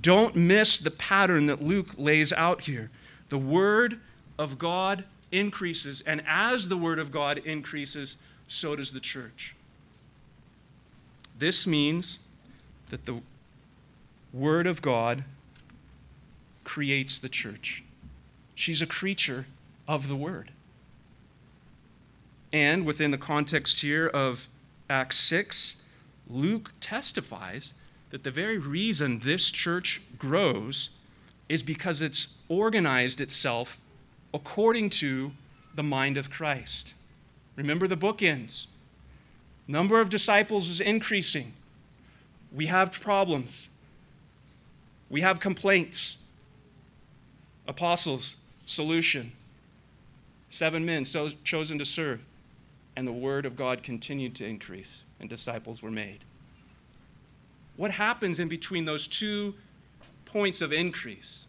Don't 0.00 0.36
miss 0.36 0.78
the 0.78 0.90
pattern 0.90 1.46
that 1.46 1.62
Luke 1.62 1.94
lays 1.96 2.32
out 2.32 2.62
here. 2.62 2.90
The 3.28 3.38
word 3.38 4.00
of 4.38 4.58
God 4.58 5.04
increases, 5.30 6.02
and 6.02 6.22
as 6.26 6.68
the 6.68 6.76
word 6.76 6.98
of 6.98 7.10
God 7.10 7.38
increases, 7.38 8.16
so 8.48 8.76
does 8.76 8.92
the 8.92 9.00
church. 9.00 9.54
This 11.38 11.66
means 11.66 12.18
that 12.90 13.06
the 13.06 13.22
word 14.32 14.66
of 14.66 14.82
God 14.82 15.24
creates 16.64 17.18
the 17.18 17.28
church. 17.28 17.82
She's 18.54 18.82
a 18.82 18.86
creature 18.86 19.46
of 19.88 20.08
the 20.08 20.16
word. 20.16 20.50
And 22.52 22.84
within 22.84 23.10
the 23.10 23.18
context 23.18 23.80
here 23.80 24.06
of 24.08 24.48
Acts 24.90 25.16
6, 25.18 25.82
Luke 26.28 26.72
testifies 26.80 27.72
that 28.10 28.24
the 28.24 28.30
very 28.30 28.58
reason 28.58 29.20
this 29.20 29.50
church 29.50 30.02
grows 30.18 30.90
is 31.48 31.62
because 31.62 32.02
it's 32.02 32.34
organized 32.48 33.20
itself 33.20 33.80
according 34.34 34.90
to 34.90 35.32
the 35.74 35.82
mind 35.82 36.18
of 36.18 36.30
Christ. 36.30 36.94
Remember 37.56 37.86
the 37.86 37.96
bookends. 37.96 38.66
Number 39.66 40.00
of 40.00 40.10
disciples 40.10 40.68
is 40.68 40.80
increasing. 40.80 41.54
We 42.54 42.66
have 42.66 43.00
problems. 43.00 43.70
We 45.08 45.22
have 45.22 45.40
complaints. 45.40 46.18
Apostles, 47.66 48.36
solution. 48.66 49.32
Seven 50.50 50.84
men 50.84 51.06
so 51.06 51.30
chosen 51.44 51.78
to 51.78 51.86
serve 51.86 52.20
and 52.96 53.06
the 53.06 53.12
word 53.12 53.46
of 53.46 53.56
God 53.56 53.82
continued 53.82 54.34
to 54.36 54.46
increase, 54.46 55.04
and 55.18 55.28
disciples 55.28 55.82
were 55.82 55.90
made. 55.90 56.20
What 57.76 57.92
happens 57.92 58.38
in 58.38 58.48
between 58.48 58.84
those 58.84 59.06
two 59.06 59.54
points 60.24 60.60
of 60.60 60.72
increase 60.72 61.46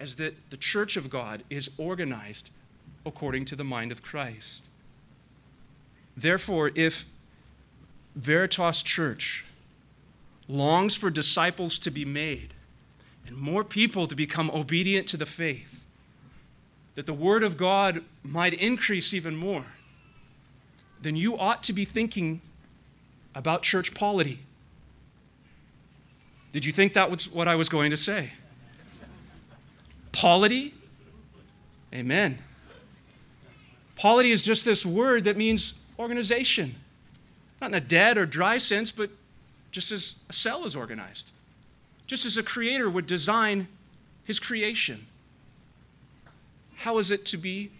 is 0.00 0.16
that 0.16 0.50
the 0.50 0.56
church 0.56 0.96
of 0.96 1.10
God 1.10 1.44
is 1.50 1.70
organized 1.78 2.50
according 3.06 3.44
to 3.46 3.56
the 3.56 3.64
mind 3.64 3.92
of 3.92 4.02
Christ. 4.02 4.64
Therefore, 6.16 6.70
if 6.74 7.06
Veritas 8.16 8.82
Church 8.82 9.44
longs 10.48 10.96
for 10.96 11.10
disciples 11.10 11.78
to 11.78 11.90
be 11.90 12.04
made 12.04 12.54
and 13.26 13.36
more 13.36 13.62
people 13.62 14.06
to 14.06 14.16
become 14.16 14.50
obedient 14.50 15.06
to 15.08 15.16
the 15.16 15.26
faith, 15.26 15.84
that 16.96 17.06
the 17.06 17.14
Word 17.14 17.44
of 17.44 17.56
God 17.56 18.02
might 18.24 18.54
increase 18.54 19.14
even 19.14 19.36
more 19.36 19.66
then 21.02 21.16
you 21.16 21.38
ought 21.38 21.62
to 21.64 21.72
be 21.72 21.84
thinking 21.84 22.40
about 23.34 23.62
church 23.62 23.94
polity. 23.94 24.40
Did 26.52 26.64
you 26.64 26.72
think 26.72 26.94
that 26.94 27.10
was 27.10 27.30
what 27.30 27.48
I 27.48 27.54
was 27.54 27.68
going 27.68 27.90
to 27.90 27.96
say? 27.96 28.30
Polity? 30.12 30.74
Amen. 31.94 32.38
Polity 33.96 34.30
is 34.30 34.42
just 34.42 34.64
this 34.64 34.84
word 34.84 35.24
that 35.24 35.36
means 35.36 35.80
organization. 35.98 36.74
Not 37.60 37.68
in 37.68 37.74
a 37.74 37.80
dead 37.80 38.16
or 38.18 38.26
dry 38.26 38.58
sense, 38.58 38.90
but 38.90 39.10
just 39.70 39.92
as 39.92 40.16
a 40.28 40.32
cell 40.32 40.64
is 40.64 40.74
organized. 40.74 41.30
Just 42.06 42.24
as 42.24 42.36
a 42.36 42.42
creator 42.42 42.90
would 42.90 43.06
design 43.06 43.68
his 44.24 44.40
creation. 44.40 45.06
How 46.76 46.98
is 46.98 47.10
it 47.10 47.24
to 47.26 47.36
be 47.36 47.70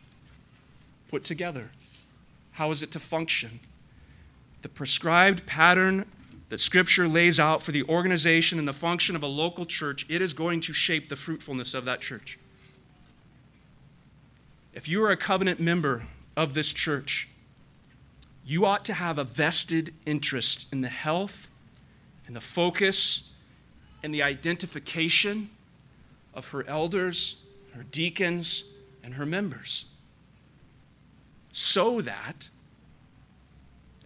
put 1.09 1.25
together? 1.25 1.71
How 2.61 2.71
is 2.71 2.83
it 2.83 2.91
to 2.91 2.99
function? 2.99 3.59
The 4.61 4.69
prescribed 4.69 5.47
pattern 5.47 6.05
that 6.51 6.61
Scripture 6.61 7.09
lays 7.09 7.41
out 7.41 7.63
for 7.63 7.73
the 7.73 7.85
organization 7.85 8.59
and 8.59 8.69
the 8.69 8.75
function 8.75 9.17
of 9.17 9.23
a 9.23 9.27
local 9.27 9.65
church, 9.65 10.05
it 10.11 10.21
is 10.21 10.35
going 10.35 10.61
to 10.61 10.75
shape 10.75 11.09
the 11.09 11.17
fruitfulness 11.17 11.73
of 11.73 11.87
that 11.87 12.03
church. 12.03 12.39
If 14.75 14.89
you 14.89 15.03
are 15.03 15.11
a 15.11 15.17
covenant 15.17 15.59
member 15.59 16.03
of 16.37 16.53
this 16.53 16.71
church, 16.71 17.31
you 18.45 18.67
ought 18.67 18.85
to 18.85 18.93
have 18.93 19.17
a 19.17 19.25
vested 19.25 19.95
interest 20.05 20.71
in 20.71 20.83
the 20.83 20.89
health 20.89 21.49
and 22.27 22.37
the 22.37 22.43
focus 22.43 23.33
and 24.03 24.13
the 24.13 24.23
identification 24.23 25.49
of 26.35 26.49
her 26.49 26.69
elders, 26.69 27.43
her 27.73 27.85
deacons, 27.85 28.65
and 29.03 29.15
her 29.15 29.25
members 29.25 29.87
so 31.53 32.01
that 32.01 32.49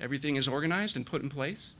everything 0.00 0.36
is 0.36 0.48
organized 0.48 0.96
and 0.96 1.06
put 1.06 1.22
in 1.22 1.28
place? 1.28 1.74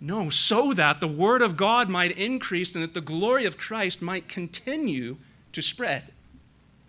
No, 0.00 0.28
so 0.30 0.72
that 0.74 1.00
the 1.00 1.08
Word 1.08 1.42
of 1.42 1.56
God 1.56 1.88
might 1.88 2.16
increase 2.16 2.74
and 2.74 2.82
that 2.82 2.94
the 2.94 3.00
glory 3.00 3.44
of 3.44 3.56
Christ 3.56 4.02
might 4.02 4.28
continue 4.28 5.16
to 5.52 5.62
spread. 5.62 6.04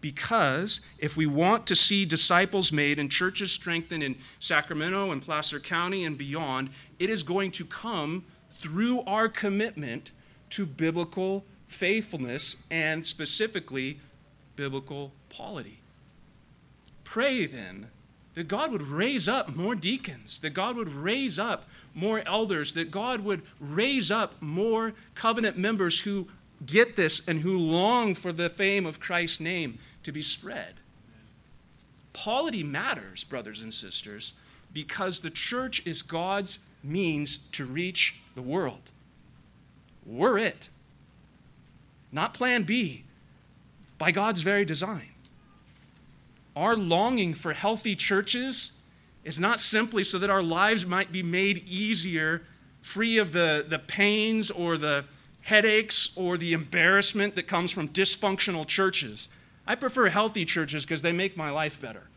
Because 0.01 0.81
if 0.99 1.17
we 1.17 1.25
want 1.25 1.65
to 1.67 1.75
see 1.75 2.05
disciples 2.05 2.71
made 2.71 2.99
and 2.99 3.09
churches 3.09 3.51
strengthened 3.51 4.03
in 4.03 4.17
Sacramento 4.39 5.11
and 5.11 5.21
Placer 5.21 5.59
County 5.59 6.03
and 6.03 6.17
beyond, 6.17 6.69
it 6.99 7.09
is 7.09 7.23
going 7.23 7.51
to 7.51 7.65
come 7.65 8.25
through 8.59 9.01
our 9.01 9.29
commitment 9.29 10.11
to 10.51 10.65
biblical 10.65 11.43
faithfulness, 11.67 12.63
and 12.71 13.05
specifically 13.05 13.99
biblical 14.55 15.11
polity. 15.29 15.79
Pray 17.07 17.45
then 17.45 17.87
that 18.33 18.49
God 18.49 18.69
would 18.69 18.81
raise 18.81 19.29
up 19.29 19.55
more 19.55 19.75
deacons, 19.75 20.41
that 20.41 20.49
God 20.49 20.75
would 20.75 20.89
raise 20.89 21.39
up 21.39 21.69
more 21.95 22.21
elders, 22.27 22.73
that 22.73 22.91
God 22.91 23.21
would 23.21 23.43
raise 23.61 24.11
up 24.11 24.33
more 24.41 24.93
covenant 25.15 25.57
members 25.57 26.01
who 26.01 26.27
get 26.65 26.97
this 26.97 27.25
and 27.25 27.39
who 27.39 27.57
long 27.57 28.13
for 28.13 28.33
the 28.33 28.49
fame 28.49 28.85
of 28.85 28.99
Christ's 28.99 29.39
name 29.39 29.79
to 30.03 30.11
be 30.11 30.21
spread. 30.21 30.73
Polity 32.11 32.61
matters, 32.61 33.23
brothers 33.23 33.61
and 33.61 33.73
sisters, 33.73 34.33
because 34.73 35.21
the 35.21 35.29
church 35.29 35.81
is 35.87 36.01
God's 36.01 36.59
means 36.83 37.37
to 37.53 37.63
reach 37.63 38.19
the 38.35 38.41
world. 38.41 38.91
We're 40.05 40.39
it. 40.39 40.67
Not 42.11 42.33
plan 42.33 42.63
B, 42.63 43.05
by 43.97 44.11
God's 44.11 44.41
very 44.41 44.65
design. 44.65 45.11
Our 46.57 46.75
longing 46.75 47.35
for 47.35 47.53
healthy 47.53 47.95
churches 47.95 48.71
is 49.23 49.39
not 49.39 49.59
simply 49.59 50.03
so 50.03 50.17
that 50.17 50.31
our 50.31 50.41
lives 50.41 50.87
might 50.87 51.11
be 51.11 51.21
made 51.21 51.63
easier, 51.67 52.41
free 52.81 53.19
of 53.19 53.31
the, 53.31 53.63
the 53.69 53.77
pains 53.77 54.49
or 54.49 54.75
the 54.75 55.05
headaches 55.41 56.09
or 56.15 56.35
the 56.35 56.53
embarrassment 56.53 57.35
that 57.35 57.45
comes 57.45 57.71
from 57.71 57.89
dysfunctional 57.89 58.65
churches. 58.65 59.27
I 59.67 59.75
prefer 59.75 60.09
healthy 60.09 60.45
churches 60.45 60.83
because 60.83 61.03
they 61.03 61.11
make 61.11 61.37
my 61.37 61.51
life 61.51 61.79
better. 61.79 62.09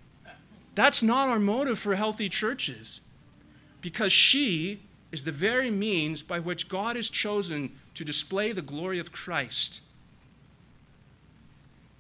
That's 0.74 1.03
not 1.03 1.28
our 1.28 1.38
motive 1.38 1.78
for 1.78 1.95
healthy 1.95 2.30
churches 2.30 3.03
because 3.82 4.11
she 4.11 4.80
is 5.12 5.24
the 5.24 5.32
very 5.32 5.70
means 5.70 6.22
by 6.22 6.41
which 6.41 6.66
God 6.66 6.97
has 6.97 7.11
chosen 7.11 7.72
to 7.93 8.07
display 8.07 8.53
the 8.53 8.62
glory 8.62 9.01
of 9.01 9.12
Christ. 9.12 9.82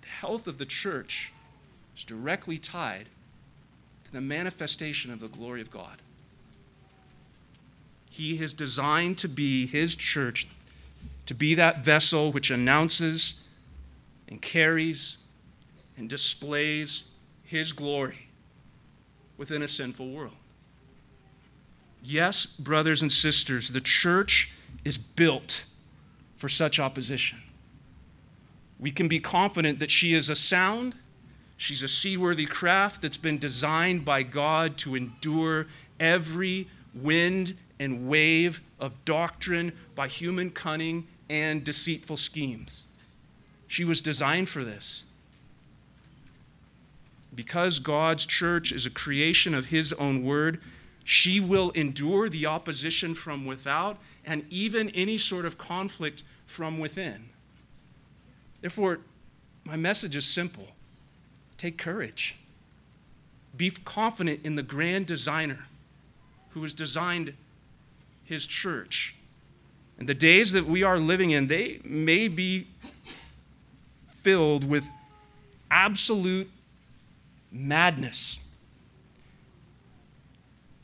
The 0.00 0.08
health 0.08 0.46
of 0.46 0.56
the 0.56 0.64
church 0.64 1.34
is 2.00 2.04
directly 2.06 2.56
tied 2.56 3.06
to 4.04 4.12
the 4.12 4.20
manifestation 4.22 5.12
of 5.12 5.20
the 5.20 5.28
glory 5.28 5.60
of 5.60 5.70
God. 5.70 6.00
He 8.08 8.38
has 8.38 8.54
designed 8.54 9.18
to 9.18 9.28
be 9.28 9.66
his 9.66 9.94
church, 9.94 10.48
to 11.26 11.34
be 11.34 11.54
that 11.54 11.84
vessel 11.84 12.32
which 12.32 12.50
announces 12.50 13.34
and 14.28 14.40
carries 14.40 15.18
and 15.98 16.08
displays 16.08 17.04
his 17.44 17.72
glory 17.72 18.28
within 19.36 19.62
a 19.62 19.68
sinful 19.68 20.10
world. 20.10 20.32
Yes, 22.02 22.46
brothers 22.46 23.02
and 23.02 23.12
sisters, 23.12 23.68
the 23.68 23.80
church 23.80 24.54
is 24.86 24.96
built 24.96 25.66
for 26.38 26.48
such 26.48 26.80
opposition. 26.80 27.38
We 28.78 28.90
can 28.90 29.06
be 29.06 29.20
confident 29.20 29.80
that 29.80 29.90
she 29.90 30.14
is 30.14 30.30
a 30.30 30.34
sound, 30.34 30.94
she's 31.60 31.82
a 31.82 31.88
seaworthy 31.88 32.46
craft 32.46 33.02
that's 33.02 33.18
been 33.18 33.38
designed 33.38 34.02
by 34.02 34.22
God 34.22 34.78
to 34.78 34.94
endure 34.94 35.66
every 36.00 36.66
wind 36.94 37.54
and 37.78 38.08
wave 38.08 38.62
of 38.78 39.04
doctrine 39.04 39.72
by 39.94 40.08
human 40.08 40.50
cunning 40.50 41.06
and 41.28 41.62
deceitful 41.62 42.16
schemes. 42.16 42.88
She 43.68 43.84
was 43.84 44.00
designed 44.00 44.48
for 44.48 44.64
this. 44.64 45.04
Because 47.34 47.78
God's 47.78 48.24
church 48.24 48.72
is 48.72 48.86
a 48.86 48.90
creation 48.90 49.54
of 49.54 49.66
His 49.66 49.92
own 49.92 50.24
word, 50.24 50.62
she 51.04 51.40
will 51.40 51.72
endure 51.72 52.30
the 52.30 52.46
opposition 52.46 53.14
from 53.14 53.44
without 53.44 53.98
and 54.24 54.46
even 54.48 54.88
any 54.90 55.18
sort 55.18 55.44
of 55.44 55.58
conflict 55.58 56.22
from 56.46 56.78
within. 56.78 57.28
Therefore, 58.62 59.00
my 59.64 59.76
message 59.76 60.16
is 60.16 60.24
simple 60.24 60.68
take 61.60 61.78
courage. 61.78 62.36
Be 63.56 63.70
confident 63.70 64.40
in 64.44 64.56
the 64.56 64.62
grand 64.62 65.06
designer 65.06 65.66
who 66.50 66.62
has 66.62 66.74
designed 66.74 67.34
his 68.24 68.46
church. 68.46 69.14
And 69.98 70.08
the 70.08 70.14
days 70.14 70.52
that 70.52 70.66
we 70.66 70.82
are 70.82 70.98
living 70.98 71.30
in, 71.30 71.48
they 71.48 71.80
may 71.84 72.28
be 72.28 72.66
filled 74.22 74.64
with 74.64 74.86
absolute 75.70 76.50
madness 77.52 78.40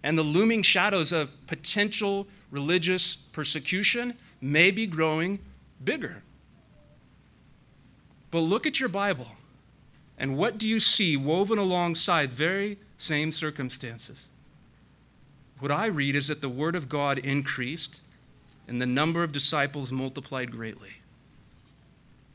and 0.07 0.17
the 0.17 0.23
looming 0.23 0.63
shadows 0.63 1.11
of 1.11 1.33
potential 1.49 2.29
religious 2.53 3.17
persecution 3.17 4.15
may 4.41 4.71
be 4.71 4.87
growing 4.87 5.41
bigger. 5.83 6.23
But 8.31 8.43
look 8.43 8.69
at 8.69 8.79
your 8.79 8.89
Bible, 8.89 9.27
and 10.19 10.37
what 10.37 10.59
do 10.59 10.69
you 10.69 10.81
see 10.81 11.17
woven 11.17 11.59
alongside 11.59 12.31
very 12.31 12.79
same 12.97 13.33
circumstances? 13.33 14.29
What 15.59 15.71
I 15.71 15.87
read 15.87 16.17
is 16.17 16.29
that 16.29 16.41
the 16.41 16.49
Word 16.49 16.75
of 16.75 16.89
God 16.89 17.19
increased 17.19 18.01
and 18.69 18.81
the 18.81 18.87
number 18.87 19.23
of 19.23 19.33
disciples 19.33 19.93
multiplied 19.93 20.51
greatly. 20.51 20.95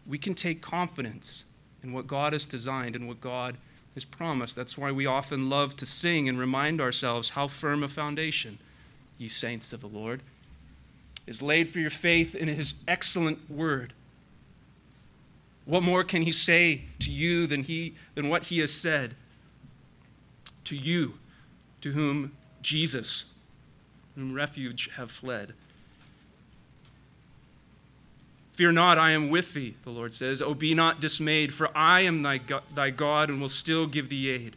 We 0.08 0.18
can 0.18 0.34
take 0.34 0.62
confidence 0.62 1.44
in 1.84 1.94
what 1.94 2.08
God 2.08 2.34
has 2.34 2.46
designed 2.46 2.96
and 2.96 3.08
what 3.08 3.22
God 3.22 3.58
has 3.94 4.06
promised. 4.06 4.56
That's 4.56 4.78
why 4.78 4.92
we 4.92 5.06
often 5.06 5.50
love 5.50 5.76
to 5.78 5.86
sing 5.86 6.30
and 6.30 6.40
remind 6.40 6.80
ourselves 6.80 7.32
how 7.32 7.48
firm 7.48 7.84
a 7.84 7.88
foundation, 7.88 8.58
ye 9.18 9.28
saints 9.28 9.74
of 9.74 9.82
the 9.82 9.88
Lord, 9.88 10.22
is 11.28 11.42
laid 11.42 11.70
for 11.70 11.80
your 11.80 11.90
faith 11.90 12.34
in 12.34 12.48
his 12.48 12.76
excellent 12.88 13.50
word. 13.50 13.94
What 15.66 15.84
more 15.84 16.04
can 16.04 16.24
he 16.24 16.32
say 16.32 16.84
to 17.00 17.12
you 17.12 17.48
than, 17.48 17.64
he, 17.64 17.96
than 18.16 18.30
what 18.30 18.46
he 18.46 18.60
has 18.60 18.74
said 18.74 19.16
to 20.66 20.76
you, 20.76 21.14
to 21.82 21.92
whom 21.92 22.32
Jesus, 22.62 23.34
whom 24.16 24.34
refuge 24.34 24.90
have 24.96 25.12
fled? 25.12 25.54
Fear 28.54 28.74
not, 28.74 28.98
I 28.98 29.12
am 29.12 29.30
with 29.30 29.54
thee, 29.54 29.76
the 29.84 29.92
Lord 29.92 30.14
says. 30.14 30.42
Oh, 30.42 30.54
be 30.54 30.74
not 30.74 31.00
dismayed, 31.00 31.54
for 31.54 31.70
I 31.76 32.02
am 32.02 32.22
thy, 32.22 32.42
thy 32.74 32.90
God 32.90 33.30
and 33.30 33.40
will 33.40 33.50
still 33.50 33.88
give 33.88 34.10
thee 34.10 34.30
aid. 34.30 34.56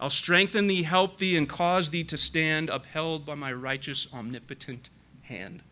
I'll 0.00 0.10
strengthen 0.10 0.66
thee, 0.66 0.82
help 0.82 1.18
thee, 1.18 1.36
and 1.36 1.48
cause 1.48 1.90
thee 1.90 2.04
to 2.04 2.16
stand 2.16 2.68
upheld 2.68 3.24
by 3.24 3.34
my 3.34 3.52
righteous, 3.52 4.08
omnipotent 4.12 4.90
hand. 5.22 5.62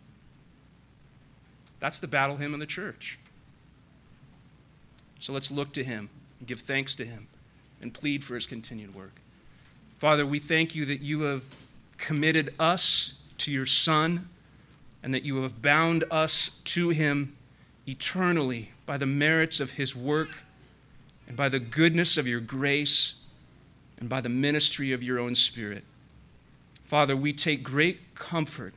That's 1.80 1.98
the 1.98 2.06
battle 2.06 2.36
hymn 2.36 2.54
of 2.54 2.60
the 2.60 2.66
church. 2.66 3.18
So 5.24 5.32
let's 5.32 5.50
look 5.50 5.72
to 5.72 5.82
him 5.82 6.10
and 6.38 6.46
give 6.46 6.60
thanks 6.60 6.94
to 6.96 7.04
him 7.06 7.28
and 7.80 7.94
plead 7.94 8.22
for 8.22 8.34
his 8.34 8.46
continued 8.46 8.94
work. 8.94 9.12
Father, 9.98 10.26
we 10.26 10.38
thank 10.38 10.74
you 10.74 10.84
that 10.84 11.00
you 11.00 11.22
have 11.22 11.44
committed 11.96 12.52
us 12.60 13.14
to 13.38 13.50
your 13.50 13.64
Son 13.64 14.28
and 15.02 15.14
that 15.14 15.22
you 15.22 15.42
have 15.42 15.62
bound 15.62 16.04
us 16.10 16.60
to 16.66 16.90
him 16.90 17.34
eternally 17.88 18.72
by 18.84 18.98
the 18.98 19.06
merits 19.06 19.60
of 19.60 19.70
his 19.70 19.96
work 19.96 20.28
and 21.26 21.38
by 21.38 21.48
the 21.48 21.58
goodness 21.58 22.18
of 22.18 22.26
your 22.26 22.40
grace 22.40 23.14
and 23.98 24.10
by 24.10 24.20
the 24.20 24.28
ministry 24.28 24.92
of 24.92 25.02
your 25.02 25.18
own 25.18 25.34
Spirit. 25.34 25.84
Father, 26.84 27.16
we 27.16 27.32
take 27.32 27.62
great 27.62 28.14
comfort. 28.14 28.74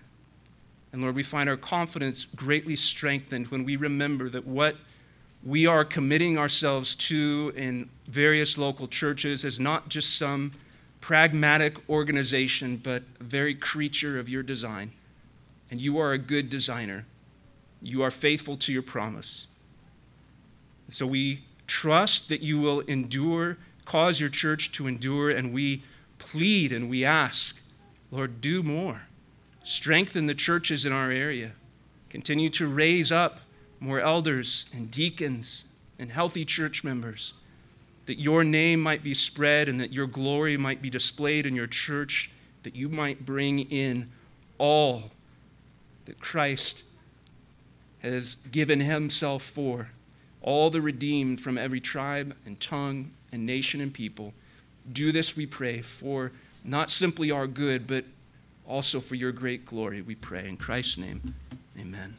And 0.93 1.01
Lord, 1.01 1.15
we 1.15 1.23
find 1.23 1.49
our 1.49 1.57
confidence 1.57 2.23
greatly 2.23 2.77
strengthened 2.77 3.47
when 3.49 3.65
we 3.65 3.75
remember 3.75 4.29
that 4.29 4.47
what 4.47 4.77
we 5.47 5.65
are 5.65 5.85
committing 5.85 6.37
ourselves 6.37 6.93
to 6.93 7.53
in 7.55 7.89
various 8.05 8.57
local 8.57 8.85
churches 8.85 9.45
as 9.45 9.61
not 9.61 9.87
just 9.87 10.17
some 10.17 10.51
pragmatic 10.99 11.77
organization, 11.89 12.75
but 12.75 13.01
a 13.21 13.23
very 13.23 13.55
creature 13.55 14.19
of 14.19 14.27
your 14.27 14.43
design. 14.43 14.91
And 15.71 15.79
you 15.79 15.97
are 15.99 16.11
a 16.11 16.17
good 16.17 16.49
designer. 16.49 17.05
You 17.81 18.03
are 18.03 18.11
faithful 18.11 18.57
to 18.57 18.73
your 18.73 18.81
promise. 18.81 19.47
So 20.89 21.07
we 21.07 21.43
trust 21.65 22.27
that 22.27 22.41
you 22.41 22.59
will 22.59 22.81
endure, 22.81 23.57
cause 23.85 24.19
your 24.19 24.29
church 24.29 24.73
to 24.73 24.85
endure, 24.85 25.29
and 25.29 25.53
we 25.53 25.83
plead 26.17 26.73
and 26.73 26.89
we 26.89 27.05
ask, 27.05 27.57
Lord, 28.11 28.41
do 28.41 28.63
more. 28.63 29.03
Strengthen 29.63 30.25
the 30.25 30.35
churches 30.35 30.85
in 30.85 30.91
our 30.91 31.09
area. 31.09 31.53
Continue 32.09 32.49
to 32.49 32.67
raise 32.67 33.13
up 33.13 33.39
more 33.80 33.99
elders 33.99 34.65
and 34.73 34.89
deacons 34.89 35.65
and 35.99 36.11
healthy 36.11 36.45
church 36.45 36.84
members, 36.84 37.34
that 38.05 38.19
your 38.19 38.43
name 38.43 38.82
might 38.82 39.03
be 39.03 39.13
spread 39.13 39.67
and 39.67 39.80
that 39.80 39.91
your 39.91 40.07
glory 40.07 40.57
might 40.57 40.82
be 40.82 40.89
displayed 40.89 41.45
in 41.45 41.55
your 41.55 41.67
church, 41.67 42.32
that 42.63 42.75
you 42.75 42.89
might 42.89 43.25
bring 43.25 43.59
in 43.59 44.09
all 44.57 45.11
that 46.05 46.19
Christ 46.19 46.84
has 47.99 48.36
given 48.51 48.80
himself 48.80 49.43
for 49.43 49.89
all 50.41 50.69
the 50.69 50.82
redeemed 50.82 51.41
from 51.41 51.57
every 51.57 51.80
tribe 51.80 52.36
and 52.45 52.59
tongue 52.59 53.11
and 53.32 53.45
nation 53.45 53.82
and 53.82 53.93
people. 53.93 54.34
Do 54.91 55.11
this, 55.11 55.36
we 55.36 55.45
pray, 55.45 55.82
for 55.82 56.32
not 56.63 56.89
simply 56.89 57.32
our 57.32 57.47
good, 57.47 57.88
but 57.88 58.05
also 58.65 58.99
for 58.99 59.15
your 59.15 59.32
great 59.32 59.65
glory, 59.65 60.01
we 60.01 60.15
pray. 60.15 60.47
In 60.47 60.57
Christ's 60.57 60.97
name, 60.97 61.36
amen. 61.78 62.15